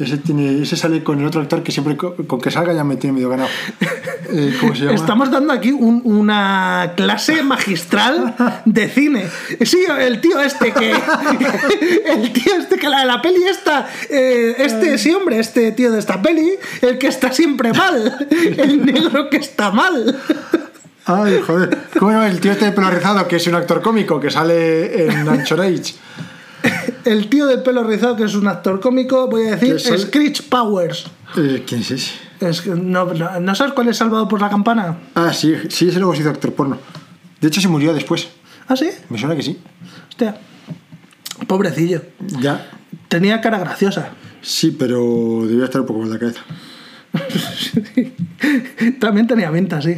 [0.01, 2.85] Ese, tiene, ese sale con el otro actor que siempre co- con, que salga ya
[2.85, 3.48] me tiene medio ganado.
[4.32, 4.94] Eh, ¿Cómo se llama?
[4.94, 9.27] Estamos dando aquí un- una clase magistral de cine.
[9.62, 10.93] Sí, el tío este que.
[12.06, 13.89] El tío este que la de la peli esta.
[14.09, 16.51] eh, este, sí, hombre, este tío de esta peli,
[16.82, 18.27] el que está siempre mal.
[18.31, 20.18] El negro que está mal.
[21.06, 21.77] Ay, joder.
[21.98, 25.06] ¿Cómo llama el tío este de pelo rizado que es un actor cómico que sale
[25.06, 25.94] en Anchorage?
[27.04, 30.48] El tío del pelo rizado, que es un actor cómico, voy a decir, sale- Screech
[30.48, 31.06] Powers.
[31.36, 32.12] Eh, ¿Quién es ese?
[32.40, 34.98] Es que no, no- ¿no sabes cuál es Salvado por la Campana?
[35.14, 36.78] Ah, sí, sí, ese luego se hizo actor porno.
[37.40, 38.28] De hecho, se murió después.
[38.68, 38.90] ¿Ah, sí?
[39.08, 39.58] Me suena que sí.
[40.08, 40.36] Hostia.
[41.46, 42.02] Pobrecillo.
[42.40, 42.70] Ya.
[43.08, 44.10] Tenía cara graciosa.
[44.42, 46.40] Sí, pero debía estar un poco mal de la cabeza.
[49.00, 49.96] También tenía venta, sí.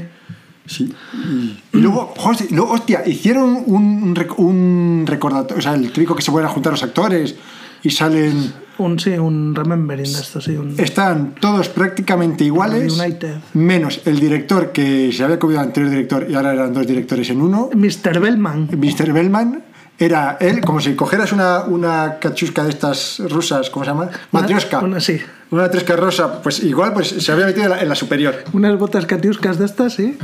[0.67, 0.93] Sí.
[1.13, 5.59] Y, y luego, hostia, hicieron un, un recordatorio.
[5.59, 7.35] O sea, el típico que se vuelven a juntar los actores
[7.83, 8.53] y salen.
[8.79, 10.53] Un, sí, un remembering de esto, sí.
[10.53, 12.99] Un, Están todos prácticamente iguales.
[12.99, 13.37] United.
[13.55, 17.29] Menos el director que se había comido al anterior director y ahora eran dos directores
[17.31, 17.71] en uno.
[17.75, 18.21] Mr.
[18.21, 18.69] Bellman.
[18.73, 19.13] Mr.
[19.13, 19.63] Bellman
[20.05, 24.11] era él, como si cogieras una, una cachusca de estas rusas, ¿cómo se llama?
[24.31, 24.81] Matrioska.
[24.81, 25.21] Una, sí.
[25.51, 28.45] Una matrioska rosa, pues igual pues se había metido en la, en la superior.
[28.53, 30.19] Unas botas catiuscas de estas, sí.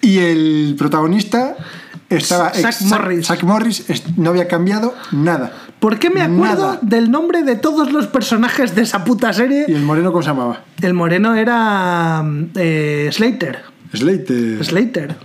[0.00, 1.56] Y el protagonista
[2.08, 2.52] estaba.
[2.52, 3.26] Zack Morris.
[3.26, 3.84] Zack Morris
[4.16, 5.52] no había cambiado nada.
[5.78, 6.78] ¿Por qué me acuerdo Nada.
[6.82, 9.64] del nombre de todos los personajes de esa puta ¿Y serie?
[9.66, 10.62] el moreno cómo se llamaba?
[10.82, 12.22] El moreno era
[12.54, 13.62] eh, Slater.
[13.94, 14.62] Slate.
[14.62, 15.16] Slater.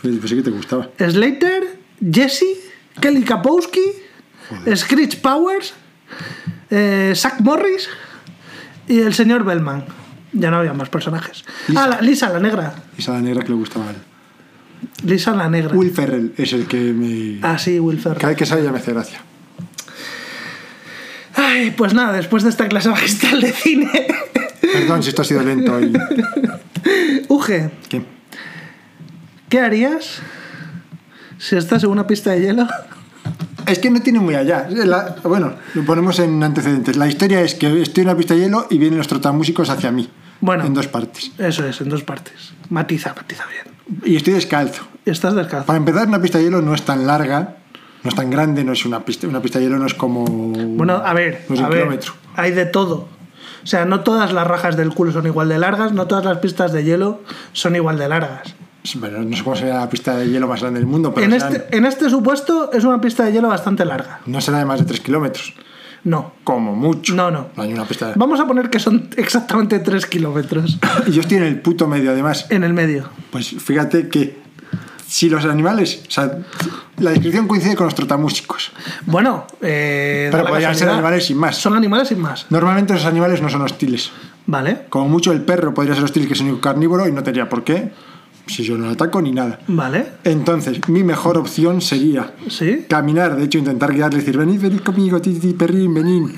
[0.00, 0.88] Pensé que te gustaba.
[0.98, 1.78] Slater,
[2.12, 2.44] Jesse,
[3.00, 3.80] Kelly Kapowski,
[4.74, 5.74] Screech Powers,
[6.70, 7.88] eh, Zack Morris
[8.88, 9.84] y el señor Bellman.
[10.32, 11.44] Ya no había más personajes.
[11.68, 11.84] Lisa.
[11.84, 12.74] Ah, la- Lisa, la negra.
[12.98, 13.96] Esa la negra que le gustaba a él.
[15.04, 15.74] Lisa, la negra.
[15.74, 17.38] Will Ferrell es el que me.
[17.42, 18.18] Ah, sí, Will Ferrell.
[18.20, 19.20] Cada vez que sale ya me hace gracia.
[21.36, 23.90] Ay, pues nada, después de esta clase magistral de cine.
[24.60, 25.80] Perdón si esto ha sido lento.
[25.80, 25.92] Y...
[27.28, 28.02] Uge, ¿Qué?
[29.48, 30.20] ¿qué harías
[31.38, 32.66] si estás en una pista de hielo?
[33.66, 34.66] Es que no tiene muy allá.
[34.70, 36.96] La- bueno, lo ponemos en antecedentes.
[36.96, 39.90] La historia es que estoy en una pista de hielo y vienen los trotamúsicos hacia
[39.90, 40.08] mí.
[40.40, 40.64] Bueno.
[40.66, 41.32] En dos partes.
[41.38, 42.52] Eso es, en dos partes.
[42.68, 43.74] Matiza, matiza bien.
[44.04, 44.82] Y estoy descalzo.
[45.06, 45.66] Estás descalzo.
[45.66, 47.56] Para empezar, una pista de hielo no es tan larga,
[48.02, 49.26] no es tan grande, no es una pista.
[49.26, 50.24] Una pista de hielo no es como.
[50.26, 52.12] Bueno, a ver, no es a un ver, kilómetro.
[52.36, 53.08] hay de todo.
[53.62, 56.36] O sea, no todas las rajas del culo son igual de largas, no todas las
[56.38, 57.22] pistas de hielo
[57.54, 58.54] son igual de largas.
[59.00, 61.32] Pero no sé cómo será la pista de hielo más grande del mundo, pero En
[61.32, 64.20] serán- este, en este supuesto es una pista de hielo bastante larga.
[64.26, 65.54] no será de más de 3 kilómetros.
[66.04, 66.32] No.
[66.44, 67.14] Como mucho.
[67.14, 67.46] No, no.
[67.56, 68.12] No hay una pista.
[68.14, 72.10] Vamos a poner que son exactamente 3 kilómetros Y yo estoy en el puto medio,
[72.10, 72.46] además.
[72.50, 73.08] en el medio.
[73.30, 74.38] Pues fíjate que
[75.08, 76.02] si los animales.
[76.06, 76.38] O sea,
[76.98, 78.70] la descripción coincide con los trotamúsicos.
[79.06, 81.56] Bueno, eh, Pero podrían ser animales sin más.
[81.56, 82.44] Son animales sin más.
[82.50, 84.10] Normalmente esos animales no son hostiles.
[84.46, 87.48] Vale, Como mucho el perro podría ser hostil, que es un carnívoro, y no tendría
[87.48, 87.92] por qué.
[88.46, 89.60] Si yo no lo ataco ni nada.
[89.68, 90.06] vale.
[90.24, 92.84] Entonces, mi mejor opción sería Sí.
[92.88, 96.28] caminar, de hecho, intentar guiarle, decir, venid, venid conmigo, titi, perrín, venid.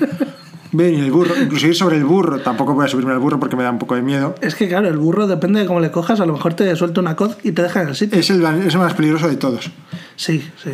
[0.71, 3.39] Ven, y el burro, incluso ir sobre el burro, tampoco voy a subirme al burro
[3.39, 4.35] porque me da un poco de miedo.
[4.41, 6.99] Es que claro, el burro depende de cómo le cojas, a lo mejor te suelta
[7.01, 8.19] una coz y te deja en el sitio.
[8.19, 9.71] Es el, es el más peligroso de todos.
[10.17, 10.71] Sí, sí.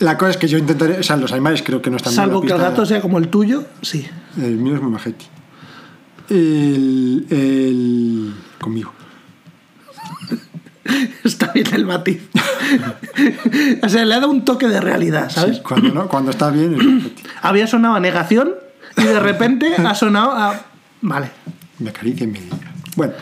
[0.00, 2.24] La cosa es que yo intentaré, o sea, los animales creo que no están bien
[2.24, 4.06] Salvo que el gato sea como el tuyo, sí.
[4.36, 5.24] El mío es muy majete.
[6.28, 8.34] El, el...
[8.60, 8.92] conmigo.
[11.24, 12.20] Está bien el matiz.
[13.82, 15.56] o sea, le ha dado un toque de realidad, ¿sabes?
[15.56, 17.12] Sí, cuando, no, cuando está bien.
[17.42, 18.54] Había sonado a negación
[18.96, 20.60] y de repente ha sonado a.
[21.00, 21.30] Vale.
[21.78, 22.56] Me acaricia y me diga.
[22.96, 23.14] Bueno,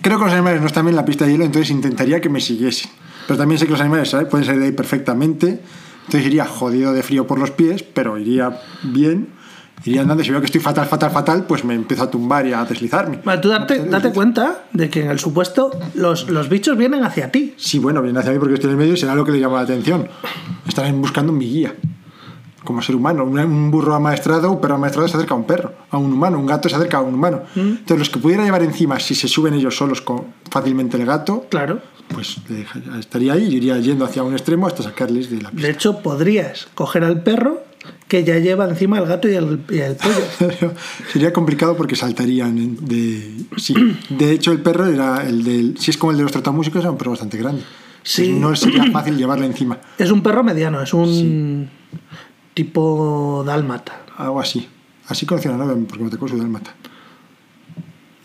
[0.00, 2.28] creo que los animales no están bien en la pista de hielo, entonces intentaría que
[2.28, 2.90] me siguiesen.
[3.26, 4.28] Pero también sé que los animales ¿sabes?
[4.28, 5.60] pueden salir de ahí perfectamente.
[6.06, 9.28] Entonces iría jodido de frío por los pies, pero iría bien.
[9.84, 10.22] Iría andando.
[10.24, 13.20] Si veo que estoy fatal, fatal, fatal, pues me empiezo a tumbar y a deslizarme.
[13.24, 17.30] Vale, tú date, date cuenta de que en el supuesto los, los bichos vienen hacia
[17.30, 17.54] ti.
[17.56, 19.40] Sí, bueno, viene hacia mí porque estoy en el medio y será lo que le
[19.40, 20.08] llama la atención.
[20.66, 21.74] Estarán buscando mi guía.
[22.64, 23.24] Como ser humano.
[23.24, 26.38] Un, burro amaestrado, un perro amaestrado se acerca a un perro, a un humano.
[26.38, 27.42] Un gato se acerca a un humano.
[27.54, 31.46] Entonces, los que pudiera llevar encima, si se suben ellos solos con fácilmente el gato,
[31.48, 31.80] Claro.
[32.08, 32.36] pues
[32.98, 36.68] estaría ahí y iría yendo hacia un extremo hasta sacarles de la De hecho, podrías
[36.74, 37.62] coger al perro
[38.08, 40.14] que ya lleva encima el gato y el, y el pollo.
[40.38, 40.74] Pero
[41.12, 43.36] Sería complicado porque saltarían en- de...
[43.56, 43.74] Sí.
[44.08, 45.76] De hecho, el perro era el del...
[45.78, 47.62] Si es como el de los trotamúsicos, era un perro bastante grande.
[48.02, 48.32] Sí.
[48.32, 49.78] No sería fácil llevarle encima.
[49.98, 51.68] Es un perro mediano, es un
[52.54, 54.02] tipo dálmata.
[54.16, 54.66] Algo así.
[55.08, 56.74] Así conocí a porque me tocó su dálmata.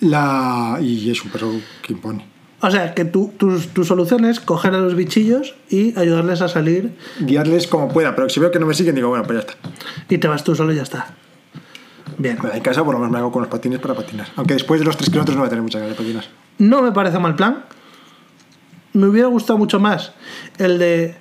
[0.02, 0.77] La...
[0.81, 2.32] Y es un perro que impone.
[2.65, 6.48] O sea, que tu, tu, tu solución es coger a los bichillos y ayudarles a
[6.48, 9.52] salir Guiarles como pueda, pero si veo que no me siguen, digo, bueno, pues ya
[9.52, 9.69] está.
[10.07, 11.07] y te vas tú solo y ya está.
[12.18, 12.38] Bien.
[12.40, 14.27] Bueno, en casa por lo menos me hago con los patines para patinar.
[14.38, 16.23] Aunque después de los 3 kilómetros no voy a tener muchas ganas de patinar.
[16.57, 17.65] No me parece mal plan.
[18.94, 20.14] Me hubiera gustado mucho más
[20.57, 21.18] el de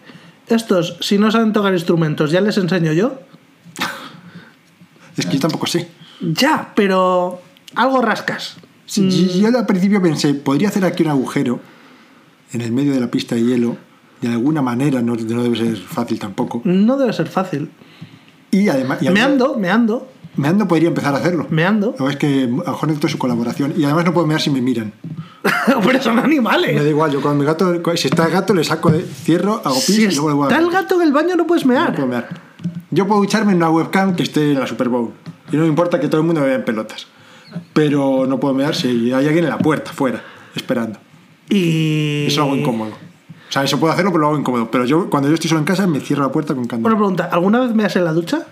[0.47, 3.19] estos, si no saben tocar instrumentos, ya les enseño yo.
[5.16, 5.90] Es que yo tampoco sé.
[6.20, 7.43] Ya, pero
[7.74, 8.59] algo rascas.
[8.86, 11.60] Sí, Yo al principio pensé, podría hacer aquí un agujero
[12.52, 13.76] en el medio de la pista de hielo,
[14.20, 16.60] de alguna manera, no, no debe ser fácil tampoco.
[16.64, 17.70] No debe ser fácil.
[18.50, 18.98] Y además...
[19.02, 21.46] y Me ando, me ando, Meando podría empezar a hacerlo.
[21.50, 21.94] me ando.
[21.94, 23.74] Que es que a lo mejor necesito su colaboración.
[23.76, 24.92] Y además no puedo mear si me miran.
[25.84, 26.86] pero son Me da animales.
[26.88, 29.84] igual, yo cuando mi gato, si está el gato, le saco de cierro, hago pis
[29.84, 31.72] Si y luego le voy a está el gato en el baño, no puedes No
[31.74, 31.94] mear.
[31.94, 32.28] puedo mear.
[32.90, 35.10] Yo puedo echarme en una webcam que esté en la Super Bowl.
[35.50, 37.06] Y no me importa que todo el mundo me vea en pelotas.
[37.72, 40.22] Pero no puedo mear si hay alguien en la puerta, fuera,
[40.54, 40.98] esperando.
[41.48, 42.26] Y.
[42.26, 42.90] Eso lo hago incómodo.
[42.90, 44.70] O sea, eso puedo hacerlo, pero lo hago incómodo.
[44.70, 46.96] Pero yo, cuando yo estoy solo en casa, me cierro la puerta con Una candado.
[46.96, 48.46] pregunta: ¿alguna vez me has en la ducha?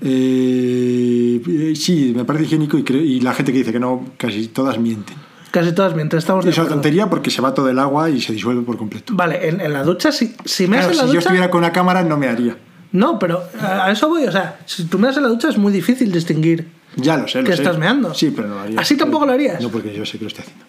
[0.00, 4.48] Eh, eh, sí, me parece higiénico y, y la gente que dice que no, casi
[4.48, 5.16] todas mienten.
[5.50, 8.20] Casi todas mientras estamos de Es una tontería porque se va todo el agua y
[8.20, 9.12] se disuelve por completo.
[9.16, 11.18] Vale, en, en la ducha, si, si me Claro, en la si yo ducha.
[11.20, 12.56] estuviera con una cámara, no me haría.
[12.92, 14.24] No, pero a a eso voy.
[14.24, 16.68] O sea, si tú me en la ducha es muy difícil distinguir.
[16.98, 17.62] Ya lo sé, lo ¿Que sé.
[17.62, 18.12] estás meando?
[18.14, 18.80] Sí, pero no lo haría.
[18.80, 19.60] ¿Así tampoco lo harías?
[19.62, 20.64] No, porque yo sé que lo estoy haciendo.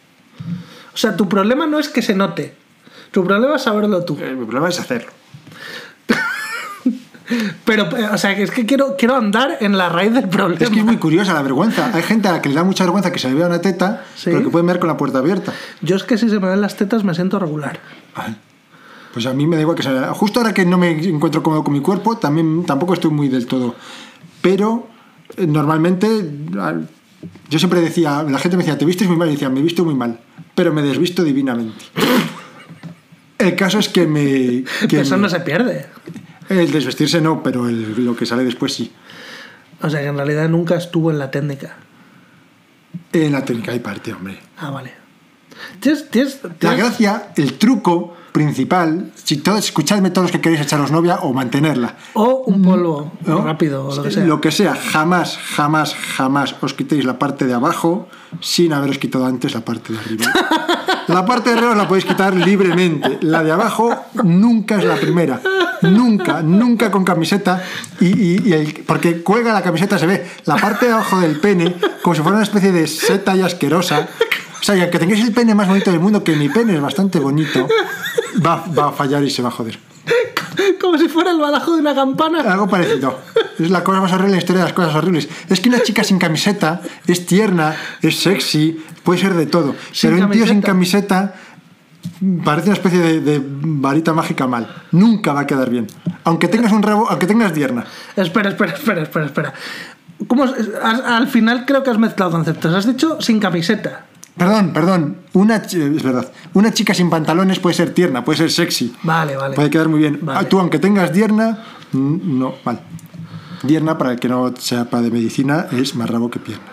[0.94, 2.54] O sea, tu problema no es que se note.
[3.12, 4.18] Tu problema es saberlo tú.
[4.22, 5.12] Eh, mi problema es hacerlo.
[7.66, 10.64] Pero, eh, o sea, que es que quiero, quiero andar en la raíz del problema.
[10.64, 11.92] Es que es muy curiosa la vergüenza.
[11.94, 14.04] Hay gente a la que le da mucha vergüenza que se le vea una teta,
[14.16, 14.32] Sí.
[14.32, 15.54] pero que pueden ver con la puerta abierta.
[15.82, 17.80] Yo es que si se me ven las tetas me siento regular.
[18.16, 18.36] Ay.
[19.14, 19.90] Pues a mí me da igual que se.
[20.14, 23.46] Justo ahora que no me encuentro cómodo con mi cuerpo, también tampoco estoy muy del
[23.48, 23.76] todo.
[24.42, 24.88] Pero
[25.48, 26.08] normalmente
[27.50, 29.64] yo siempre decía, la gente me decía, te vistes muy mal, y decía, me he
[29.64, 30.20] visto muy mal,
[30.56, 31.84] pero me desvisto divinamente.
[33.38, 34.64] El caso es que me...
[34.88, 35.88] que Eso me- no se pierde.
[36.50, 38.92] El desvestirse no, pero el- lo que sale después sí.
[39.82, 41.78] O sea, que en realidad nunca estuvo en la técnica.
[43.14, 44.40] En la técnica hay parte, hombre.
[44.58, 44.94] Ah, vale.
[45.80, 50.92] Tienes, tienes, La gracia, el truco principal, si todos, escuchadme todos los que queréis echaros
[50.92, 51.96] novia o mantenerla.
[52.14, 53.42] O un polvo ¿no?
[53.44, 54.24] rápido, o lo que sea.
[54.26, 58.08] Lo que sea, jamás, jamás, jamás os quitéis la parte de abajo
[58.42, 60.26] sin haberos quitado antes la parte de arriba.
[61.10, 63.18] La parte de arriba os la podéis quitar libremente.
[63.22, 65.42] La de abajo nunca es la primera.
[65.82, 67.64] Nunca, nunca con camiseta.
[68.00, 71.40] Y, y- y el- porque cuelga la camiseta, se ve la parte de abajo del
[71.40, 74.08] pene como si fuera una especie de seta y asquerosa.
[74.60, 76.82] O sea, y aunque tengáis el pene más bonito del mundo, que mi pene es
[76.82, 77.68] bastante bonito,
[78.46, 79.80] va, va a fallar y se va a joder.
[80.82, 82.42] Como si fuera el badajo de una campana.
[82.42, 83.20] Algo parecido.
[83.58, 85.28] Es la cosa más horrible en la historia de las cosas horribles.
[85.50, 89.76] Es que una chica sin camiseta es tierna, es sexy, puede ser de todo.
[89.92, 91.36] Sin pero un tío sin camiseta.
[92.44, 94.68] parece una especie de, de varita mágica mal.
[94.92, 95.88] Nunca va a quedar bien.
[96.24, 97.86] Aunque tengas un rabo, aunque tengas dierna.
[98.16, 99.54] Espera, espera, espera, espera, espera.
[100.28, 100.54] ¿Cómo has-
[100.84, 102.74] al final creo que has mezclado conceptos.
[102.74, 104.06] Has dicho sin camiseta.
[104.40, 105.18] Perdón, perdón.
[105.34, 106.32] Una, chi- es verdad.
[106.54, 108.96] Una chica sin pantalones puede ser tierna, puede ser sexy.
[109.04, 109.54] Vale, vale.
[109.56, 110.18] Puede quedar muy bien.
[110.22, 110.40] Vale.
[110.40, 112.80] Ah, Tú, aunque tengas dierna, no, mal.
[113.62, 116.64] Dierna, para el que no sepa de medicina, es más rabo que pierna.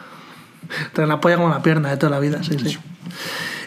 [0.92, 2.78] Te la apoya con la pierna de toda la vida, sí, sí.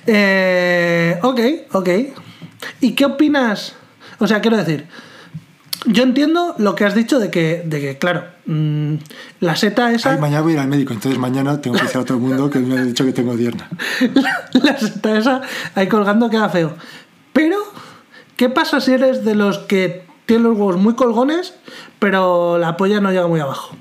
[0.08, 1.40] Eh, ok,
[1.74, 1.90] ok.
[2.82, 3.76] ¿Y qué opinas?
[4.20, 4.88] O sea, quiero decir,
[5.86, 8.96] yo entiendo lo que has dicho de que, de que claro, mm,
[9.40, 12.02] la seta esa, Ay, mañana voy a ir al médico, entonces mañana tengo que decir
[12.02, 13.70] a todo el mundo que me ha dicho que tengo dierna.
[14.54, 15.42] la seta esa
[15.76, 16.76] ahí colgando queda feo.
[17.34, 17.58] Pero,
[18.36, 21.54] ¿qué pasa si eres de los que tienen los huevos muy colgones,
[22.00, 23.76] pero la polla no llega muy abajo?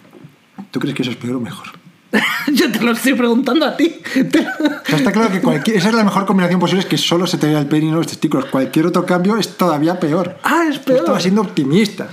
[0.70, 1.77] ¿Tú crees que eso es peor o mejor?
[2.52, 4.00] yo te lo estoy preguntando a ti.
[4.30, 6.96] Te- O sea, está claro que cualquier, esa es la mejor combinación posible, es que
[6.96, 8.46] solo se te vea el pene y no los testículos.
[8.46, 10.38] Cualquier otro cambio es todavía peor.
[10.42, 10.98] Ah, es Yo peor.
[11.00, 12.08] Estaba siendo optimista.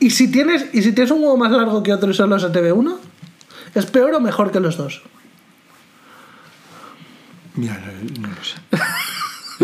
[0.00, 2.50] ¿Y si tienes, y si tienes un huevo más largo que otro y solo se
[2.50, 2.98] te ve uno?
[3.74, 5.02] ¿Es peor o mejor que los dos?
[7.54, 7.80] Mira,
[8.20, 8.56] no, lo sé.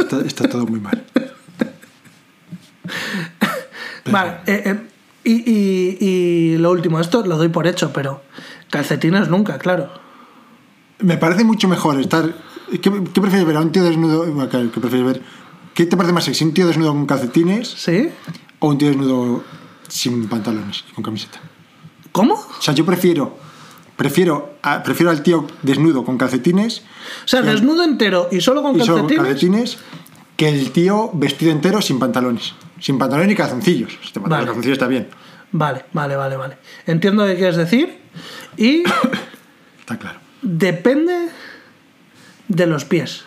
[0.01, 1.05] Está, está todo muy mal.
[4.11, 4.78] Vale, eh, eh,
[5.24, 8.23] y, y- y lo último, esto lo doy por hecho, pero
[8.70, 9.89] calcetines nunca, claro.
[11.01, 12.35] Me parece mucho mejor estar.
[12.70, 12.90] ¿Qué, qué
[13.20, 13.57] prefieres ver?
[13.57, 14.24] ¿A un tío desnudo?
[14.49, 15.23] ¿Qué prefieres ver?
[15.74, 16.45] ¿Qué te parece más sexy?
[16.45, 18.11] ¿Un tío desnudo con calcetines ¿Sí?
[18.59, 19.45] o un tío desnudo
[19.89, 21.39] sin pantalones y con camiseta?
[22.12, 22.35] ¿Cómo?
[22.35, 23.36] O sea, yo prefiero.
[23.97, 26.82] Prefiero, a- prefiero al tío desnudo con calcetines
[27.24, 29.78] O sea, al- desnudo entero y solo con y solo con calcetines.
[30.36, 32.55] que el tío vestido entero sin pantalones.
[32.81, 33.99] Sin pantalones ni calzoncillos.
[34.05, 34.43] Si te pones Vale.
[34.43, 35.09] los calzoncillos está bien.
[35.51, 36.59] Vale, vale, vale, vale.
[36.86, 37.99] Entiendo qué quieres decir.
[38.59, 38.83] Y
[39.81, 40.19] Está claro.
[40.43, 41.29] depende
[42.49, 43.25] de los pies.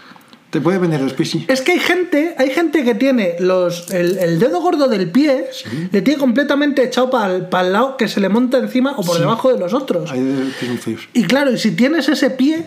[0.51, 1.45] Te puede vender los pies, sí.
[1.47, 5.45] Es que hay gente, hay gente que tiene los, el, el dedo gordo del pie,
[5.93, 9.53] le tiene completamente echado para el, lado que se le monta encima o por debajo
[9.53, 10.11] de los otros.
[10.11, 11.07] Hay feos.
[11.13, 12.65] Y claro, y si tienes ese pie,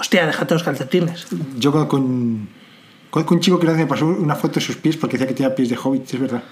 [0.00, 1.28] hostia, déjate los calcetines.
[1.56, 2.48] Yo con, con,
[3.10, 5.28] conozco un chico que una vez me pasó una foto de sus pies porque decía
[5.28, 6.42] que tenía pies de hobbit, es verdad.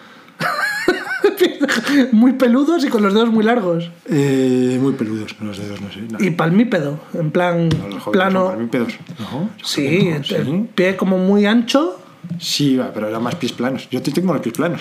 [2.12, 3.90] muy peludos y con los dedos muy largos.
[4.06, 6.00] Eh, muy peludos, los dedos, no sé.
[6.10, 6.18] No.
[6.24, 8.46] Y palmípedo, en plan No, plano.
[8.48, 8.92] palmípedos.
[9.18, 10.34] No, Sí, el, sí.
[10.34, 12.00] el pie como muy ancho.
[12.38, 13.88] Sí, pero eran más pies planos.
[13.90, 14.80] Yo te- tengo los pies planos.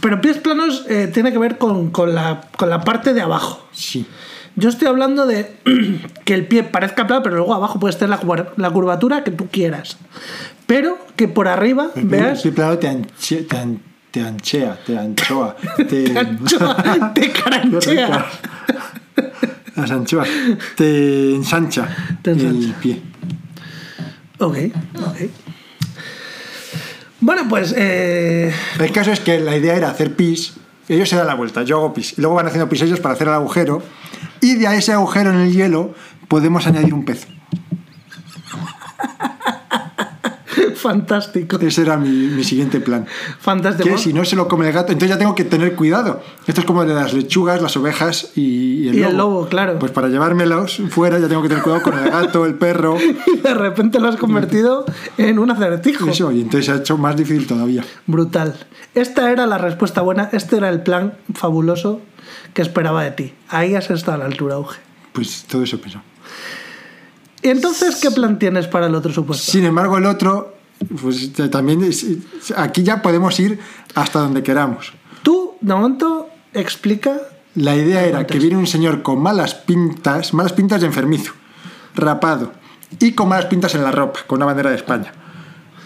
[0.00, 3.66] Pero pies planos eh, tiene que ver con, con la, con la parte de abajo.
[3.72, 4.06] Sí.
[4.56, 5.52] Yo estoy hablando de
[6.24, 9.48] que el pie parezca plano, pero luego abajo puedes tener la, la curvatura que tú
[9.50, 9.98] quieras.
[10.66, 12.38] Pero que por arriba El veas.
[12.38, 13.56] el pie plano te, anche- te,
[14.10, 18.26] te anchea, te anchoa, te, Te anchoa, te caranchea.
[19.76, 20.28] Las anchoas.
[20.76, 21.88] Te ensancha,
[22.22, 23.00] Te el pie.
[24.38, 24.56] Ok,
[24.96, 25.16] ok.
[27.20, 27.74] Bueno, pues.
[27.76, 30.54] eh, El caso es que la idea era hacer pis.
[30.88, 32.14] Ellos se dan la vuelta, yo hago pis.
[32.16, 33.82] Y luego van haciendo pis ellos para hacer el agujero.
[34.40, 35.94] Y de a ese agujero en el hielo
[36.28, 37.26] podemos añadir un pez.
[40.74, 41.58] fantástico.
[41.60, 43.06] Ese era mi, mi siguiente plan.
[43.40, 43.88] Fantástico.
[43.88, 46.22] Que si no se lo come el gato, entonces ya tengo que tener cuidado.
[46.46, 49.10] Esto es como de las lechugas, las ovejas y, y el Y lobo.
[49.10, 49.78] el lobo, claro.
[49.78, 52.96] Pues para llevármelos fuera ya tengo que tener cuidado con el gato, el perro.
[53.26, 54.84] Y de repente lo has convertido
[55.16, 56.08] en un acertijo.
[56.08, 57.84] Eso, y entonces se ha hecho más difícil todavía.
[58.06, 58.54] Brutal.
[58.94, 62.00] Esta era la respuesta buena, este era el plan fabuloso
[62.54, 63.34] que esperaba de ti.
[63.48, 64.78] Ahí has estado a la altura, Auge.
[65.12, 66.00] Pues todo eso pensó.
[67.48, 69.50] ¿Y entonces qué plan tienes para el otro supuesto?
[69.50, 70.54] Sin embargo, el otro,
[71.00, 72.04] pues también es-
[72.54, 73.58] aquí ya podemos ir
[73.94, 74.92] hasta donde queramos.
[75.22, 77.16] Tú, de momento, explica.
[77.54, 81.32] La idea era que viene un señor con malas pintas, malas pintas de enfermizo,
[81.94, 82.52] rapado,
[83.00, 85.10] y con malas pintas en la ropa, con una bandera de España.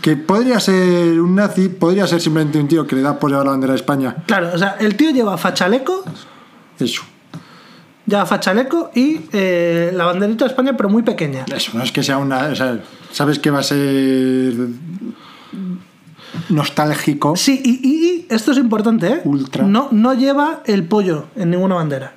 [0.03, 3.47] Que podría ser un nazi, podría ser simplemente un tío que le da por llevar
[3.47, 4.17] la bandera de España.
[4.27, 6.03] Claro, o sea, el tío lleva fachaleco,
[6.81, 7.03] Eso.
[8.07, 11.45] Lleva fachaleco y eh, la banderita de España, pero muy pequeña.
[11.55, 12.47] Eso, no es que sea una.
[12.47, 12.79] o sea,
[13.12, 14.55] sabes que va a ser.
[16.49, 17.37] nostálgico.
[17.37, 19.20] Sí, y, y- y esto es importante, ¿eh?
[19.24, 19.65] Ultra.
[19.65, 22.12] No, no lleva el pollo en ninguna bandera.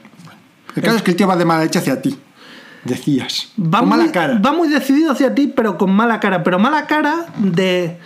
[0.75, 2.17] El caso es que el tío va de mala leche hacia ti.
[2.83, 3.49] Decías.
[3.57, 4.39] Va con muy, mala cara.
[4.45, 6.43] va muy decidido hacia ti, pero con mala cara.
[6.43, 7.97] Pero mala cara de.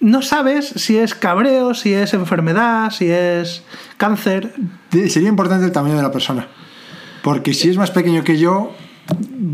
[0.00, 3.62] No sabes si es cabreo, si es enfermedad, si es
[3.96, 4.52] cáncer.
[5.08, 6.46] Sería importante el tamaño de la persona.
[7.24, 8.70] Porque si es más pequeño que yo,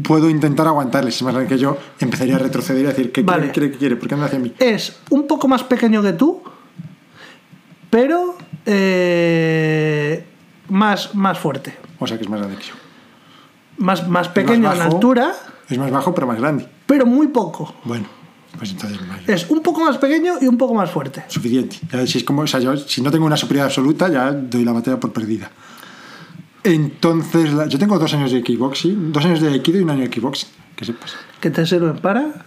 [0.03, 1.13] puedo intentar aguantarle.
[1.13, 3.53] Si es más grande que yo, empezaría a retroceder y a decir, ¿qué Vale.
[3.53, 3.97] quiere, quiere, qué quiere?
[3.97, 4.53] ¿Por qué anda hacia mí?
[4.59, 6.43] Es un poco más pequeño que tú,
[7.89, 8.37] pero
[8.67, 10.25] eh,
[10.69, 11.77] más, más fuerte.
[12.01, 12.75] O sea que es más grande que yo.
[13.79, 14.95] Más, más pequeño Más en bajo.
[14.97, 15.33] altura,
[15.69, 16.67] Es más bajo, pero más grande.
[16.87, 17.73] pero muy poco.
[17.85, 18.07] Bueno,
[18.59, 18.99] pues entonces
[19.29, 21.23] Es un poco más pequeño y un poco más fuerte.
[21.29, 21.77] suficiente.
[21.93, 24.65] Ya, si, es como, o sea, yo, si no tengo una superioridad absoluta, ya doy
[24.65, 25.51] la batalla por perdida.
[26.65, 30.11] Entonces, yo tengo dos años de kickboxing, dos años de aikido y un año de
[30.11, 31.15] kickboxing, que sepas.
[31.41, 32.45] ¿Qué te sirven para?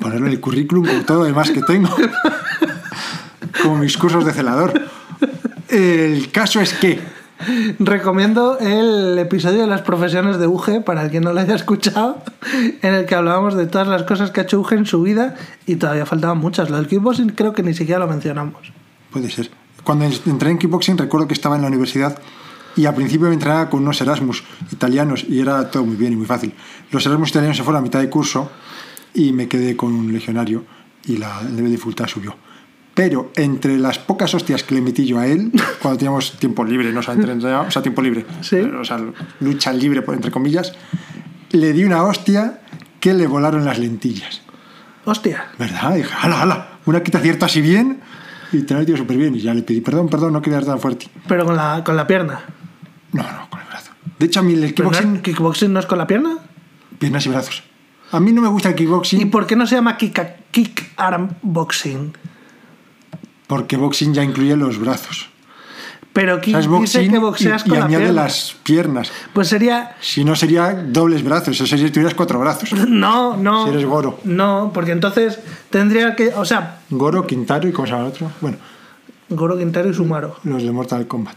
[0.00, 1.94] Ponerlo en el currículum con todo lo demás que tengo.
[3.62, 4.80] como mis cursos de celador.
[5.68, 7.00] El caso es que
[7.78, 12.22] Recomiendo el episodio de las profesiones de Uge, para el que no lo haya escuchado,
[12.80, 15.34] en el que hablábamos de todas las cosas que ha hecho Uge en su vida
[15.66, 16.70] y todavía faltaban muchas.
[16.70, 18.72] Lo del kickboxing creo que ni siquiera lo mencionamos.
[19.10, 19.50] Puede ser.
[19.82, 22.18] Cuando entré en kickboxing recuerdo que estaba en la universidad
[22.76, 24.42] y al principio me entrenaba con unos Erasmus
[24.72, 26.52] italianos y era todo muy bien y muy fácil.
[26.90, 28.50] Los Erasmus italianos se fueron a mitad de curso
[29.14, 30.64] y me quedé con un legionario
[31.06, 32.36] y la, el nivel de dificultad subió.
[32.94, 35.50] Pero entre las pocas hostias que le metí yo a él,
[35.82, 38.56] cuando teníamos tiempo libre, no o sea, entrenaba- o sea, tiempo libre, Sí.
[38.60, 38.98] o sea,
[39.40, 40.72] lucha libre, entre comillas,
[41.50, 42.60] le di una hostia
[43.00, 44.42] que le volaron las lentillas.
[45.04, 45.46] Hostia.
[45.58, 45.94] ¿Verdad?
[45.96, 48.00] Dije, hala, hala, una que te acierta así bien
[48.52, 49.34] y te la metido súper bien.
[49.34, 51.08] Y ya le pedí, perdón, perdón, no quería dar tan fuerte.
[51.28, 52.40] Pero con la, con la pierna.
[53.14, 53.90] No, no, con el brazo.
[54.18, 56.36] De hecho, a mí el kickboxing, ¿Kickboxing no es con la pierna?
[56.98, 57.62] piernas y brazos.
[58.12, 60.20] A mí no me gusta el ¿Y kickboxing por qué no se llama kick,
[60.50, 62.12] kick arm boxing?
[63.46, 65.28] porque boxing ya incluye los brazos.
[66.12, 68.22] Pero O sea, es dice que boxeas y, y con la añade pierna.
[68.22, 69.12] las piernas.
[69.32, 69.96] Pues sería...
[70.00, 71.48] Si no, sería dobles brazos.
[71.56, 72.72] Eso sería si tuvieras cuatro brazos.
[72.88, 73.64] No, no.
[73.64, 74.20] Si eres Goro.
[74.24, 76.28] No, porque entonces tendría que...
[76.36, 78.30] O sea, Goro, Quintaro y ¿cómo se llama el otro?
[78.40, 78.58] Bueno,
[79.28, 80.36] Goro Quintero y Sumaro.
[80.44, 81.36] los de Mortal Kombat.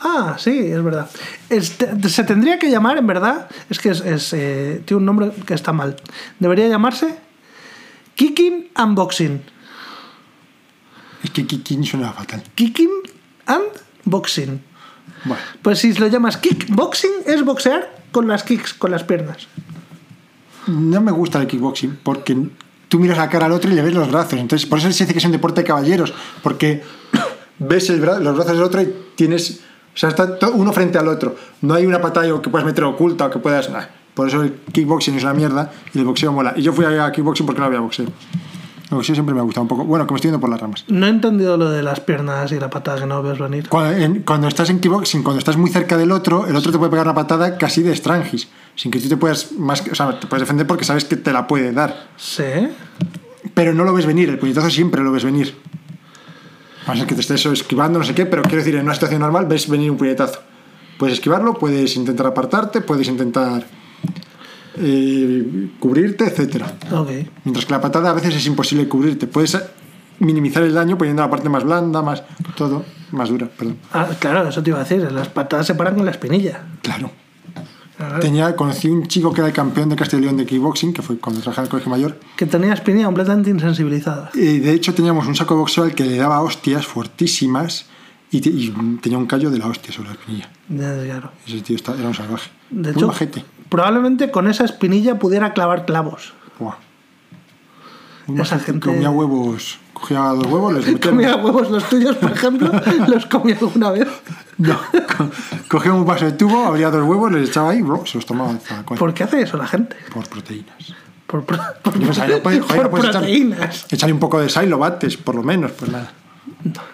[0.00, 1.08] Ah, sí, es verdad.
[1.48, 5.32] Este- se tendría que llamar, en verdad, es que es, es, eh, tiene un nombre
[5.46, 5.96] que está mal.
[6.38, 7.16] Debería llamarse
[8.14, 9.42] Kicking and Boxing.
[11.22, 12.42] Es que kicking suena fatal.
[12.54, 12.90] Kicking
[13.46, 13.64] and
[14.04, 14.62] Boxing.
[15.24, 19.48] Bueno, Pues si lo llamas kickboxing, es boxear con las kicks, con las piernas.
[20.66, 22.36] no me gusta el kickboxing porque
[22.88, 24.38] tú miras la cara al otro y le ves los brazos.
[24.38, 26.12] Entonces, por eso se dice que es un deporte de caballeros,
[26.42, 26.82] porque
[27.58, 29.60] ves el bra- los brazos del otro y tienes.
[29.96, 31.34] O sea, está uno frente al otro.
[31.62, 33.70] No hay una pantalla que puedas meter oculta o que puedas.
[33.70, 33.82] nah.
[34.14, 36.52] Por eso el kickboxing es una mierda y el boxeo mola.
[36.54, 38.06] Y yo fui a kickboxing porque no había boxeo.
[38.88, 39.84] El boxeo siempre me ha gustado un poco.
[39.84, 40.84] Bueno, que me estoy yendo por las ramas.
[40.88, 43.68] No he entendido lo de las piernas y la patada que no ves venir.
[43.68, 46.78] Cuando, en- cuando estás en kickboxing, cuando estás muy cerca del otro, el otro te
[46.78, 50.20] puede pegar una patada casi de estrangis, sin que tú te puedas más, o sea,
[50.20, 52.06] te puedes defender porque sabes que te la puede dar.
[52.16, 52.44] Sí.
[53.54, 55.56] Pero no lo ves venir, el puñetazo siempre lo ves venir.
[56.86, 59.20] A ser que te estés esquivando, no sé qué, pero quiero decir, en una situación
[59.20, 60.40] normal ves venir un puñetazo.
[60.98, 63.66] Puedes esquivarlo, puedes intentar apartarte, puedes intentar
[64.78, 66.72] eh, cubrirte, etcétera.
[66.92, 67.10] Ok.
[67.44, 69.26] Mientras que la patada a veces es imposible cubrirte.
[69.26, 69.58] Puedes
[70.18, 72.22] minimizar el daño poniendo la parte más blanda, más
[72.56, 73.78] todo, más dura, perdón.
[73.92, 75.00] Ah, claro, eso te iba a decir.
[75.12, 76.62] Las patadas se paran con la espinilla.
[76.82, 77.10] Claro.
[78.20, 81.00] Tenía, conocí un chico que era el campeón de Castilla y León de kickboxing, que
[81.02, 82.20] fue cuando trabajaba en el colegio mayor.
[82.36, 84.30] Que tenía espinilla completamente insensibilizada.
[84.34, 87.86] Y de hecho teníamos un saco de boxeo al que le daba hostias fuertísimas
[88.30, 88.70] y, te- y
[89.00, 90.50] tenía un callo de la hostia sobre la espinilla.
[90.68, 91.30] Ya, Claro.
[91.46, 92.50] Ese tío está- era un salvaje.
[92.70, 93.44] De Muy hecho, majete.
[93.68, 96.34] probablemente con esa espinilla pudiera clavar clavos.
[96.58, 96.76] Buah.
[98.42, 101.10] Esa gente- Comía huevos, cogía dos huevos, les metía...
[101.10, 102.70] Comía huevos los tuyos, por ejemplo,
[103.08, 104.08] los comía alguna vez.
[104.58, 104.76] No,
[105.16, 105.30] co-
[105.68, 108.54] cogía un vaso de tubo, abría dos huevos, les echaba ahí, bro, se los tomaba.
[108.98, 109.96] ¿Por qué hace eso la gente?
[110.12, 110.74] Por proteínas.
[111.26, 113.86] Por, pro- por, Yo pensaba, no puedes- joder, por no echar- proteínas.
[113.90, 116.12] Échale un poco de sal y lo bates, por lo menos, pues nada.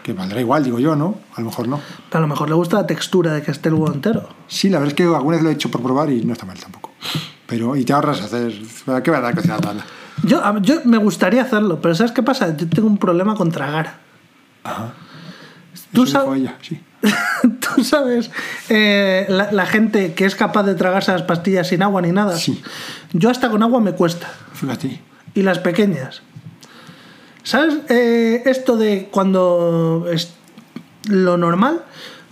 [0.03, 1.17] Que valdrá igual, digo yo, ¿no?
[1.35, 1.81] A lo mejor no.
[2.11, 4.29] A lo mejor le gusta la textura de que esté el huevo entero.
[4.49, 6.45] Sí, la verdad es que alguna vez lo he hecho por probar y no está
[6.47, 6.91] mal tampoco.
[7.47, 8.53] Pero, y te ahorras hacer.
[9.03, 9.39] ¿Qué va a dar?
[9.39, 9.85] Anda.
[10.25, 12.57] Yo, yo me gustaría hacerlo, pero ¿sabes qué pasa?
[12.57, 13.99] Yo tengo un problema con tragar.
[15.93, 16.81] Tú Eso dijo sabes, ella, sí.
[17.61, 18.31] tú sabes
[18.69, 22.37] eh, la, la gente que es capaz de tragarse las pastillas sin agua ni nada.
[22.37, 22.63] Sí.
[23.13, 24.31] Yo hasta con agua me cuesta.
[24.55, 25.01] Fíjate.
[25.35, 26.23] Y las pequeñas.
[27.43, 30.35] ¿Sabes eh, esto de cuando es
[31.09, 31.83] lo normal?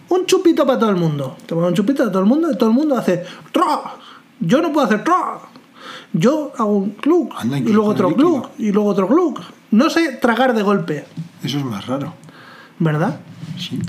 [0.09, 1.37] Un chupito para todo el mundo.
[1.47, 3.97] Te un chupito de todo el mundo y todo el mundo hace tra.
[4.39, 5.41] Yo no puedo hacer tra.
[6.13, 6.97] Yo hago un
[7.37, 9.41] Anda, y luego otro cluck y luego otro cluck.
[9.71, 11.05] No sé tragar de golpe,
[11.43, 12.15] Eso es más raro.
[12.81, 13.21] ¿verdad?
[13.57, 13.81] Sí.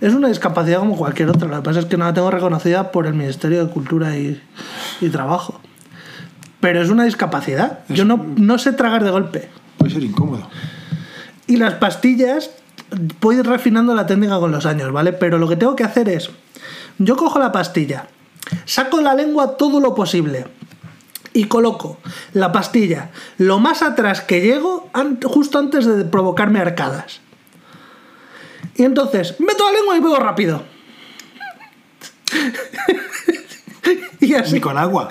[0.00, 1.48] Es una discapacidad como cualquier otra.
[1.48, 4.40] Lo que pasa es que no la tengo reconocida por el Ministerio de Cultura y,
[5.00, 5.60] y Trabajo.
[6.60, 7.80] Pero es una discapacidad.
[7.88, 9.48] Yo no, no sé tragar de golpe.
[9.78, 10.48] Puede ser incómodo.
[11.48, 12.50] Y las pastillas,
[13.18, 15.12] puedo ir refinando la técnica con los años, ¿vale?
[15.12, 16.30] Pero lo que tengo que hacer es,
[16.98, 18.06] yo cojo la pastilla,
[18.66, 20.46] saco la lengua todo lo posible
[21.38, 21.98] y coloco
[22.32, 24.90] la pastilla lo más atrás que llego,
[25.24, 27.20] justo antes de provocarme arcadas.
[28.74, 30.64] Y entonces, meto la lengua y pego rápido.
[33.82, 34.52] pastillas.
[34.52, 35.08] Ni con agua.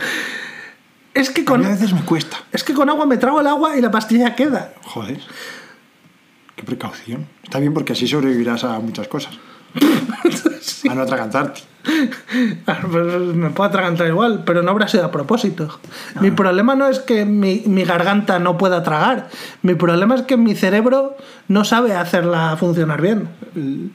[1.13, 2.37] Es que A con, mí a veces me cuesta.
[2.51, 4.73] es que con agua me trago el agua y la pastilla queda.
[4.83, 5.21] Joder.
[6.57, 7.25] Qué precaución.
[7.41, 9.33] Está bien porque así sobrevivirás a muchas cosas.
[10.89, 11.61] A no atragantarte.
[12.67, 13.05] Ah, pues
[13.35, 15.79] Me puedo atragantar igual, pero no habrá sido a propósito.
[16.21, 19.29] Mi problema no es que mi, mi garganta no pueda tragar.
[19.61, 21.15] Mi problema es que mi cerebro
[21.47, 23.29] no sabe hacerla funcionar bien.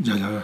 [0.00, 0.42] Ya, ya.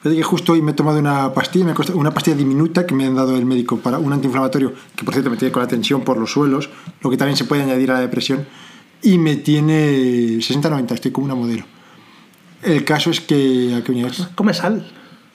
[0.00, 3.06] Fíjate que justo hoy me he tomado una pastilla, me una pastilla diminuta que me
[3.06, 6.02] han dado el médico para un antiinflamatorio, que por cierto me tiene con la tensión
[6.02, 6.70] por los suelos,
[7.00, 8.46] lo que también se puede añadir a la depresión,
[9.02, 11.64] y me tiene 60-90, estoy como una modelo.
[12.62, 13.74] El caso es que...
[13.76, 14.08] ¿A qué?
[14.34, 14.86] Come sal.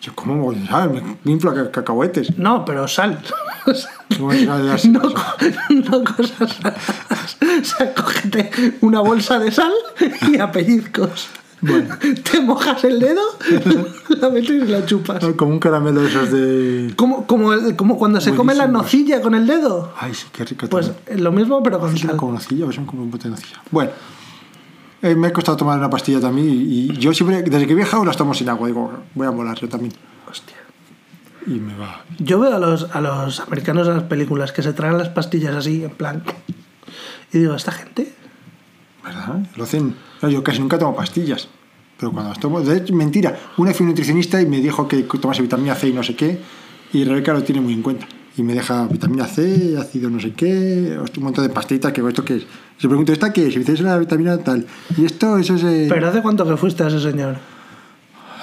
[0.02, 1.04] Yo, ¿cómo voy a saber?
[1.24, 2.38] Me inflo a ca- cacahuetes.
[2.38, 3.22] No, pero sal.
[4.18, 5.22] ¿Cómo voy a saber las- no, co-
[5.70, 7.38] no cosas raras.
[7.62, 9.72] O sea, cógete una bolsa de sal
[10.28, 11.28] y a pellizcos.
[11.64, 11.96] Bueno.
[12.32, 13.22] Te mojas el dedo,
[14.20, 15.24] la metes y la chupas.
[15.38, 16.94] Como un caramelo de esos de...
[16.96, 19.94] Como, como, el- como cuando se come la nocilla con el dedo.
[20.00, 20.66] Ay, sí, qué rico.
[20.68, 21.24] Pues también.
[21.24, 22.18] lo mismo, pero con ¿Es una sal.
[22.20, 23.62] como nocilla o como un bote de nocilla?
[23.70, 23.92] Bueno,
[25.02, 27.76] eh, me ha costado tomar una pastilla también y, y yo siempre, desde que he
[27.76, 28.68] viajado, las tomo sin agua.
[28.68, 29.94] Digo, voy a molar yo también.
[30.30, 30.58] Hostia.
[31.48, 32.04] Y me va.
[32.20, 35.56] Yo veo a los, a los americanos en las películas que se tragan las pastillas
[35.56, 36.24] así, en plan.
[37.34, 38.14] Y digo, ¿esta gente?
[39.04, 39.40] ¿Verdad?
[39.56, 39.96] Lo hacen.
[40.22, 41.48] Yo casi nunca tomo pastillas.
[41.98, 42.62] Pero cuando las tomo.
[42.62, 43.40] De hecho, mentira.
[43.58, 46.40] Una fui nutricionista y me dijo que tomase vitamina C y no sé qué.
[46.94, 48.06] Y Rebeca lo tiene muy en cuenta.
[48.38, 52.24] Y me deja vitamina C, ácido no sé qué, un montón de pastillitas que esto
[52.24, 52.44] qué es.
[52.80, 53.54] Le pregunto, ¿esta qué es?
[53.54, 54.66] Y me dice, es la vitamina tal.
[54.98, 55.50] Y esto, es.
[55.50, 57.36] eh, ¿Pero hace cuánto que fuiste a ese señor?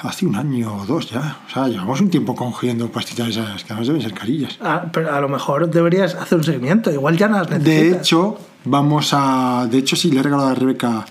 [0.02, 1.38] Hace un año o dos ya.
[1.48, 4.56] O sea, llevamos un tiempo cogiendo pastillas esas, que además deben ser carillas.
[4.60, 7.80] Ah, pero a lo mejor deberías hacer un seguimiento, igual ya no las necesitas.
[7.92, 9.66] De hecho, vamos a.
[9.68, 11.04] De hecho, sí, le he regalado a Rebeca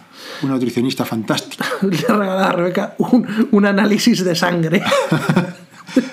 [0.43, 1.65] una nutricionista fantástica.
[1.81, 4.81] Le he regalado a Rebeca un, un análisis de sangre.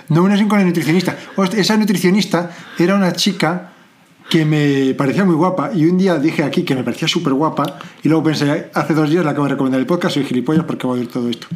[0.09, 1.17] No, una sin con el nutricionista.
[1.57, 3.71] Esa nutricionista era una chica
[4.29, 7.79] que me parecía muy guapa y un día dije aquí que me parecía súper guapa
[8.03, 10.87] y luego pensé, hace dos días la acabo de recomendar el podcast, soy gilipollas porque
[10.87, 11.47] voy a oír todo esto.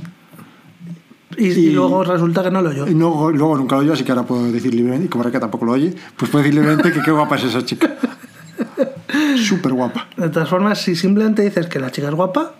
[1.36, 2.86] Y, y Y- luego resulta que no lo oyó.
[2.86, 5.64] No- luego nunca lo oyo, así que ahora puedo decir libremente, y como Rebeca tampoco
[5.64, 7.94] lo oye, pues puedo decir libremente que qué guapa es esa chica.
[9.36, 10.08] Súper guapa.
[10.16, 12.54] De todas formas, si simplemente dices que la chica es guapa,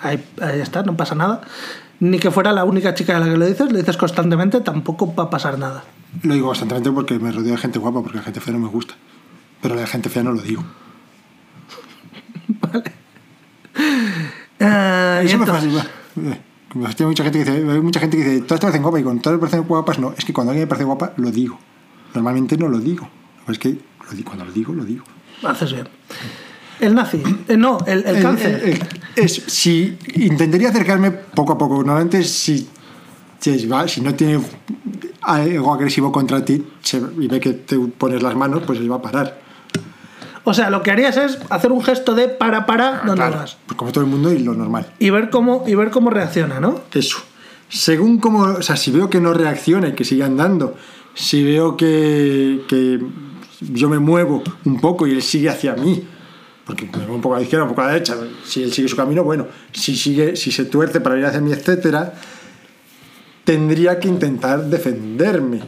[0.00, 1.40] ahí, ahí está, no pasa nada.
[2.00, 5.12] Ni que fuera la única chica a la que lo dices, lo dices constantemente, tampoco
[5.14, 5.84] va a pasar nada.
[6.22, 8.68] Lo digo constantemente porque me rodeo de gente guapa, porque la gente fea no me
[8.68, 8.94] gusta.
[9.60, 10.64] Pero la gente fea no lo digo.
[14.60, 15.86] Eh, y Eso me fascina.
[16.16, 16.40] Eh,
[16.74, 19.20] mucha gente que dice, hay mucha gente que dice, todas te parecen guapas y con
[19.20, 20.14] todas me parecen guapas, no.
[20.18, 21.60] Es que cuando alguien me parece guapa, lo digo.
[22.12, 23.08] Normalmente no lo digo.
[23.46, 25.04] Pero es que lo cuando lo digo, lo digo.
[25.44, 25.88] Haces bien.
[26.80, 27.22] El nazi.
[27.48, 28.60] Eh, no, el, el cáncer.
[28.64, 31.76] El- el- es, si intentaría acercarme poco a poco.
[31.78, 32.68] Normalmente si,
[33.40, 34.40] si, va- si no tiene
[35.22, 38.96] algo agresivo contra ti se- y ve que te pones las manos, pues él va
[38.96, 39.40] a parar.
[40.44, 43.56] O sea, lo que harías es hacer un gesto de para, para, donde Claro, vas.
[43.66, 44.86] pues como todo el mundo y lo normal.
[44.98, 46.80] Y ver cómo, y ver cómo reacciona, ¿no?
[46.94, 47.18] Eso.
[47.68, 50.74] Según como, o sea, si veo que no reacciona y que sigue andando,
[51.14, 52.98] si veo que, que
[53.60, 56.02] yo me muevo un poco y él sigue hacia mí,
[56.68, 58.14] porque me un poco a la izquierda, un poco a la derecha,
[58.44, 61.50] si él sigue su camino, bueno, si sigue, si se tuerce para ir hacia mí,
[61.50, 62.12] etcétera,
[63.42, 65.62] tendría que intentar defenderme.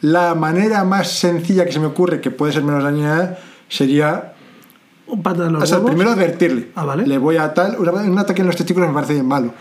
[0.00, 3.36] La manera más sencilla que se me ocurre, que puede ser menos dañina,
[3.68, 4.34] sería
[5.08, 5.90] Un pata de los o sea, huevos.
[5.90, 6.70] primero advertirle.
[6.76, 7.04] Ah, vale.
[7.04, 7.76] Le voy a tal.
[7.76, 9.52] Un ataque en los testículos me parece malo.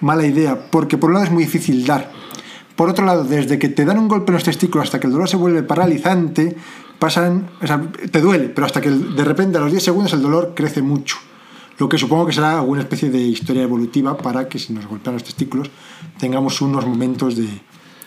[0.00, 0.58] Mala idea.
[0.72, 2.10] Porque por un lado es muy difícil dar.
[2.74, 5.12] Por otro lado, desde que te dan un golpe en los testículos hasta que el
[5.12, 6.56] dolor se vuelve paralizante,
[7.02, 7.50] pasan.
[7.60, 7.80] O sea,
[8.12, 11.16] te duele, pero hasta que de repente a los 10 segundos el dolor crece mucho.
[11.78, 15.14] Lo que supongo que será alguna especie de historia evolutiva para que si nos golpean
[15.14, 15.68] los testículos
[16.18, 17.48] tengamos unos momentos de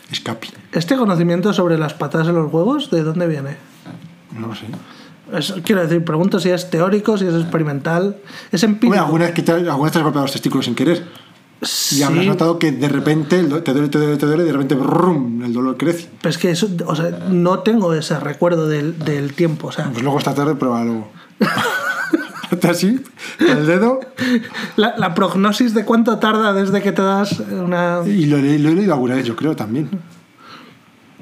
[0.09, 0.47] escape.
[0.71, 3.57] ¿Este conocimiento sobre las patas en los huevos, de dónde viene?
[4.39, 4.65] No lo sé.
[5.33, 8.15] Es- quiero decir, pregunto si es teórico, si es experimental,
[8.51, 8.93] es empírico.
[8.93, 11.03] Hombre, alguna vez que te, alguna vez te has golpeado los testículos sin querer.
[11.91, 14.75] Y habrás notado que de repente te duele, te duele, te duele, y de repente
[14.75, 16.09] brum, el dolor crece.
[16.21, 19.67] pero es que eso, o sea, no tengo ese recuerdo del, del tiempo.
[19.67, 21.07] O sea, Pues luego esta tarde pruébalo.
[22.51, 23.01] Hazte así,
[23.39, 23.99] con el dedo,
[24.75, 28.01] la, la prognosis de cuánto tarda desde que te das una.
[28.05, 29.89] y lo, he- lo he leído alguna vez, yo creo también.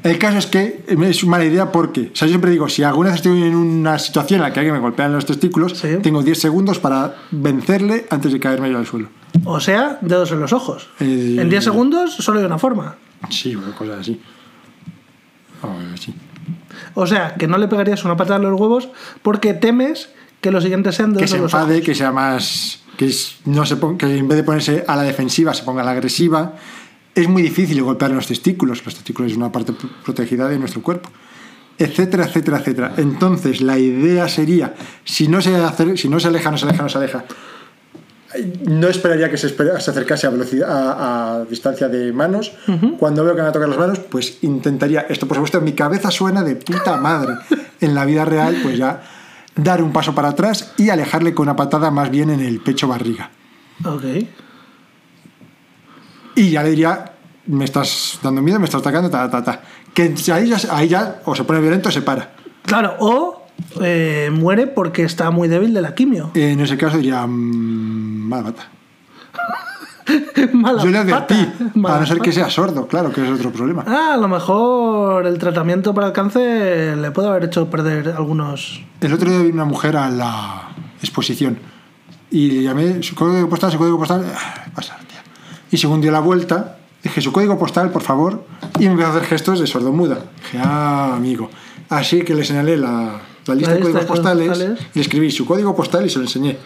[0.03, 3.09] El caso es que es mala idea porque, o sea, yo siempre digo, si alguna
[3.09, 5.87] vez estoy en una situación en la que alguien me golpea en los testículos, Sí.
[6.01, 9.07] tengo 10 segundos para vencerle antes de caerme yo al suelo.
[9.45, 10.89] O sea, dedos en los ojos.
[10.99, 12.95] Eh, En 10 segundos solo hay una forma.
[13.29, 14.19] Sí, cosas así.
[15.99, 16.13] Sí.
[16.95, 18.89] O sea, que no le pegarías una patada en los huevos
[19.21, 20.09] porque temes
[20.41, 21.85] que los siguientes sean que dedos se en los enfade, ojos.
[21.85, 22.79] que sea más.
[22.97, 23.09] Que,
[23.45, 25.91] no se pon- que en vez de ponerse a la defensiva se ponga a la
[25.91, 26.53] agresiva.
[27.15, 28.83] Es muy difícil golpear los testículos.
[28.85, 31.09] Los testículos es una parte pr- protegida de nuestro cuerpo.
[31.77, 32.93] etcétera, etcétera, etcétera.
[32.97, 36.83] Entonces, la idea sería, si no se, acer- si no se aleja, no se aleja,
[36.83, 37.25] no se aleja,
[38.65, 42.51] no esperaría que se, espera- se acercase a, velocidad, a, a distancia de manos.
[42.97, 45.63] Cuando veo que me va a tocar las manos, pues intentaría, esto por supuesto en
[45.65, 47.33] mi cabeza suena de puta madre.
[47.81, 49.01] En la vida real, pues ya
[49.55, 52.87] dar un paso para atrás y alejarle con una patada más bien en el pecho
[52.87, 53.29] barriga.
[53.85, 54.03] Ok.
[56.35, 57.13] Y ya le diría,
[57.47, 59.61] me estás dando miedo, me estás atacando, ta, ta, ta.
[59.93, 62.31] Que ahí ya, ahí ya o se pone violento o se para.
[62.65, 63.45] Claro, o
[63.81, 66.31] eh, muere porque está muy débil de la quimio.
[66.33, 68.69] En ese caso diría, mm, mala pata.
[70.53, 73.85] Mala Yo le advertí, a no ser que sea sordo, claro, que es otro problema.
[73.87, 78.83] Ah, a lo mejor el tratamiento para el cáncer le puede haber hecho perder algunos.
[78.99, 80.69] El otro día vi una mujer a la
[81.01, 81.57] exposición
[82.29, 84.25] y le llamé su código postal, su código postal.
[84.35, 85.02] ah, Pasar.
[85.73, 88.45] Y según dio la vuelta, dije su código postal, por favor,
[88.77, 90.19] y me empezó a hacer gestos de sordomuda.
[90.43, 91.49] Dije, ah, amigo.
[91.89, 94.79] Así que le señalé la, la lista La de códigos postales, postales.
[94.93, 96.59] le escribí su código postal y se lo enseñé.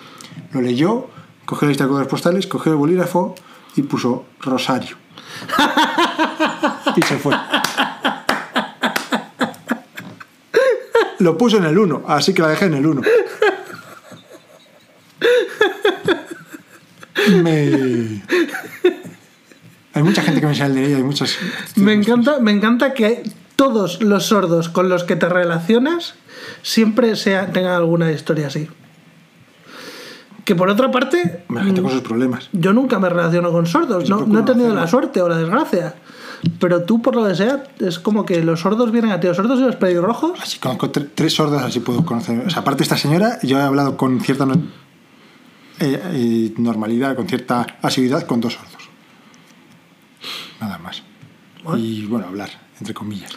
[0.52, 1.08] Lo leyó,
[1.46, 3.34] cogió la lista de códigos postales, cogió el bolígrafo
[3.78, 4.98] y puso Rosario.
[6.98, 7.34] y se fue.
[11.20, 13.02] Lo puso en el 1, así que la dejé en el 1.
[17.42, 17.97] Me...
[20.38, 21.36] Gente que me enseña el de ella, hay muchas...
[21.76, 23.24] Me encanta, me encanta que
[23.56, 26.14] todos los sordos con los que te relacionas
[26.62, 28.68] siempre sea, tengan alguna historia así.
[30.46, 32.50] Que por otra parte, La gente con sus problemas.
[32.54, 34.82] yo nunca me relaciono con sordos, no, no he tenido hacerlo.
[34.82, 35.96] la suerte o la desgracia.
[36.60, 39.36] Pero tú, por lo que sea, es como que los sordos vienen a ti, los
[39.38, 40.40] sordos y los pelirrojos.
[40.42, 42.40] Así conozco tre- tres sordas, así puedo conocer.
[42.46, 44.54] O sea, aparte esta señora, yo he hablado con cierta no-
[45.80, 48.87] eh, eh, normalidad, con cierta asiduidad con dos sordos.
[50.62, 51.04] Nada más.
[51.78, 53.32] Y bueno, hablar, entre comillas.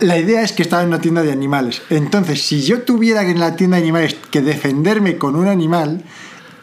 [0.00, 1.80] La idea es que estaba en una tienda de animales.
[1.90, 6.02] Entonces, si yo tuviera en la tienda de animales que defenderme con un animal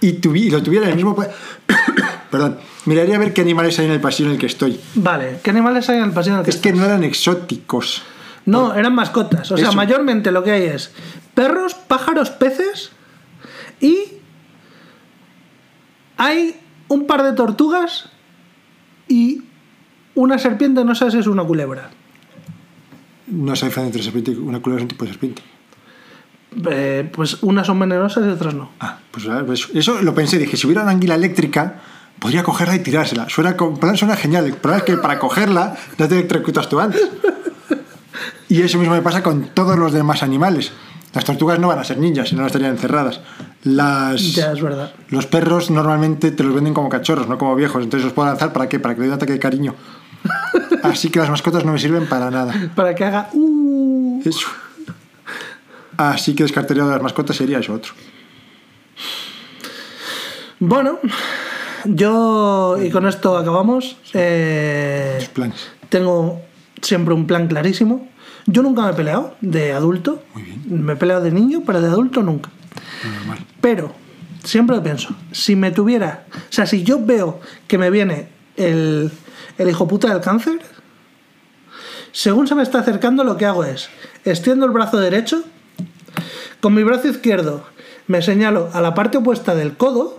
[0.01, 1.15] y, tuvi- y lo tuviera en el mismo...
[2.29, 4.79] Perdón, miraría a ver qué animales hay en el pasillo en el que estoy.
[4.95, 8.01] Vale, ¿qué animales hay en el pasillo en el que Es que no eran exóticos.
[8.45, 9.51] No, eran mascotas.
[9.51, 10.91] O sea, mayormente lo que hay es
[11.33, 12.91] perros, pájaros, peces
[13.79, 13.97] y
[16.17, 18.09] hay un par de tortugas
[19.07, 19.41] y
[20.15, 21.89] una serpiente, no sé si es una culebra.
[23.27, 25.41] No se diferencia entre serpiente y una culebra es un tipo de serpiente.
[26.69, 28.69] Eh, pues unas son venenosas y otras no.
[28.79, 30.37] Ah, pues a ver, pues eso lo pensé.
[30.37, 31.81] Dije, si hubiera una anguila eléctrica,
[32.19, 33.27] podría cogerla y tirársela.
[33.29, 34.45] Suena, plan, suena genial.
[34.45, 37.01] El problema es que para cogerla no te electrocutas tú antes.
[38.49, 40.71] Y eso mismo me pasa con todos los demás animales.
[41.13, 43.19] Las tortugas no van a ser ninjas, si no estarían encerradas.
[43.63, 44.93] Las, Ya es verdad.
[45.09, 47.83] los perros normalmente te los venden como cachorros, no como viejos.
[47.83, 48.79] Entonces los puedo lanzar para qué?
[48.79, 49.75] Para que le dé un ataque de cariño.
[50.83, 52.53] Así que las mascotas no me sirven para nada.
[52.75, 53.29] Para que haga.
[53.33, 54.47] Uh, Eso.
[55.97, 57.93] Así que descartaría de las mascotas sería eso otro.
[60.59, 60.99] Bueno,
[61.85, 62.77] yo.
[62.81, 63.97] Y con esto acabamos.
[64.13, 65.69] eh, planes.
[65.89, 66.41] tengo
[66.81, 68.07] siempre un plan clarísimo.
[68.45, 70.23] Yo nunca me he peleado de adulto.
[70.33, 70.85] Muy bien.
[70.85, 72.49] Me he peleado de niño, pero de adulto nunca.
[73.03, 73.39] Normal.
[73.61, 73.93] Pero
[74.43, 75.15] siempre lo pienso.
[75.31, 76.25] Si me tuviera.
[76.33, 79.11] O sea, si yo veo que me viene el,
[79.57, 80.59] el hijo puta del cáncer,
[82.11, 83.89] según se me está acercando, lo que hago es
[84.25, 85.43] extiendo el brazo derecho,
[86.61, 87.63] con mi brazo izquierdo
[88.07, 90.17] me señalo a la parte opuesta del codo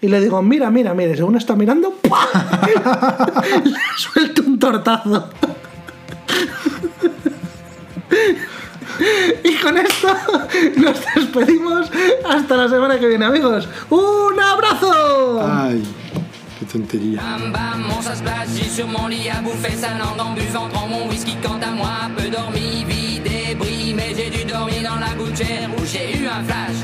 [0.00, 2.20] y le digo, mira, mira, mira, y según está mirando, ¡pua!
[3.64, 5.30] le suelto un tortazo.
[9.44, 10.08] Y con esto
[10.76, 11.90] nos despedimos
[12.28, 13.68] hasta la semana que viene, amigos.
[13.90, 15.40] ¡Un abrazo!
[15.42, 15.82] Ay.
[16.58, 17.20] Qué tontería.
[17.20, 20.88] Bam bam, mon chasse-plage, j'y sur mon lit à bouffer sa langue en buvant en
[20.88, 21.36] mon whisky.
[21.42, 25.84] Quant à moi, peu dormi, vie débris, mais j'ai dû dormir dans la gouttière où
[25.86, 26.78] j'ai eu un flash.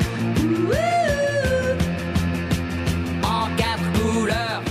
[3.25, 4.63] En quatre couleurs.